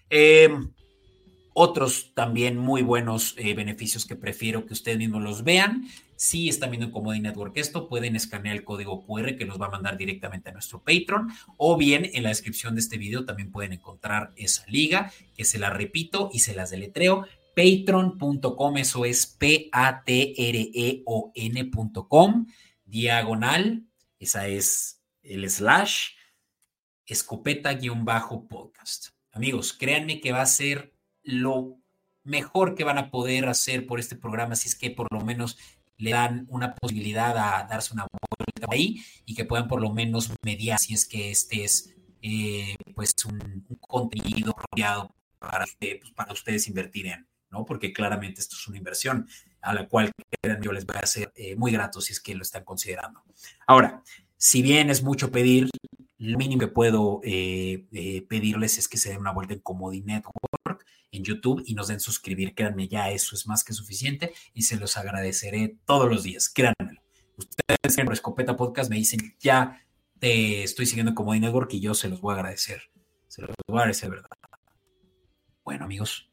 Em, 0.09 0.71
otros 1.53 2.13
también 2.13 2.57
muy 2.57 2.81
buenos 2.81 3.35
eh, 3.37 3.53
beneficios 3.53 4.05
que 4.05 4.15
prefiero 4.15 4.65
que 4.65 4.73
ustedes 4.73 4.97
mismos 4.97 5.21
los 5.21 5.43
vean 5.43 5.87
si 6.21 6.49
están 6.49 6.69
viendo 6.69 6.85
en 6.85 6.91
Comedy 6.91 7.19
Network 7.19 7.57
esto, 7.57 7.89
pueden 7.89 8.15
escanear 8.15 8.55
el 8.55 8.63
código 8.63 9.03
QR 9.07 9.35
que 9.35 9.45
los 9.45 9.59
va 9.59 9.65
a 9.65 9.71
mandar 9.71 9.97
directamente 9.97 10.51
a 10.51 10.53
nuestro 10.53 10.83
Patreon 10.83 11.29
o 11.57 11.77
bien 11.77 12.11
en 12.13 12.21
la 12.21 12.29
descripción 12.29 12.75
de 12.75 12.81
este 12.81 12.99
video 12.99 13.25
también 13.25 13.51
pueden 13.51 13.73
encontrar 13.73 14.31
esa 14.35 14.63
liga 14.67 15.11
que 15.35 15.45
se 15.45 15.57
la 15.57 15.71
repito 15.71 16.29
y 16.31 16.41
se 16.41 16.53
las 16.53 16.69
deletreo 16.69 17.25
patreon.com, 17.55 18.77
eso 18.77 19.05
es 19.05 19.25
P-A-T-R-E-O-N.com, 19.25 19.95
diagonal, 22.85 23.87
esa 24.19 24.47
es 24.47 25.01
el 25.23 25.49
slash, 25.49 26.09
escopeta-podcast. 27.07 29.07
Amigos, 29.31 29.73
créanme 29.73 30.21
que 30.21 30.33
va 30.33 30.41
a 30.41 30.45
ser 30.45 30.93
lo 31.23 31.79
mejor 32.23 32.75
que 32.75 32.83
van 32.83 32.99
a 32.99 33.09
poder 33.09 33.49
hacer 33.49 33.87
por 33.87 33.99
este 33.99 34.15
programa, 34.15 34.55
si 34.55 34.69
es 34.69 34.75
que 34.75 34.91
por 34.91 35.07
lo 35.11 35.21
menos 35.21 35.57
le 36.01 36.11
dan 36.11 36.47
una 36.49 36.73
posibilidad 36.73 37.37
a 37.37 37.67
darse 37.67 37.93
una 37.93 38.07
vuelta 38.09 38.67
ahí 38.71 39.01
y 39.25 39.35
que 39.35 39.45
puedan 39.45 39.67
por 39.67 39.81
lo 39.81 39.91
menos 39.93 40.31
mediar 40.43 40.79
si 40.79 40.95
es 40.95 41.05
que 41.05 41.29
este 41.29 41.63
es 41.63 41.93
eh, 42.23 42.75
pues 42.95 43.13
un, 43.25 43.65
contenido 43.79 44.53
rodeado 44.71 45.13
para, 45.37 45.65
pues, 45.79 46.11
para 46.15 46.33
ustedes 46.33 46.67
invertir 46.67 47.07
en, 47.07 47.27
¿no? 47.51 47.65
Porque 47.65 47.93
claramente 47.93 48.41
esto 48.41 48.55
es 48.55 48.67
una 48.67 48.77
inversión 48.77 49.27
a 49.61 49.73
la 49.73 49.87
cual 49.87 50.11
yo 50.61 50.71
les 50.71 50.85
voy 50.87 50.97
a 51.01 51.05
ser 51.05 51.31
eh, 51.35 51.55
muy 51.55 51.71
grato 51.71 52.01
si 52.01 52.13
es 52.13 52.19
que 52.19 52.33
lo 52.33 52.41
están 52.41 52.63
considerando. 52.63 53.23
Ahora, 53.67 54.01
si 54.37 54.63
bien 54.63 54.89
es 54.89 55.03
mucho 55.03 55.31
pedir, 55.31 55.69
lo 56.17 56.37
mínimo 56.37 56.59
que 56.59 56.67
puedo 56.67 57.21
eh, 57.23 58.25
pedirles 58.27 58.79
es 58.79 58.87
que 58.87 58.97
se 58.97 59.09
den 59.09 59.19
una 59.19 59.33
vuelta 59.33 59.53
en 59.53 59.59
Comodi 59.59 60.01
Network 60.01 60.70
en 61.11 61.23
YouTube 61.23 61.63
y 61.65 61.73
nos 61.73 61.87
den 61.87 61.99
suscribir. 61.99 62.55
Créanme, 62.55 62.87
ya 62.87 63.11
eso 63.11 63.35
es 63.35 63.47
más 63.47 63.63
que 63.63 63.73
suficiente 63.73 64.33
y 64.53 64.63
se 64.63 64.77
los 64.77 64.97
agradeceré 64.97 65.77
todos 65.85 66.09
los 66.09 66.23
días. 66.23 66.49
Créanmelo. 66.49 67.01
Ustedes 67.37 67.97
en 67.97 68.11
Escopeta 68.11 68.55
Podcast 68.55 68.89
me 68.89 68.97
dicen, 68.97 69.35
ya 69.39 69.81
te 70.19 70.63
estoy 70.63 70.85
siguiendo 70.85 71.15
como 71.15 71.33
Network 71.33 71.73
y 71.73 71.79
yo 71.79 71.93
se 71.93 72.09
los 72.09 72.21
voy 72.21 72.33
a 72.33 72.37
agradecer. 72.37 72.83
Se 73.27 73.41
los 73.41 73.51
voy 73.67 73.77
a 73.77 73.81
agradecer, 73.81 74.09
¿verdad? 74.09 74.29
Bueno, 75.63 75.85
amigos, 75.85 76.29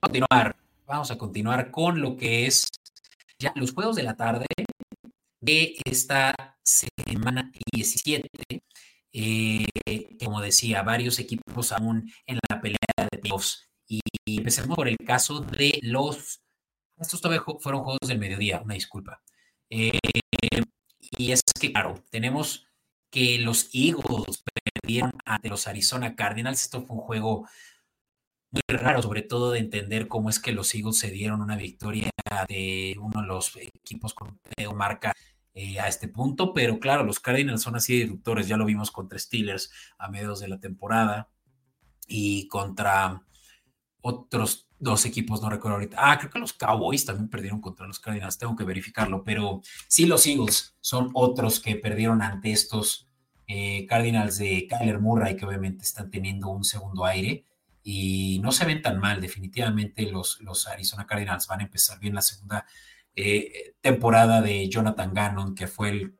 vamos 0.00 0.02
a 0.02 0.08
continuar. 0.08 0.56
Vamos 0.86 1.10
a 1.10 1.18
continuar 1.18 1.70
con 1.70 2.00
lo 2.00 2.16
que 2.16 2.46
es 2.46 2.68
ya 3.38 3.52
los 3.56 3.72
juegos 3.72 3.96
de 3.96 4.02
la 4.02 4.16
tarde 4.16 4.46
de 5.40 5.76
esta 5.84 6.34
semana 6.62 7.50
17. 7.72 8.28
Eh, 9.16 9.66
como 10.18 10.40
decía, 10.40 10.82
varios 10.82 11.18
equipos 11.18 11.72
aún 11.72 12.10
en 12.26 12.38
la 12.48 12.53
de. 13.16 13.68
Y, 13.86 14.00
empecemos 14.26 14.76
por 14.76 14.88
el 14.88 14.96
caso 14.98 15.40
de 15.40 15.78
los. 15.82 16.42
Estos 16.98 17.20
todavía 17.20 17.44
fueron 17.60 17.82
juegos 17.82 18.08
del 18.08 18.18
mediodía, 18.18 18.60
una 18.62 18.74
disculpa. 18.74 19.22
Eh, 19.70 19.98
y 21.18 21.32
es 21.32 21.42
que, 21.60 21.72
claro, 21.72 22.02
tenemos 22.10 22.66
que 23.10 23.38
los 23.38 23.70
Eagles 23.74 24.42
perdieron 24.82 25.12
ante 25.24 25.48
los 25.48 25.66
Arizona 25.66 26.16
Cardinals. 26.16 26.62
Esto 26.62 26.84
fue 26.86 26.96
un 26.96 27.02
juego 27.02 27.48
muy 28.50 28.62
raro, 28.78 29.02
sobre 29.02 29.22
todo 29.22 29.52
de 29.52 29.58
entender 29.58 30.08
cómo 30.08 30.30
es 30.30 30.38
que 30.38 30.52
los 30.52 30.74
Eagles 30.74 30.98
se 30.98 31.10
dieron 31.10 31.42
una 31.42 31.56
victoria 31.56 32.10
de 32.48 32.96
uno 33.00 33.20
de 33.22 33.26
los 33.26 33.56
equipos 33.56 34.14
con 34.14 34.40
marca 34.74 35.12
eh, 35.54 35.78
a 35.80 35.88
este 35.88 36.08
punto, 36.08 36.52
pero 36.52 36.80
claro, 36.80 37.04
los 37.04 37.20
Cardinals 37.20 37.62
son 37.62 37.76
así 37.76 38.00
deductores, 38.00 38.48
ya 38.48 38.56
lo 38.56 38.64
vimos 38.64 38.90
contra 38.90 39.18
Steelers 39.18 39.70
a 39.98 40.08
mediados 40.08 40.40
de 40.40 40.48
la 40.48 40.58
temporada 40.58 41.28
y 42.06 42.48
contra 42.48 43.22
otros 44.00 44.68
dos 44.78 45.06
equipos, 45.06 45.40
no 45.40 45.48
recuerdo 45.48 45.76
ahorita. 45.76 45.96
Ah, 45.98 46.18
creo 46.18 46.30
que 46.30 46.38
los 46.38 46.52
Cowboys 46.52 47.04
también 47.06 47.28
perdieron 47.28 47.60
contra 47.60 47.86
los 47.86 47.98
Cardinals, 47.98 48.38
tengo 48.38 48.54
que 48.54 48.64
verificarlo, 48.64 49.24
pero 49.24 49.62
sí 49.88 50.06
los 50.06 50.26
Eagles 50.26 50.76
son 50.80 51.10
otros 51.14 51.58
que 51.58 51.76
perdieron 51.76 52.20
ante 52.22 52.52
estos 52.52 53.08
eh, 53.46 53.86
Cardinals 53.86 54.38
de 54.38 54.66
Kyler 54.68 55.00
Murray, 55.00 55.36
que 55.36 55.46
obviamente 55.46 55.84
están 55.84 56.10
teniendo 56.10 56.48
un 56.48 56.64
segundo 56.64 57.04
aire 57.04 57.44
y 57.82 58.40
no 58.42 58.52
se 58.52 58.64
ven 58.64 58.82
tan 58.82 58.98
mal, 58.98 59.20
definitivamente 59.20 60.10
los, 60.10 60.40
los 60.40 60.66
Arizona 60.66 61.06
Cardinals 61.06 61.46
van 61.46 61.60
a 61.60 61.64
empezar 61.64 61.98
bien 61.98 62.14
la 62.14 62.22
segunda 62.22 62.66
eh, 63.16 63.74
temporada 63.80 64.40
de 64.40 64.68
Jonathan 64.68 65.12
Gannon, 65.12 65.54
que 65.54 65.66
fue 65.66 65.90
el 65.90 66.18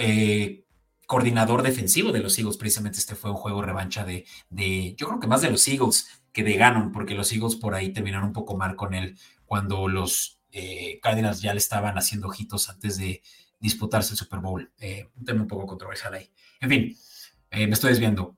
eh, 0.00 0.63
coordinador 1.06 1.62
defensivo 1.62 2.12
de 2.12 2.20
los 2.20 2.38
Eagles. 2.38 2.56
Precisamente 2.56 2.98
este 2.98 3.14
fue 3.14 3.30
un 3.30 3.36
juego 3.36 3.62
revancha 3.62 4.04
de, 4.04 4.24
de, 4.50 4.94
yo 4.96 5.06
creo 5.06 5.20
que 5.20 5.26
más 5.26 5.42
de 5.42 5.50
los 5.50 5.66
Eagles 5.68 6.08
que 6.32 6.42
de 6.42 6.54
Gannon, 6.54 6.92
porque 6.92 7.14
los 7.14 7.32
Eagles 7.32 7.56
por 7.56 7.74
ahí 7.74 7.92
terminaron 7.92 8.28
un 8.28 8.32
poco 8.32 8.56
mal 8.56 8.76
con 8.76 8.94
él 8.94 9.16
cuando 9.46 9.88
los 9.88 10.40
eh, 10.52 10.98
Cardinals 11.02 11.40
ya 11.40 11.52
le 11.52 11.58
estaban 11.58 11.96
haciendo 11.96 12.28
ojitos 12.28 12.68
antes 12.68 12.96
de 12.96 13.22
disputarse 13.60 14.12
el 14.12 14.18
Super 14.18 14.40
Bowl. 14.40 14.72
un 15.16 15.24
tema 15.24 15.42
un 15.42 15.48
poco 15.48 15.66
controversial 15.66 16.14
ahí. 16.14 16.30
En 16.60 16.68
fin, 16.68 16.96
me 17.50 17.70
estoy 17.70 17.90
desviando. 17.90 18.36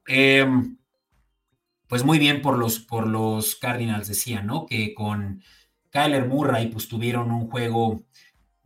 pues 1.88 2.04
muy 2.04 2.18
bien 2.18 2.42
por 2.42 2.58
los, 2.58 2.78
por 2.78 3.06
los 3.06 3.56
Cardinals, 3.56 4.08
decía, 4.08 4.42
¿no? 4.42 4.66
Que 4.66 4.94
con 4.94 5.42
Kyler 5.90 6.28
Murray, 6.28 6.66
pues 6.68 6.88
tuvieron 6.88 7.30
un 7.30 7.48
juego 7.48 8.02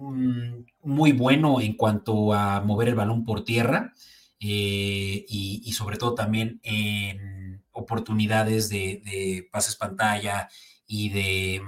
muy 0.00 1.12
bueno 1.12 1.60
en 1.60 1.74
cuanto 1.74 2.32
a 2.32 2.60
mover 2.60 2.88
el 2.88 2.94
balón 2.94 3.24
por 3.24 3.44
tierra 3.44 3.92
eh, 4.40 5.24
y, 5.28 5.72
sobre 5.72 5.98
todo 5.98 6.14
también 6.14 6.60
en 6.62 7.62
oportunidades 7.72 8.68
de, 8.68 9.48
pases 9.52 9.76
pantalla 9.76 10.48
y 10.86 11.10
de 11.10 11.62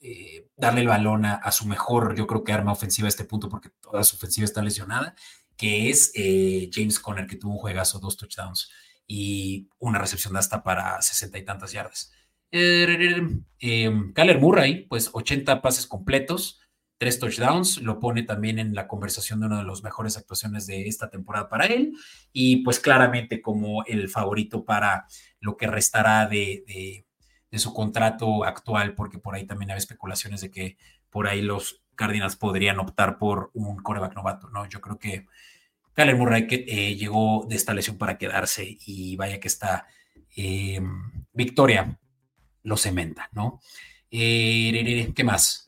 eh, 0.00 0.48
darle 0.56 0.82
el 0.82 0.88
balón 0.88 1.24
a, 1.24 1.50
su 1.50 1.66
mejor, 1.66 2.14
yo 2.16 2.26
creo 2.26 2.44
que 2.44 2.52
arma 2.52 2.72
ofensiva 2.72 3.06
a 3.06 3.08
este 3.08 3.24
punto, 3.24 3.48
porque 3.48 3.70
toda 3.80 4.04
su 4.04 4.16
ofensiva 4.16 4.44
está 4.44 4.62
lesionada, 4.62 5.14
que 5.56 5.90
es 5.90 6.12
eh, 6.14 6.70
James 6.72 7.00
Conner, 7.00 7.26
que 7.26 7.36
tuvo 7.36 7.52
un 7.52 7.58
juegazo, 7.58 7.98
dos 7.98 8.16
touchdowns 8.16 8.70
y 9.06 9.68
una 9.78 9.98
recepción 9.98 10.32
de 10.32 10.38
hasta 10.38 10.62
para 10.62 11.02
sesenta 11.02 11.38
y 11.38 11.44
tantas 11.44 11.72
yardas. 11.72 12.12
Eh, 12.50 13.20
Kyler 14.14 14.40
Murray, 14.40 14.86
pues 14.86 15.10
80 15.12 15.60
pases 15.60 15.86
completos, 15.88 16.60
tres 16.98 17.18
touchdowns, 17.18 17.78
lo 17.78 17.98
pone 17.98 18.22
también 18.22 18.58
en 18.58 18.74
la 18.74 18.86
conversación 18.86 19.40
de 19.40 19.46
una 19.46 19.58
de 19.58 19.64
las 19.64 19.82
mejores 19.82 20.16
actuaciones 20.16 20.66
de 20.66 20.86
esta 20.88 21.10
temporada 21.10 21.48
para 21.48 21.66
él 21.66 21.92
y 22.32 22.58
pues 22.58 22.80
claramente 22.80 23.42
como 23.42 23.84
el 23.84 24.08
favorito 24.08 24.64
para 24.64 25.06
lo 25.40 25.56
que 25.56 25.66
restará 25.66 26.26
de, 26.26 27.04
su 27.52 27.72
contrato 27.72 28.44
actual, 28.44 28.94
porque 28.94 29.18
por 29.18 29.34
ahí 29.34 29.46
también 29.46 29.70
hay 29.70 29.78
especulaciones 29.78 30.40
de 30.40 30.50
que 30.50 30.76
por 31.08 31.28
ahí 31.28 31.40
los 31.40 31.82
Cardinals 31.94 32.34
podrían 32.34 32.80
optar 32.80 33.16
por 33.16 33.50
un 33.54 33.76
coreback 33.76 34.16
novato, 34.16 34.48
¿no? 34.50 34.68
Yo 34.68 34.80
creo 34.80 34.98
que 34.98 35.26
Kyler 35.92 36.16
Murray 36.16 36.48
que, 36.48 36.64
eh, 36.66 36.96
llegó 36.96 37.46
de 37.48 37.54
esta 37.54 37.72
lesión 37.72 37.96
para 37.96 38.18
quedarse 38.18 38.76
y 38.86 39.14
vaya 39.14 39.38
que 39.38 39.46
esta 39.46 39.86
eh, 40.36 40.80
victoria 41.32 41.96
lo 42.64 42.76
cementa, 42.76 43.28
¿no? 43.32 43.60
Eh, 44.10 45.12
¿Qué 45.14 45.24
más? 45.24 45.63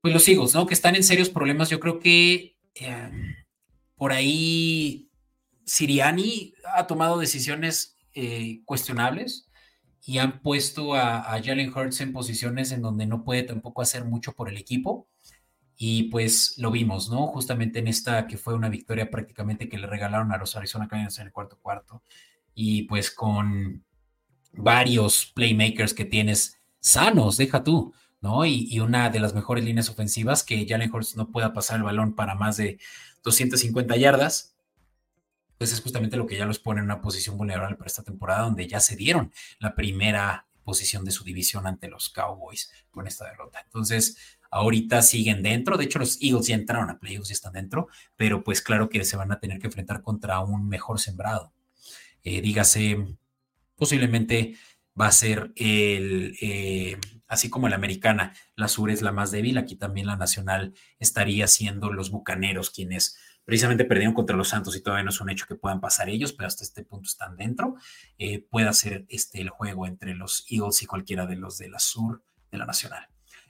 Pues 0.00 0.14
los 0.14 0.26
Eagles, 0.28 0.54
¿no? 0.54 0.66
Que 0.66 0.74
están 0.74 0.96
en 0.96 1.04
serios 1.04 1.28
problemas. 1.28 1.68
Yo 1.68 1.80
creo 1.80 1.98
que 1.98 2.56
em, 2.74 3.34
por 3.96 4.12
ahí 4.12 5.10
Siriani 5.64 6.54
ha 6.74 6.86
tomado 6.86 7.18
decisiones 7.18 7.96
eh, 8.14 8.62
cuestionables 8.64 9.50
y 10.02 10.18
han 10.18 10.40
puesto 10.40 10.94
a, 10.94 11.40
Jalen 11.42 11.72
Hurts 11.76 12.00
en 12.00 12.12
posiciones 12.12 12.72
en 12.72 12.82
donde 12.82 13.06
no 13.06 13.24
puede 13.24 13.42
tampoco 13.42 13.82
hacer 13.82 14.04
mucho 14.04 14.32
por 14.32 14.48
el 14.48 14.56
equipo. 14.56 15.08
Y 15.76 16.04
pues 16.04 16.56
lo 16.58 16.70
vimos, 16.70 17.10
¿no? 17.10 17.26
Justamente 17.26 17.78
en 17.78 17.88
esta 17.88 18.26
que 18.26 18.36
fue 18.36 18.54
una 18.54 18.68
victoria 18.68 19.10
prácticamente 19.10 19.68
que 19.68 19.78
le 19.78 19.86
regalaron 19.86 20.32
a 20.32 20.38
los 20.38 20.56
Arizona 20.56 20.88
Cardinals 20.88 21.18
en 21.18 21.26
el 21.26 21.32
cuarto 21.32 21.58
cuarto. 21.60 22.02
Y 22.54 22.82
pues 22.82 23.10
con 23.10 23.84
varios 24.52 25.26
playmakers 25.34 25.94
que 25.94 26.04
tienes 26.04 26.58
sanos, 26.80 27.36
deja 27.36 27.62
tú, 27.62 27.94
¿no? 28.20 28.44
Y, 28.44 28.78
una 28.80 29.10
de 29.10 29.20
las 29.20 29.34
mejores 29.34 29.64
líneas 29.64 29.88
ofensivas 29.88 30.42
que 30.42 30.66
Jalen 30.68 30.92
Hurts 30.92 31.16
no 31.16 31.30
pueda 31.30 31.52
pasar 31.52 31.78
el 31.78 31.82
balón 31.84 32.14
para 32.14 32.34
más 32.34 32.56
de 32.56 32.78
250 33.22 33.96
yardas, 33.96 34.54
pues 35.58 35.72
es 35.72 35.80
justamente 35.80 36.16
lo 36.16 36.26
que 36.26 36.36
ya 36.36 36.46
los 36.46 36.58
pone 36.58 36.80
en 36.80 36.86
una 36.86 37.00
posición 37.00 37.36
vulnerable 37.36 37.76
para 37.76 37.86
esta 37.86 38.02
temporada, 38.02 38.42
donde 38.42 38.66
ya 38.66 38.80
se 38.80 38.96
dieron 38.96 39.32
la 39.58 39.74
primera 39.74 40.46
posición 40.64 41.04
de 41.04 41.10
su 41.10 41.24
división 41.24 41.66
ante 41.66 41.88
los 41.88 42.10
Cowboys 42.10 42.70
con 42.90 43.06
esta 43.06 43.26
derrota. 43.26 43.60
Entonces, 43.64 44.16
ahorita 44.50 45.02
siguen 45.02 45.42
dentro, 45.42 45.76
de 45.76 45.84
hecho 45.84 45.98
los 45.98 46.20
Eagles 46.22 46.46
ya 46.46 46.54
entraron 46.54 46.90
a 46.90 46.98
playoffs 46.98 47.30
y 47.30 47.34
están 47.34 47.52
dentro, 47.52 47.88
pero 48.16 48.42
pues 48.42 48.62
claro 48.62 48.88
que 48.88 49.04
se 49.04 49.16
van 49.16 49.32
a 49.32 49.40
tener 49.40 49.58
que 49.58 49.66
enfrentar 49.66 50.02
contra 50.02 50.40
un 50.40 50.68
mejor 50.68 50.98
sembrado. 50.98 51.52
Eh, 52.22 52.40
dígase 52.40 53.16
posiblemente 53.80 54.56
va 55.00 55.06
a 55.06 55.12
ser 55.12 55.52
el, 55.56 56.36
eh, 56.40 56.98
así 57.30 57.48
como 57.48 57.68
la 57.68 57.76
americana, 57.76 58.34
la 58.56 58.68
sur 58.68 58.90
es 58.90 59.02
la 59.02 59.12
más 59.12 59.30
débil, 59.30 59.56
aquí 59.56 59.76
también 59.76 60.08
la 60.08 60.16
nacional 60.16 60.74
estaría 60.98 61.46
siendo 61.46 61.92
los 61.92 62.10
bucaneros 62.10 62.70
quienes 62.70 63.16
precisamente 63.44 63.84
perdieron 63.84 64.14
contra 64.14 64.36
los 64.36 64.48
Santos 64.48 64.76
y 64.76 64.82
todavía 64.82 65.04
no 65.04 65.10
es 65.10 65.20
un 65.20 65.30
hecho 65.30 65.46
que 65.46 65.54
puedan 65.54 65.80
pasar 65.80 66.08
ellos, 66.08 66.32
pero 66.32 66.48
hasta 66.48 66.64
este 66.64 66.84
punto 66.84 67.08
están 67.08 67.36
dentro. 67.36 67.76
Eh, 68.18 68.44
puede 68.50 68.72
ser 68.72 69.06
este 69.08 69.40
el 69.40 69.48
juego 69.48 69.86
entre 69.86 70.14
los 70.14 70.44
Eagles 70.50 70.82
y 70.82 70.86
cualquiera 70.86 71.26
de 71.26 71.36
los 71.36 71.56
de 71.56 71.70
la 71.70 71.78
sur 71.78 72.22
de 72.50 72.58
la 72.58 72.66
nacional. 72.66 73.06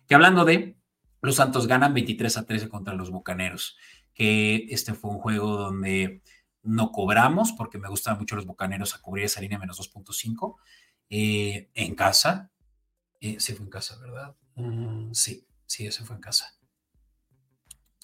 Que 0.07 0.15
hablando 0.15 0.45
de, 0.45 0.77
los 1.23 1.37
Santos 1.37 1.67
ganan 1.67 1.95
23 1.95 2.37
a 2.37 2.45
13 2.45 2.69
contra 2.69 2.95
los 2.95 3.11
bucaneros, 3.11 3.79
que 4.15 4.67
este 4.69 4.93
fue 4.93 5.11
un 5.11 5.19
juego 5.19 5.57
donde 5.57 6.23
no 6.63 6.93
cobramos 6.93 7.53
porque 7.53 7.79
me 7.79 7.89
gustan 7.89 8.19
mucho 8.19 8.37
los 8.37 8.47
bucaneros 8.47 8.95
a 8.95 9.01
cubrir 9.01 9.25
esa 9.25 9.41
línea 9.41 9.59
menos 9.59 9.81
2.5 9.81 10.57
eh, 11.09 11.71
en 11.75 11.95
casa. 11.95 12.50
Eh, 13.21 13.37
sí, 13.39 13.53
fue 13.55 13.65
en 13.65 13.71
casa, 13.71 13.99
¿verdad? 13.99 14.35
Mm, 14.55 15.13
sí, 15.13 15.47
sí, 15.67 15.87
ese 15.87 16.05
fue 16.05 16.17
en 16.17 16.23
casa. 16.23 16.55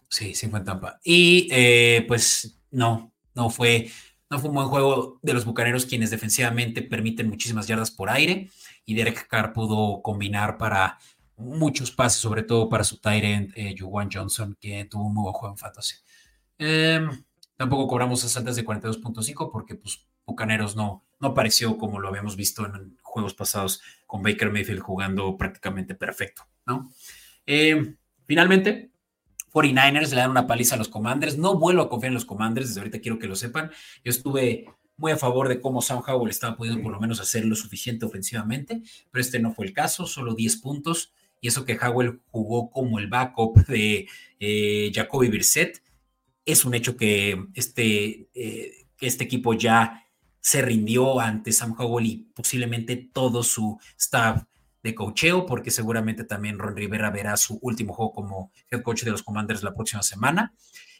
Sí, 0.08 0.34
sí 0.34 0.48
fue 0.48 0.60
en 0.60 0.64
Tampa. 0.64 1.00
Y 1.02 1.48
eh, 1.50 2.04
pues 2.06 2.60
no, 2.70 3.12
no 3.34 3.50
fue, 3.50 3.90
no 4.30 4.38
fue 4.38 4.50
un 4.50 4.56
buen 4.56 4.68
juego 4.68 5.18
de 5.22 5.34
los 5.34 5.44
bucaneros 5.44 5.86
quienes 5.86 6.10
defensivamente 6.10 6.82
permiten 6.82 7.28
muchísimas 7.28 7.66
yardas 7.66 7.90
por 7.90 8.08
aire 8.10 8.50
y 8.84 8.94
Derek 8.94 9.26
Carr 9.28 9.52
pudo 9.52 10.02
combinar 10.02 10.58
para 10.58 10.98
muchos 11.36 11.90
pases, 11.90 12.20
sobre 12.20 12.42
todo 12.42 12.68
para 12.68 12.84
su 12.84 12.98
Tyrant, 12.98 13.52
eh, 13.56 13.74
Juwan 13.78 14.08
Johnson, 14.12 14.56
que 14.60 14.84
tuvo 14.86 15.06
un 15.06 15.14
muy 15.14 15.22
buen 15.24 15.34
juego 15.34 15.54
en 15.54 15.58
fantasy. 15.58 15.96
Eh, 16.58 17.06
Tampoco 17.56 17.86
cobramos 17.88 18.20
esas 18.20 18.36
altas 18.36 18.56
de 18.56 18.64
42.5 18.64 19.50
porque 19.50 19.74
pues 19.76 20.06
Bucaneros 20.26 20.76
no, 20.76 21.04
no 21.20 21.28
apareció 21.28 21.78
como 21.78 22.00
lo 22.00 22.08
habíamos 22.08 22.36
visto 22.36 22.66
en 22.66 22.98
juegos 23.16 23.32
pasados 23.32 23.80
con 24.06 24.22
Baker 24.22 24.50
Mayfield 24.50 24.80
jugando 24.80 25.38
prácticamente 25.38 25.94
perfecto, 25.94 26.46
¿no? 26.66 26.92
Eh, 27.46 27.94
finalmente, 28.26 28.90
49ers 29.54 30.10
le 30.10 30.16
dan 30.16 30.30
una 30.30 30.46
paliza 30.46 30.74
a 30.74 30.78
los 30.78 30.88
Commanders. 30.88 31.38
No 31.38 31.58
vuelvo 31.58 31.80
a 31.80 31.88
confiar 31.88 32.10
en 32.10 32.14
los 32.14 32.26
Commanders, 32.26 32.68
desde 32.68 32.80
ahorita 32.80 33.00
quiero 33.00 33.18
que 33.18 33.26
lo 33.26 33.34
sepan. 33.36 33.70
Yo 34.04 34.10
estuve 34.10 34.66
muy 34.98 35.12
a 35.12 35.16
favor 35.16 35.48
de 35.48 35.62
cómo 35.62 35.80
Sam 35.80 36.02
Howell 36.06 36.28
estaba 36.28 36.58
pudiendo 36.58 36.82
por 36.82 36.92
lo 36.92 37.00
menos 37.00 37.20
hacer 37.20 37.46
lo 37.46 37.56
suficiente 37.56 38.04
ofensivamente, 38.04 38.82
pero 39.10 39.22
este 39.22 39.38
no 39.38 39.54
fue 39.54 39.64
el 39.64 39.72
caso, 39.72 40.06
solo 40.06 40.34
10 40.34 40.58
puntos. 40.58 41.14
Y 41.40 41.48
eso 41.48 41.64
que 41.64 41.78
Howell 41.78 42.20
jugó 42.26 42.70
como 42.70 42.98
el 42.98 43.06
backup 43.06 43.66
de 43.66 44.06
eh, 44.40 44.92
Jacoby 44.94 45.28
Brissett 45.28 45.82
es 46.44 46.66
un 46.66 46.74
hecho 46.74 46.94
que 46.94 47.46
este, 47.54 48.28
eh, 48.34 48.86
este 49.00 49.24
equipo 49.24 49.54
ya 49.54 50.05
se 50.46 50.62
rindió 50.62 51.18
ante 51.18 51.50
Sam 51.50 51.74
Howell 51.76 52.06
y 52.06 52.16
posiblemente 52.32 52.94
todo 53.12 53.42
su 53.42 53.80
staff 53.98 54.44
de 54.80 54.94
cocheo, 54.94 55.44
porque 55.44 55.72
seguramente 55.72 56.22
también 56.22 56.60
Ron 56.60 56.76
Rivera 56.76 57.10
verá 57.10 57.36
su 57.36 57.58
último 57.62 57.92
juego 57.92 58.12
como 58.12 58.52
head 58.70 58.82
coach 58.82 59.02
de 59.02 59.10
los 59.10 59.24
Commanders 59.24 59.64
la 59.64 59.74
próxima 59.74 60.04
semana. 60.04 60.54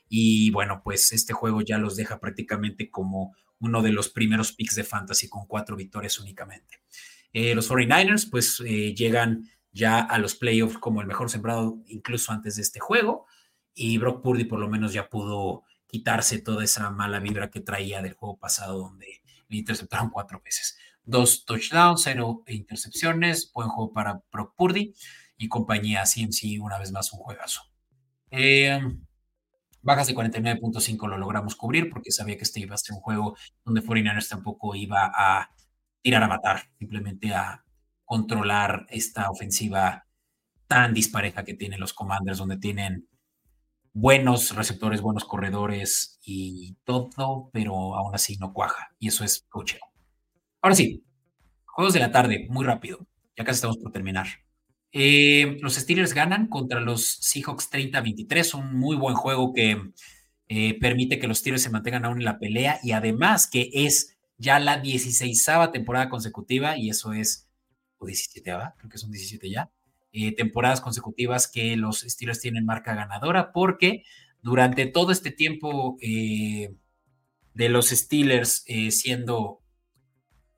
Y 0.09 0.51
bueno, 0.51 0.81
pues 0.83 1.13
este 1.13 1.33
juego 1.33 1.61
ya 1.61 1.79
los 1.79 1.95
deja 1.95 2.19
prácticamente 2.19 2.91
como 2.91 3.37
uno 3.61 3.83
de 3.83 3.93
los 3.93 4.09
primeros 4.09 4.51
picks 4.51 4.75
de 4.75 4.83
fantasy 4.83 5.29
con 5.29 5.47
cuatro 5.47 5.77
victorias 5.77 6.19
únicamente. 6.19 6.81
Eh, 7.33 7.55
los 7.55 7.71
49ers 7.71 8.29
pues 8.29 8.61
eh, 8.67 8.97
llegan 8.97 9.49
ya 9.71 10.01
a 10.01 10.19
los 10.19 10.35
playoffs 10.35 10.79
como 10.79 11.03
el 11.03 11.07
mejor 11.07 11.31
sembrado 11.31 11.85
incluso 11.87 12.33
antes 12.33 12.57
de 12.57 12.63
este 12.63 12.81
juego 12.81 13.27
y 13.75 13.97
Brock 13.99 14.25
Purdy 14.25 14.45
por 14.45 14.59
lo 14.59 14.69
menos 14.69 14.93
ya 14.93 15.09
pudo 15.09 15.63
quitarse 15.87 16.41
toda 16.41 16.65
esa 16.65 16.91
mala 16.91 17.21
vibra 17.21 17.49
que 17.49 17.61
traía 17.61 18.03
del 18.03 18.15
juego 18.15 18.39
pasado 18.39 18.79
donde 18.79 19.21
le 19.49 19.59
interceptaron 19.59 20.11
cuatro 20.11 20.41
veces. 20.45 20.77
Dos 21.05 21.45
touchdowns, 21.45 22.03
cero 22.03 22.43
intercepciones, 22.47 23.51
buen 23.53 23.69
juego 23.69 23.93
para 23.93 24.23
Brock 24.33 24.55
Purdy 24.57 24.95
y 25.37 25.49
compañía 25.49 26.05
CMC 26.05 26.61
una 26.61 26.79
vez 26.79 26.93
más 26.93 27.13
un 27.13 27.21
juegazo. 27.21 27.63
Eh, 28.31 28.81
bajas 29.83 30.09
de 30.09 30.15
49.5 30.15 31.09
lo 31.09 31.17
logramos 31.17 31.55
cubrir 31.55 31.91
porque 31.91 32.11
sabía 32.11 32.37
que 32.37 32.43
este 32.43 32.61
iba 32.61 32.75
a 32.75 32.79
ser 32.79 32.95
un 32.95 33.01
juego 33.01 33.37
donde 33.65 33.83
49ers 33.83 34.29
tampoco 34.29 34.75
iba 34.75 35.13
a 35.15 35.51
tirar 36.03 36.23
a 36.23 36.29
matar, 36.29 36.63
simplemente 36.79 37.35
a 37.35 37.65
controlar 38.05 38.87
esta 38.89 39.31
ofensiva 39.31 40.07
tan 40.67 40.95
dispareja 40.95 41.45
que 41.45 41.55
tienen 41.55 41.81
los 41.81 41.93
Commanders, 41.93 42.39
donde 42.39 42.57
tienen 42.57 43.09
buenos 43.97 44.55
receptores, 44.55 45.01
buenos 45.01 45.25
corredores 45.25 46.19
y 46.23 46.77
todo, 46.85 47.49
pero 47.51 47.95
aún 47.97 48.15
así 48.15 48.37
no 48.37 48.53
cuaja. 48.53 48.95
Y 48.99 49.09
eso 49.09 49.25
es 49.25 49.47
cocheo. 49.49 49.81
Ahora 50.61 50.77
sí, 50.77 51.03
juegos 51.65 51.95
de 51.95 52.01
la 52.01 52.13
tarde, 52.13 52.47
muy 52.51 52.67
rápido. 52.67 53.07
Ya 53.39 53.45
casi 53.45 53.57
estamos 53.57 53.79
por 53.79 53.93
terminar. 53.93 54.27
Eh, 54.93 55.57
los 55.63 55.77
Steelers 55.77 56.13
ganan 56.13 56.49
contra 56.49 56.81
los 56.81 57.07
Seahawks 57.23 57.71
30-23, 57.71 58.59
un 58.59 58.79
muy 58.79 58.97
buen 58.97 59.15
juego 59.15 59.55
que 59.55 59.81
eh, 60.49 60.79
permite 60.79 61.19
que 61.19 61.27
los 61.27 61.39
Steelers 61.39 61.63
se 61.63 61.71
mantengan 61.71 62.05
aún 62.05 62.19
en 62.19 62.27
la 62.27 62.39
pelea 62.39 62.79
y 62.83 62.93
además 62.93 63.49
que 63.51 63.71
es 63.73 64.15
ya 64.37 64.59
la 64.59 64.79
16 64.79 65.47
temporada 65.73 66.11
consecutiva 66.11 66.77
y 66.77 66.91
eso 66.91 67.15
es, 67.15 67.49
o 67.97 68.05
17, 68.05 68.43
creo 68.43 68.91
que 68.91 68.99
son 68.99 69.11
17 69.11 69.49
ya, 69.49 69.71
eh, 70.17 70.33
temporadas 70.33 70.81
consecutivas 70.81 71.47
que 71.47 71.77
los 71.77 72.01
Steelers 72.01 72.41
tienen 72.41 72.65
marca 72.65 72.95
ganadora, 72.95 73.53
porque 73.53 74.05
durante 74.41 74.87
todo 74.87 75.13
este 75.13 75.31
tiempo 75.31 75.97
eh, 76.01 76.75
de 77.55 77.69
los 77.69 77.89
Steelers 77.89 78.65
eh, 78.67 78.91
siendo 78.91 79.63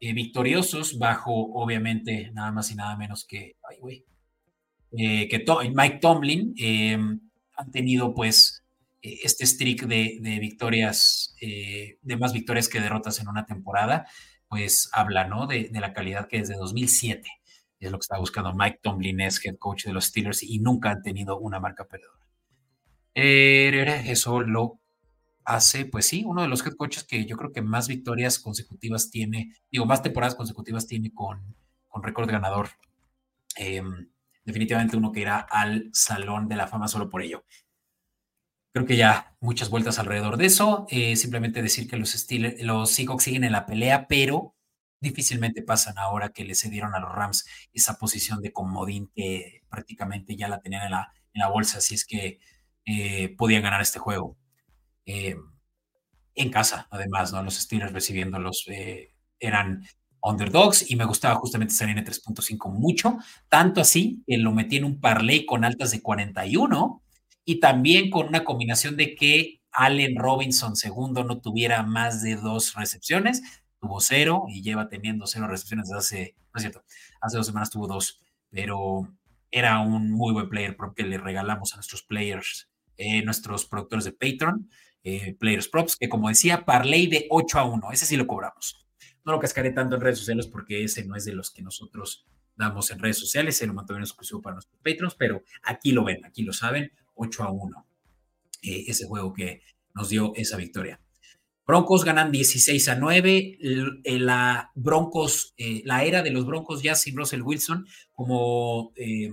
victoriosos, 0.01 0.97
bajo 0.97 1.33
obviamente 1.55 2.31
nada 2.33 2.53
más 2.53 2.71
y 2.71 2.77
nada 2.77 2.97
menos 2.97 3.25
que, 3.25 3.57
eh, 4.97 5.29
que 5.29 5.45
Mike 5.75 5.99
Tomlin 6.01 6.55
han 7.57 7.71
tenido 7.73 8.15
pues 8.15 8.65
este 9.03 9.47
streak 9.47 9.83
de, 9.87 10.39
victorias, 10.41 11.35
eh, 11.41 11.99
de 12.03 12.17
más 12.17 12.33
victorias 12.33 12.69
que 12.69 12.81
derrotas 12.81 13.21
en 13.21 13.29
una 13.29 13.47
temporada, 13.47 14.07
pues 14.49 14.89
habla, 14.93 15.27
¿no? 15.27 15.47
De, 15.47 15.71
la 15.73 15.93
calidad 15.93 16.29
que 16.29 16.39
desde 16.39 16.57
2007 16.57 17.29
es 17.87 17.91
lo 17.91 17.99
que 17.99 18.03
está 18.03 18.19
buscando 18.19 18.53
Mike 18.55 18.81
Tomlin, 18.83 19.21
es 19.21 19.45
head 19.45 19.57
coach 19.57 19.85
de 19.85 19.93
los 19.93 20.07
Steelers 20.07 20.43
y 20.43 20.59
nunca 20.59 20.91
han 20.91 21.03
tenido 21.03 21.39
una 21.39 21.61
marca 21.61 21.87
perdedora. 21.87 22.27
Eh, 23.15 24.05
eso 24.07 24.43
lo 24.43 24.81
hace, 25.45 25.87
pues 25.87 26.07
sí, 26.07 26.25
uno 26.27 26.43
de 26.43 26.49
los 26.49 26.65
head 26.67 26.75
coaches 26.75 27.05
que 27.05 27.25
yo 27.25 27.37
creo 27.37 27.53
que 27.53 27.63
más 27.63 27.89
victorias 27.89 28.39
consecutivas 28.39 29.11
tiene, 29.11 29.55
digo, 29.71 29.87
más 29.87 30.03
temporadas 30.03 30.35
consecutivas 30.35 30.87
tiene 30.87 31.13
con, 31.13 31.57
con 31.89 32.03
récord 32.03 32.31
ganador. 32.31 32.69
Em, 33.57 34.11
definitivamente 34.45 34.97
uno 34.97 35.13
que 35.13 35.21
irá 35.21 35.39
al 35.39 35.91
Salón 35.93 36.49
de 36.49 36.57
la 36.57 36.67
Fama 36.67 36.89
solo 36.89 37.09
por 37.09 37.23
ello. 37.23 37.45
Creo 38.73 38.87
que 38.87 38.97
ya 38.97 39.37
muchas 39.41 39.71
vueltas 39.71 39.99
alrededor 39.99 40.37
de 40.37 40.47
eso. 40.47 40.87
Eh, 40.91 41.17
simplemente 41.17 41.63
decir 41.63 41.89
que 41.89 41.97
los, 41.97 42.11
Steelers, 42.11 42.63
los 42.63 42.91
Seahawks 42.91 43.25
siguen 43.25 43.45
en 43.45 43.53
la 43.53 43.67
pelea, 43.67 44.07
pero 44.07 44.55
difícilmente 45.01 45.63
pasan 45.63 45.99
ahora 45.99 46.31
que 46.31 46.45
le 46.45 46.55
cedieron 46.55 46.95
a 46.95 47.01
los 47.01 47.13
Rams 47.13 47.47
esa 47.73 47.99
posición 47.99 48.41
de 48.41 48.53
comodín 48.53 49.11
que 49.15 49.63
prácticamente 49.69 50.37
ya 50.37 50.49
la 50.49 50.61
tenían 50.61 50.85
en 50.85 50.93
la, 50.93 51.13
en 51.33 51.41
la 51.41 51.49
bolsa, 51.49 51.79
así 51.79 51.95
es 51.95 52.05
que 52.05 52.41
eh, 52.85 53.35
podían 53.37 53.63
ganar 53.63 53.81
este 53.81 53.99
juego. 53.99 54.37
Eh, 55.07 55.37
en 56.35 56.51
casa, 56.51 56.87
además, 56.91 57.33
¿no? 57.33 57.43
Los 57.43 57.57
Steelers 57.57 57.93
recibiéndolos 57.93 58.65
eran 59.41 59.83
underdogs 60.23 60.91
y 60.91 60.97
me 60.97 61.05
gustaba 61.05 61.37
justamente 61.37 61.73
estar 61.73 61.89
en 61.89 62.05
3.5 62.05 62.71
mucho, 62.71 63.19
tanto 63.49 63.81
así 63.81 64.23
que 64.27 64.39
lo 64.39 64.53
metí 64.53 64.77
en 64.77 64.85
un 64.85 65.01
parlay 65.01 65.47
con 65.47 65.65
altas 65.65 65.91
de 65.91 66.03
41 66.03 67.03
y 67.45 67.61
también 67.61 68.11
con 68.11 68.29
una 68.29 68.45
combinación 68.45 68.97
de 68.97 69.15
que 69.15 69.61
Allen 69.73 70.17
Robinson 70.17 70.77
segundo 70.77 71.25
no 71.25 71.41
tuviera 71.41 71.83
más 71.83 72.23
de 72.23 72.37
dos 72.37 72.75
recepciones, 72.75 73.43
tuvo 73.81 74.01
cero 74.01 74.45
y 74.49 74.63
lleva 74.63 74.89
teniendo 74.89 75.27
cero 75.27 75.47
recepciones 75.47 75.89
desde 75.89 75.99
hace, 75.99 76.37
no 76.53 76.59
es 76.59 76.63
cierto, 76.63 76.85
hace 77.21 77.37
dos 77.37 77.47
semanas 77.47 77.71
tuvo 77.71 77.87
dos, 77.87 78.21
pero 78.51 79.09
era 79.51 79.81
un 79.81 80.11
muy 80.11 80.33
buen 80.33 80.49
player 80.49 80.77
porque 80.77 81.03
le 81.05 81.19
regalamos 81.19 81.73
a 81.73 81.77
nuestros 81.77 82.03
players, 82.03 82.69
eh, 82.97 83.23
nuestros 83.23 83.67
productores 83.67 84.05
de 84.05 84.13
Patreon, 84.13 84.69
eh, 85.05 85.35
Players 85.39 85.69
Props, 85.69 85.97
que 85.97 86.09
como 86.09 86.29
decía, 86.29 86.65
parlay 86.65 87.07
de 87.07 87.27
8 87.31 87.59
a 87.59 87.65
1, 87.65 87.93
ese 87.93 88.07
sí 88.07 88.17
lo 88.17 88.27
cobramos. 88.27 88.87
No 89.25 89.33
lo 89.33 89.41
cascaré 89.41 89.71
tanto 89.71 89.97
en 89.97 90.03
redes 90.03 90.19
sociales 90.19 90.47
porque 90.47 90.85
ese 90.85 91.05
no 91.05 91.15
es 91.15 91.25
de 91.25 91.33
los 91.33 91.51
que 91.51 91.63
nosotros 91.63 92.27
damos 92.57 92.91
en 92.91 92.99
redes 92.99 93.19
sociales, 93.19 93.57
se 93.57 93.67
lo 93.67 93.75
mantenemos 93.75 94.11
exclusivo 94.11 94.43
para 94.43 94.55
nuestros 94.55 94.81
Patreons, 94.83 95.15
pero 95.15 95.43
aquí 95.63 95.93
lo 95.93 96.05
ven, 96.05 96.25
aquí 96.25 96.43
lo 96.43 96.53
saben, 96.53 96.93
8 97.15 97.45
a 97.45 97.51
1. 97.51 97.87
Eh, 98.63 98.85
ese 98.89 99.07
juego 99.07 99.33
que 99.33 99.63
nos 99.95 100.09
dio 100.09 100.33
esa 100.35 100.57
victoria. 100.57 101.01
Broncos 101.69 102.03
ganan 102.03 102.33
16 102.33 102.89
a 102.89 102.95
9. 102.95 103.59
La 104.05 104.73
Broncos, 104.75 105.53
eh, 105.59 105.83
la 105.85 106.03
era 106.03 106.23
de 106.23 106.31
los 106.31 106.47
Broncos 106.47 106.83
ya 106.83 106.95
sin 106.95 107.15
Russell 107.15 107.43
Wilson 107.43 107.87
como 108.15 108.95
eh, 108.97 109.31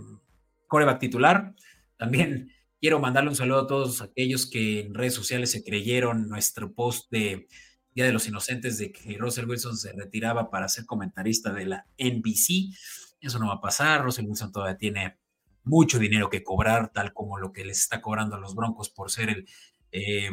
coreback 0.68 1.00
titular. 1.00 1.56
También 1.96 2.52
quiero 2.82 3.00
mandarle 3.00 3.30
un 3.30 3.38
saludo 3.38 3.62
a 3.62 3.68
todos 3.68 4.02
aquellos 4.02 4.50
que 4.50 4.82
en 4.82 4.94
redes 4.94 5.14
sociales 5.14 5.50
se 5.50 5.64
creyeron 5.64 6.28
nuestro 6.28 6.74
post 6.74 7.10
de 7.10 7.48
Día 7.94 8.04
de 8.04 8.12
los 8.12 8.28
Inocentes 8.28 8.78
de 8.80 8.92
que 8.92 9.18
Russell 9.18 9.48
Wilson 9.48 9.78
se 9.78 9.94
retiraba 9.94 10.52
para 10.52 10.68
ser 10.68 10.86
comentarista 10.86 11.54
de 11.54 11.66
la 11.68 11.88
NBC. 11.98 12.76
Eso 13.22 13.40
no 13.40 13.48
va 13.48 13.54
a 13.54 13.62
pasar. 13.62 14.04
Russell 14.04 14.26
Wilson 14.26 14.52
todavía 14.52 14.78
tiene 14.78 15.18
mucho 15.64 16.00
dinero 16.00 16.30
que 16.30 16.44
cobrar, 16.44 16.92
tal 16.92 17.14
como 17.14 17.38
lo 17.38 17.54
que 17.54 17.64
les 17.64 17.80
está 17.80 18.02
cobrando 18.02 18.36
a 18.36 18.40
los 18.40 18.56
Broncos 18.56 18.90
por 18.90 19.10
ser 19.10 19.30
el, 19.30 19.48
eh, 19.94 20.30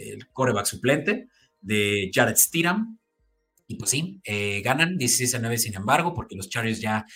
el 0.00 0.28
coreback 0.28 0.66
suplente 0.66 1.28
de 1.60 2.10
Jared 2.12 2.36
Stidham. 2.36 2.98
Y 3.66 3.76
pues 3.76 3.90
sí, 3.90 4.20
eh, 4.24 4.62
ganan 4.62 4.96
16 4.96 5.34
a 5.36 5.38
9, 5.38 5.58
sin 5.58 5.74
embargo, 5.74 6.12
porque 6.14 6.36
los 6.36 6.48
Chargers 6.48 6.80
ya 6.80 7.06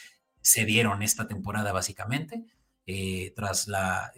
cedieron 0.42 1.02
esta 1.02 1.26
temporada 1.26 1.72
básicamente, 1.72 2.44
eh, 2.86 3.32
tras, 3.34 3.66
la, 3.66 4.12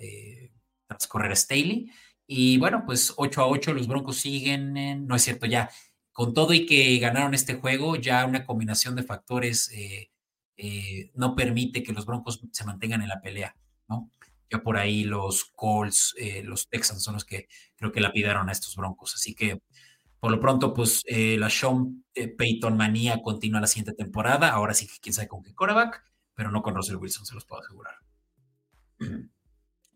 tras 0.86 1.06
correr 1.06 1.32
a 1.32 1.36
Staley. 1.36 1.90
Y 2.26 2.58
bueno, 2.58 2.82
pues 2.84 3.14
8 3.16 3.40
a 3.40 3.46
8 3.46 3.72
los 3.72 3.86
Broncos 3.86 4.18
siguen, 4.18 4.76
en, 4.76 5.06
no 5.06 5.16
es 5.16 5.22
cierto, 5.22 5.46
ya 5.46 5.70
con 6.12 6.34
todo 6.34 6.52
y 6.52 6.66
que 6.66 6.98
ganaron 6.98 7.34
este 7.34 7.54
juego, 7.54 7.96
ya 7.96 8.26
una 8.26 8.44
combinación 8.44 8.96
de 8.96 9.02
factores 9.02 9.70
eh, 10.58 11.10
no 11.14 11.36
permite 11.36 11.82
que 11.82 11.92
los 11.92 12.06
Broncos 12.06 12.40
se 12.50 12.64
mantengan 12.64 13.02
en 13.02 13.08
la 13.08 13.20
pelea, 13.20 13.54
¿no? 13.88 14.10
Ya 14.50 14.62
por 14.62 14.76
ahí 14.76 15.04
los 15.04 15.44
Colts, 15.54 16.14
eh, 16.18 16.42
los 16.44 16.68
Texans 16.68 17.02
son 17.02 17.14
los 17.14 17.24
que 17.24 17.48
creo 17.76 17.92
que 17.92 18.00
lapidaron 18.00 18.48
a 18.48 18.52
estos 18.52 18.76
Broncos. 18.76 19.14
Así 19.14 19.34
que 19.34 19.60
por 20.20 20.30
lo 20.30 20.40
pronto, 20.40 20.72
pues 20.72 21.02
eh, 21.06 21.36
la 21.38 21.50
Sean 21.50 22.04
Payton 22.38 22.76
manía 22.76 23.20
continúa 23.22 23.60
la 23.60 23.66
siguiente 23.66 23.92
temporada. 23.92 24.50
Ahora 24.50 24.74
sí 24.74 24.86
que 24.86 24.94
quién 25.00 25.12
sabe 25.12 25.28
con 25.28 25.42
qué 25.42 25.54
quarterback, 25.54 26.02
pero 26.34 26.50
no 26.50 26.62
con 26.62 26.74
Russell 26.74 26.96
Wilson, 26.96 27.26
se 27.26 27.34
los 27.34 27.44
puedo 27.44 27.62
asegurar. 27.62 27.94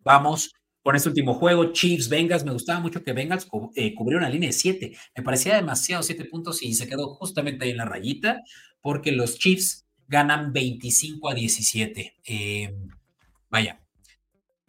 Vamos 0.03 0.53
con 0.83 0.97
este 0.97 1.09
último 1.09 1.35
juego, 1.35 1.73
Chiefs, 1.73 2.09
Bengals. 2.09 2.45
Me 2.45 2.53
gustaba 2.53 2.81
mucho 2.81 3.03
que 3.03 3.13
Bengals 3.13 3.47
cubrió 3.47 4.19
una 4.19 4.31
línea 4.31 4.49
de 4.49 4.53
7. 4.53 4.97
Me 5.17 5.23
parecía 5.23 5.57
demasiado 5.57 6.03
7 6.03 6.25
puntos 6.27 6.63
y 6.63 6.75
se 6.75 6.89
quedó 6.89 7.15
justamente 7.15 7.65
ahí 7.65 7.73
en 7.73 7.77
la 7.77 7.85
rayita, 7.85 8.41
porque 8.81 9.13
los 9.13 9.39
Chiefs 9.39 9.87
ganan 10.09 10.53
25 10.53 11.29
a 11.29 11.35
17. 11.35 12.17
Em, 12.25 12.89
vaya, 13.49 13.81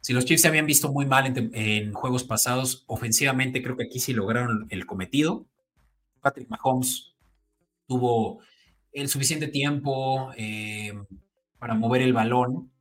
si 0.01 0.13
los 0.13 0.25
Chiefs 0.25 0.41
se 0.41 0.47
habían 0.47 0.65
visto 0.65 0.91
muy 0.91 1.05
mal 1.05 1.31
en, 1.53 1.93
juegos 1.93 2.23
pasados, 2.23 2.83
ofensivamente 2.87 3.61
creo 3.61 3.77
que 3.77 3.83
aquí 3.83 3.99
sí 3.99 4.13
lograron 4.13 4.65
el 4.69 4.87
cometido. 4.87 5.45
Patrick 6.21 6.49
Mahomes 6.49 7.13
tuvo 7.87 8.41
el 8.91 9.09
suficiente 9.09 9.47
tiempo 9.47 10.31
em, 10.35 11.05
para 11.59 11.75
mover 11.75 12.01
el 12.01 12.13
balón, 12.13 12.71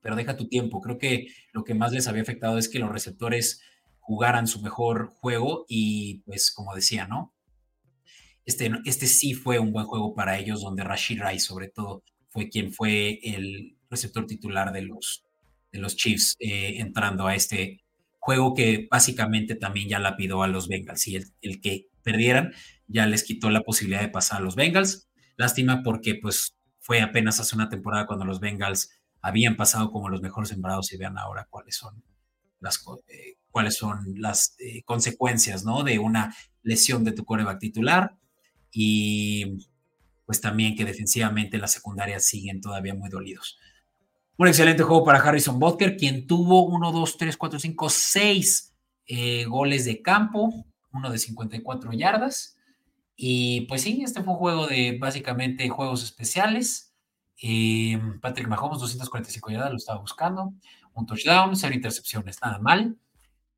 pero 0.00 0.14
deja 0.14 0.36
tu 0.36 0.48
tiempo. 0.48 0.80
Creo 0.80 0.96
que 0.96 1.26
lo 1.52 1.64
que 1.64 1.74
más 1.74 1.92
les 1.92 2.06
había 2.06 2.22
afectado 2.22 2.56
es 2.56 2.68
que 2.68 2.78
los 2.78 2.90
receptores 2.90 3.60
jugaran 3.98 4.46
su 4.46 4.62
mejor 4.62 5.08
juego 5.08 5.64
y 5.68 6.20
pues 6.20 6.52
como 6.52 6.74
decía, 6.74 7.08
¿no? 7.08 7.34
Este, 8.44 8.70
este 8.84 9.06
sí 9.06 9.34
fue 9.34 9.58
un 9.58 9.72
buen 9.72 9.86
juego 9.86 10.14
para 10.14 10.38
ellos, 10.38 10.60
donde 10.60 10.84
Rashid 10.84 11.20
Rice, 11.20 11.46
sobre 11.46 11.68
todo, 11.68 12.04
fue 12.28 12.48
quien 12.48 12.72
fue 12.72 13.18
el 13.22 13.76
receptor 13.88 14.26
titular 14.26 14.72
de 14.72 14.82
los, 14.82 15.24
de 15.74 15.80
los 15.80 15.96
Chiefs 15.96 16.36
eh, 16.38 16.76
entrando 16.78 17.26
a 17.26 17.34
este 17.34 17.80
juego 18.20 18.54
que 18.54 18.86
básicamente 18.90 19.56
también 19.56 19.88
ya 19.88 19.98
lapidó 19.98 20.42
a 20.42 20.48
los 20.48 20.68
Bengals 20.68 21.06
y 21.08 21.16
el, 21.16 21.60
que 21.60 21.88
perdieran 22.02 22.52
ya 22.86 23.06
les 23.06 23.24
quitó 23.24 23.50
la 23.50 23.60
posibilidad 23.60 24.00
de 24.00 24.08
pasar 24.08 24.38
a 24.38 24.44
los 24.44 24.54
Bengals. 24.54 25.08
Lástima 25.36 25.82
porque 25.82 26.14
pues 26.14 26.56
fue 26.78 27.00
apenas 27.00 27.40
hace 27.40 27.56
una 27.56 27.68
temporada 27.68 28.06
cuando 28.06 28.24
los 28.24 28.40
Bengals 28.40 28.90
habían 29.20 29.56
pasado 29.56 29.90
como 29.90 30.08
los 30.08 30.22
mejores 30.22 30.50
sembrados 30.50 30.92
y 30.92 30.96
vean 30.96 31.18
ahora 31.18 31.46
cuáles 31.50 31.76
son 31.76 32.02
las, 32.60 32.84
eh, 33.08 33.36
cuáles 33.50 33.76
son 33.76 34.14
las 34.16 34.54
eh, 34.58 34.82
consecuencias 34.84 35.64
¿no? 35.64 35.82
de 35.82 35.98
una 35.98 36.34
lesión 36.62 37.04
de 37.04 37.12
tu 37.12 37.24
coreback 37.24 37.58
titular 37.58 38.16
y 38.70 39.58
pues 40.24 40.40
también 40.40 40.76
que 40.76 40.84
defensivamente 40.84 41.58
las 41.58 41.72
secundarias 41.72 42.24
siguen 42.26 42.60
todavía 42.60 42.94
muy 42.94 43.10
dolidos. 43.10 43.58
Un 44.36 44.48
excelente 44.48 44.82
juego 44.82 45.04
para 45.04 45.20
Harrison 45.20 45.58
Butker, 45.58 45.96
quien 45.96 46.26
tuvo 46.26 46.66
1, 46.66 46.92
2, 46.92 47.16
3, 47.18 47.36
4, 47.36 47.58
5, 47.58 47.88
6 47.88 48.74
goles 49.46 49.84
de 49.84 50.02
campo, 50.02 50.66
uno 50.92 51.10
de 51.10 51.18
54 51.18 51.92
yardas. 51.92 52.56
Y 53.16 53.62
pues 53.62 53.82
sí, 53.82 54.02
este 54.02 54.22
fue 54.22 54.32
un 54.32 54.38
juego 54.38 54.66
de 54.66 54.98
básicamente 54.98 55.68
juegos 55.68 56.02
especiales. 56.02 56.92
Eh, 57.40 58.00
Patrick 58.20 58.48
Mahomes, 58.48 58.80
245 58.80 59.50
yardas, 59.50 59.70
lo 59.70 59.76
estaba 59.76 60.00
buscando. 60.00 60.52
Un 60.94 61.06
touchdown, 61.06 61.56
cero 61.56 61.74
intercepciones, 61.74 62.40
nada 62.42 62.58
mal. 62.58 62.96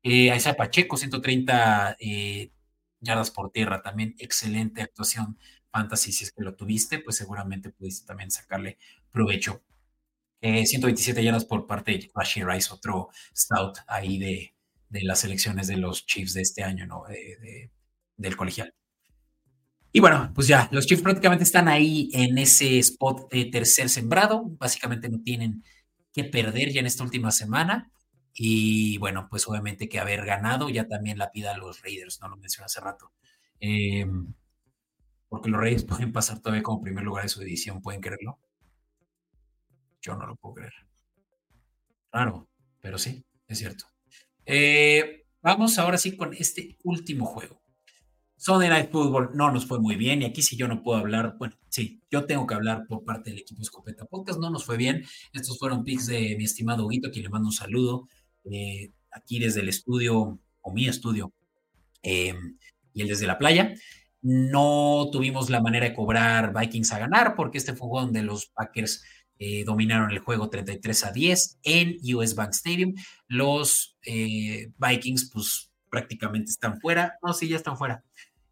Eh, 0.03 0.35
Isaiah 0.35 0.55
Pacheco, 0.55 0.97
130 0.97 1.97
eh, 1.99 2.51
yardas 2.99 3.31
por 3.31 3.51
tierra, 3.51 3.81
también 3.81 4.15
excelente 4.19 4.81
actuación 4.81 5.37
fantasy, 5.71 6.11
si 6.11 6.23
es 6.23 6.31
que 6.31 6.43
lo 6.43 6.55
tuviste, 6.55 6.99
pues 6.99 7.17
seguramente 7.17 7.69
pudiste 7.69 8.05
también 8.05 8.31
sacarle 8.31 8.77
provecho. 9.11 9.61
127 10.41 11.19
eh, 11.19 11.23
yardas 11.23 11.45
por 11.45 11.65
parte 11.65 11.91
de 11.91 12.11
Rashid 12.13 12.45
Rice, 12.45 12.73
otro 12.73 13.09
stout 13.35 13.79
ahí 13.87 14.17
de, 14.19 14.55
de, 14.89 15.03
las 15.03 15.19
selecciones 15.19 15.67
de 15.67 15.77
los 15.77 16.05
Chiefs 16.05 16.33
de 16.33 16.41
este 16.41 16.63
año, 16.63 16.85
¿no? 16.85 17.03
del 18.17 18.35
colegial. 18.37 18.73
Y 19.91 19.99
bueno, 19.99 20.31
pues 20.35 20.47
ya, 20.47 20.69
los 20.71 20.85
Chiefs 20.85 21.01
prácticamente 21.01 21.43
están 21.43 21.67
ahí 21.67 22.09
en 22.13 22.37
ese 22.37 22.77
spot 22.79 23.31
de 23.31 23.45
tercer 23.45 23.89
sembrado, 23.89 24.43
básicamente 24.45 25.09
no 25.09 25.21
tienen 25.21 25.63
que 26.13 26.23
perder 26.23 26.71
ya 26.71 26.81
en 26.81 26.87
esta 26.87 27.03
última 27.03 27.31
semana. 27.31 27.91
Y 28.33 28.97
bueno, 28.99 29.27
pues 29.29 29.47
obviamente 29.47 29.89
que 29.89 29.99
haber 29.99 30.25
ganado 30.25 30.69
ya 30.69 30.87
también 30.87 31.17
la 31.17 31.31
pida 31.31 31.53
a 31.53 31.57
los 31.57 31.81
Raiders, 31.81 32.19
no 32.21 32.27
lo 32.29 32.37
mencioné 32.37 32.65
hace 32.65 32.81
rato. 32.81 33.11
Em, 33.59 34.33
porque 35.29 35.49
los 35.49 35.59
Raiders 35.59 35.83
pueden 35.85 36.11
pasar 36.11 36.39
todavía 36.39 36.63
como 36.63 36.81
primer 36.81 37.03
lugar 37.03 37.23
de 37.23 37.29
su 37.29 37.41
edición, 37.41 37.81
¿pueden 37.81 38.01
creerlo? 38.01 38.39
Yo 40.07 40.15
no 40.15 40.25
lo 40.25 40.37
puedo 40.37 40.55
creer. 40.55 40.73
Claro, 42.09 42.49
pero 42.81 42.97
sí, 42.97 43.25
es 43.45 43.57
cierto. 43.57 43.85
Eh, 44.45 45.25
vamos 45.41 45.77
ahora 45.77 45.97
sí 45.97 46.15
con 46.15 46.33
este 46.33 46.77
último 46.83 47.25
juego. 47.25 47.61
Sunday 48.37 48.69
Night 48.69 48.91
Football 48.91 49.31
no 49.33 49.51
nos 49.51 49.65
fue 49.65 49.79
muy 49.79 49.97
bien 49.97 50.21
y 50.21 50.25
aquí 50.25 50.41
sí 50.41 50.55
yo 50.55 50.69
no 50.69 50.81
puedo 50.81 50.99
hablar, 50.99 51.35
bueno, 51.37 51.55
sí, 51.67 52.01
yo 52.09 52.25
tengo 52.25 52.47
que 52.47 52.53
hablar 52.53 52.85
por 52.87 53.03
parte 53.03 53.31
del 53.31 53.39
equipo 53.39 53.61
Escopeta 53.61 54.05
Podcast, 54.05 54.39
no 54.39 54.49
nos 54.49 54.63
fue 54.63 54.77
bien. 54.77 55.03
Estos 55.33 55.59
fueron 55.59 55.83
picks 55.83 56.05
de 56.05 56.35
mi 56.37 56.45
estimado 56.45 56.85
Huguito, 56.85 57.11
quien 57.11 57.23
le 57.23 57.29
mando 57.29 57.49
un 57.49 57.53
saludo 57.53 58.07
eh, 58.45 58.93
aquí 59.11 59.39
desde 59.39 59.59
el 59.59 59.67
estudio, 59.67 60.39
o 60.61 60.73
mi 60.73 60.87
estudio, 60.87 61.33
eh, 62.03 62.33
y 62.93 63.01
él 63.01 63.09
desde 63.09 63.27
la 63.27 63.37
playa. 63.37 63.73
No 64.21 65.09
tuvimos 65.11 65.49
la 65.49 65.61
manera 65.61 65.87
de 65.87 65.95
cobrar 65.95 66.53
Vikings 66.57 66.93
a 66.93 66.99
ganar 66.99 67.35
porque 67.35 67.57
este 67.57 67.75
fue 67.75 68.01
donde 68.01 68.23
los 68.23 68.47
Packers 68.47 69.03
eh, 69.39 69.63
dominaron 69.63 70.11
el 70.11 70.19
juego 70.19 70.49
33 70.49 71.05
a 71.05 71.11
10 71.11 71.59
en 71.63 71.97
US 72.15 72.35
Bank 72.35 72.51
Stadium. 72.53 72.93
Los 73.27 73.97
Vikings, 74.03 75.29
pues 75.31 75.71
prácticamente 75.89 76.51
están 76.51 76.79
fuera. 76.79 77.17
No, 77.21 77.33
sí, 77.33 77.47
ya 77.47 77.57
están 77.57 77.77
fuera. 77.77 78.03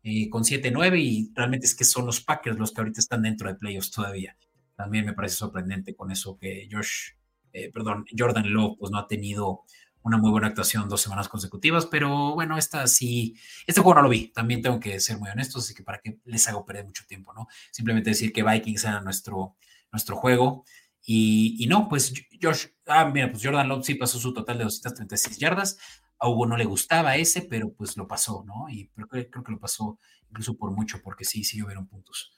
Eh, 0.08 0.30
con 0.30 0.44
7-9 0.44 1.00
y 1.00 1.32
realmente 1.34 1.66
es 1.66 1.74
que 1.74 1.84
son 1.84 2.06
los 2.06 2.22
Packers 2.22 2.60
los 2.60 2.72
que 2.72 2.82
ahorita 2.82 3.00
están 3.00 3.24
dentro 3.24 3.50
de 3.50 3.56
playoffs 3.56 3.90
todavía. 3.90 4.38
También 4.76 5.04
me 5.04 5.14
parece 5.14 5.36
sorprendente 5.38 5.96
con 5.96 6.12
eso 6.12 6.38
que 6.38 6.70
Josh, 6.72 7.14
eh, 7.54 7.72
perdón, 7.74 8.06
Jordan 8.16 8.54
Love 8.54 8.78
pues 8.78 8.92
no 8.92 9.00
ha 9.00 9.08
tenido 9.08 9.64
una 10.04 10.18
muy 10.20 10.30
buena 10.30 10.46
actuación 10.46 10.88
dos 10.88 11.02
semanas 11.02 11.28
consecutivas, 11.28 11.88
pero 11.88 12.36
bueno, 12.36 12.56
esta 12.56 12.86
sí, 12.86 13.36
este 13.66 13.82
juego 13.82 13.96
no 13.96 14.04
lo 14.04 14.10
vi, 14.10 14.28
también 14.28 14.62
tengo 14.62 14.80
que 14.80 15.00
ser 15.00 15.18
muy 15.18 15.32
honesto, 15.32 15.58
así 15.58 15.74
que 15.74 15.82
para 15.82 15.98
que 15.98 16.20
les 16.26 16.48
hago 16.48 16.64
perder 16.64 16.86
mucho 16.86 17.04
tiempo, 17.08 17.34
¿no? 17.34 17.48
Simplemente 17.72 18.12
decir 18.12 18.32
que 18.32 18.44
Vikings 18.44 18.84
era 18.84 19.02
nuestro, 19.02 19.56
nuestro 19.96 20.16
juego 20.16 20.66
y, 21.06 21.56
y 21.64 21.68
no, 21.68 21.88
pues 21.88 22.14
Josh, 22.42 22.66
ah, 22.88 23.06
mira, 23.06 23.30
pues 23.30 23.44
Jordan 23.44 23.68
Love 23.68 23.86
sí 23.86 23.96
pasó 23.96 24.20
su 24.20 24.34
total 24.34 24.58
de 24.58 24.64
236 24.64 25.38
yardas, 25.38 25.78
a 26.20 26.28
Hugo 26.28 26.48
no 26.48 26.58
le 26.58 26.66
gustaba 26.66 27.16
ese, 27.16 27.44
pero 27.44 27.72
pues 27.74 27.96
lo 27.96 28.08
pasó, 28.08 28.44
¿no? 28.46 28.68
Y 28.70 28.90
creo 28.90 29.08
creo 29.30 29.44
que 29.44 29.52
lo 29.52 29.60
pasó 29.60 30.00
incluso 30.30 30.58
por 30.58 30.72
mucho, 30.72 31.02
porque 31.04 31.24
sí, 31.26 31.44
sí 31.44 31.62
hubieron 31.62 31.88
puntos. 31.88 32.34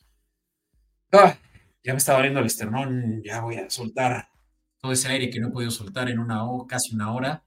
Ah, 1.11 1.37
ya 1.83 1.93
me 1.93 1.97
está 1.97 2.13
doliendo 2.13 2.41
el 2.41 2.47
esternón, 2.47 3.21
ya 3.23 3.41
voy 3.41 3.55
a 3.55 3.69
soltar 3.69 4.29
todo 4.79 4.91
ese 4.91 5.07
aire 5.07 5.29
que 5.29 5.39
no 5.39 5.47
he 5.47 5.51
podido 5.51 5.71
soltar 5.71 6.09
en 6.09 6.19
una 6.19 6.43
casi 6.67 6.93
una 6.93 7.13
hora, 7.13 7.45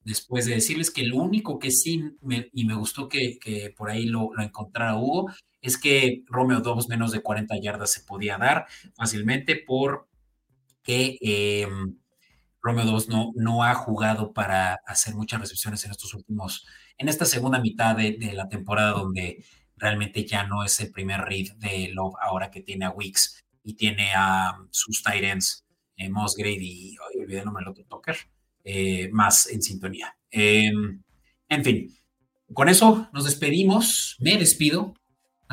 después 0.00 0.46
de 0.46 0.54
decirles 0.54 0.90
que 0.90 1.04
lo 1.04 1.16
único 1.16 1.58
que 1.58 1.70
sí, 1.70 2.02
me, 2.22 2.48
y 2.54 2.64
me 2.64 2.74
gustó 2.74 3.08
que, 3.08 3.38
que 3.38 3.74
por 3.76 3.90
ahí 3.90 4.06
lo, 4.06 4.32
lo, 4.34 4.42
encontrara 4.42 4.96
Hugo, 4.96 5.30
es 5.62 5.78
que 5.78 6.22
Romeo 6.26 6.60
Dobbs 6.60 6.88
menos 6.88 7.12
de 7.12 7.22
40 7.22 7.58
yardas 7.60 7.92
se 7.92 8.02
podía 8.02 8.36
dar 8.36 8.66
fácilmente 8.94 9.56
por 9.56 10.08
que... 10.82 11.16
Eh, 11.22 11.68
Romeo 12.62 12.84
2 12.84 13.08
no, 13.08 13.32
no 13.34 13.64
ha 13.64 13.74
jugado 13.74 14.32
para 14.32 14.74
hacer 14.86 15.14
muchas 15.14 15.40
recepciones 15.40 15.84
en 15.84 15.90
estos 15.90 16.14
últimos, 16.14 16.64
en 16.96 17.08
esta 17.08 17.24
segunda 17.24 17.60
mitad 17.60 17.96
de, 17.96 18.16
la 18.32 18.48
temporada 18.48 18.92
donde 18.92 19.44
realmente 19.76 20.24
ya 20.24 20.44
no 20.44 20.64
es 20.64 20.78
el 20.78 20.92
primer 20.92 21.22
read 21.22 21.56
de 21.56 21.88
Love 21.92 22.14
ahora 22.22 22.52
que 22.52 22.60
tiene 22.60 22.84
a 22.84 22.90
Wicks 22.90 23.44
y 23.64 23.74
tiene 23.74 24.10
a 24.14 24.56
sus 24.70 25.02
Tyrants, 25.02 25.64
eh, 25.96 26.08
Mosgrave 26.08 26.58
y, 26.60 26.96
olvidé 27.18 27.40
el 27.40 27.44
nombre 27.44 27.64
del 27.64 27.72
otro 27.72 27.84
Tucker, 27.84 28.16
eh, 28.62 29.08
más 29.12 29.48
en 29.48 29.60
sintonía. 29.60 30.16
Em, 30.30 31.02
en 31.48 31.64
fin, 31.64 31.92
con 32.54 32.68
eso 32.68 33.08
nos 33.12 33.24
despedimos, 33.24 34.16
me 34.20 34.38
despido. 34.38 34.94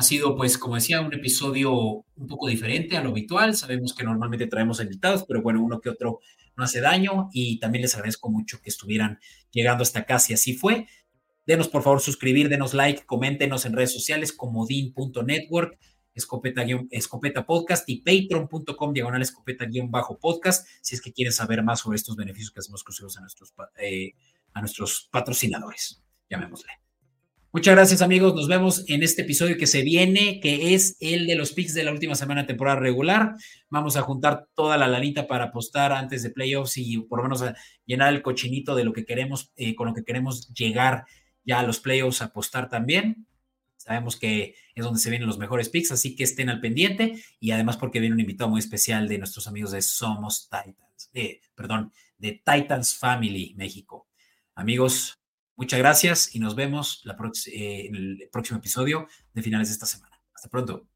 Ha 0.00 0.02
sido, 0.02 0.34
pues, 0.34 0.56
como 0.56 0.76
decía, 0.76 1.02
un 1.02 1.12
episodio 1.12 1.74
un 1.74 2.26
poco 2.26 2.48
diferente 2.48 2.96
a 2.96 3.02
lo 3.02 3.10
habitual. 3.10 3.54
Sabemos 3.54 3.92
que 3.92 4.02
normalmente 4.02 4.46
traemos 4.46 4.80
invitados, 4.80 5.26
pero 5.28 5.42
bueno, 5.42 5.62
uno 5.62 5.78
que 5.78 5.90
otro 5.90 6.20
no 6.56 6.64
hace 6.64 6.80
daño 6.80 7.28
y 7.34 7.58
también 7.58 7.82
les 7.82 7.94
agradezco 7.96 8.30
mucho 8.30 8.62
que 8.62 8.70
estuvieran 8.70 9.20
llegando 9.50 9.82
hasta 9.82 9.98
acá, 9.98 10.18
si 10.18 10.32
así 10.32 10.54
fue. 10.54 10.86
Denos 11.46 11.68
por 11.68 11.82
favor 11.82 12.00
suscribir, 12.00 12.48
denos 12.48 12.72
like, 12.72 13.04
coméntenos 13.04 13.66
en 13.66 13.74
redes 13.74 13.92
sociales 13.92 14.32
como 14.32 14.66
din.network, 14.66 15.78
escopeta, 16.14 16.64
escopeta 16.90 17.44
podcast 17.44 17.86
y 17.86 18.00
patreon.com 18.00 18.94
diagonal 18.94 19.20
escopeta 19.20 19.66
guion 19.66 19.90
bajo 19.90 20.18
podcast 20.18 20.66
si 20.80 20.94
es 20.94 21.02
que 21.02 21.12
quieren 21.12 21.34
saber 21.34 21.62
más 21.62 21.80
sobre 21.80 21.96
estos 21.96 22.16
beneficios 22.16 22.52
que 22.52 22.60
hacemos 22.60 22.80
exclusivos 22.80 23.18
a 23.18 23.20
nuestros, 23.20 23.52
eh, 23.76 24.14
a 24.54 24.60
nuestros 24.60 25.10
patrocinadores, 25.12 26.02
llamémosle. 26.30 26.89
Muchas 27.52 27.74
gracias 27.74 28.00
amigos, 28.00 28.36
nos 28.36 28.46
vemos 28.46 28.84
en 28.86 29.02
este 29.02 29.22
episodio 29.22 29.58
que 29.58 29.66
se 29.66 29.82
viene, 29.82 30.38
que 30.38 30.72
es 30.72 30.96
el 31.00 31.26
de 31.26 31.34
los 31.34 31.52
picks 31.52 31.74
de 31.74 31.82
la 31.82 31.90
última 31.90 32.14
semana 32.14 32.46
temporada 32.46 32.78
regular. 32.78 33.34
Vamos 33.68 33.96
a 33.96 34.02
juntar 34.02 34.46
toda 34.54 34.76
la 34.76 34.86
lanita 34.86 35.26
para 35.26 35.46
apostar 35.46 35.90
antes 35.90 36.22
de 36.22 36.30
playoffs 36.30 36.78
y 36.78 36.98
por 36.98 37.18
lo 37.18 37.24
menos 37.24 37.42
a 37.42 37.56
llenar 37.86 38.14
el 38.14 38.22
cochinito 38.22 38.76
de 38.76 38.84
lo 38.84 38.92
que 38.92 39.04
queremos, 39.04 39.50
eh, 39.56 39.74
con 39.74 39.88
lo 39.88 39.94
que 39.94 40.04
queremos 40.04 40.54
llegar 40.54 41.06
ya 41.42 41.58
a 41.58 41.64
los 41.64 41.80
playoffs, 41.80 42.22
apostar 42.22 42.68
también. 42.68 43.26
Sabemos 43.76 44.14
que 44.14 44.54
es 44.76 44.84
donde 44.84 45.00
se 45.00 45.10
vienen 45.10 45.26
los 45.26 45.38
mejores 45.38 45.70
picks, 45.70 45.90
así 45.90 46.14
que 46.14 46.22
estén 46.22 46.50
al 46.50 46.60
pendiente 46.60 47.20
y 47.40 47.50
además 47.50 47.76
porque 47.76 47.98
viene 47.98 48.14
un 48.14 48.20
invitado 48.20 48.48
muy 48.48 48.60
especial 48.60 49.08
de 49.08 49.18
nuestros 49.18 49.48
amigos 49.48 49.72
de 49.72 49.82
Somos 49.82 50.48
Titans, 50.48 51.10
perdón, 51.56 51.92
de 52.16 52.40
Titans 52.44 52.94
Family 52.94 53.54
México. 53.56 54.06
Amigos, 54.54 55.19
Muchas 55.60 55.78
gracias 55.78 56.34
y 56.34 56.38
nos 56.38 56.54
vemos 56.54 57.02
la 57.04 57.12
eh, 57.12 57.84
en 57.86 57.94
el 57.94 58.28
próximo 58.32 58.60
episodio 58.60 59.06
de 59.34 59.42
finales 59.42 59.68
de 59.68 59.74
esta 59.74 59.84
semana. 59.84 60.18
Hasta 60.32 60.48
pronto. 60.48 60.86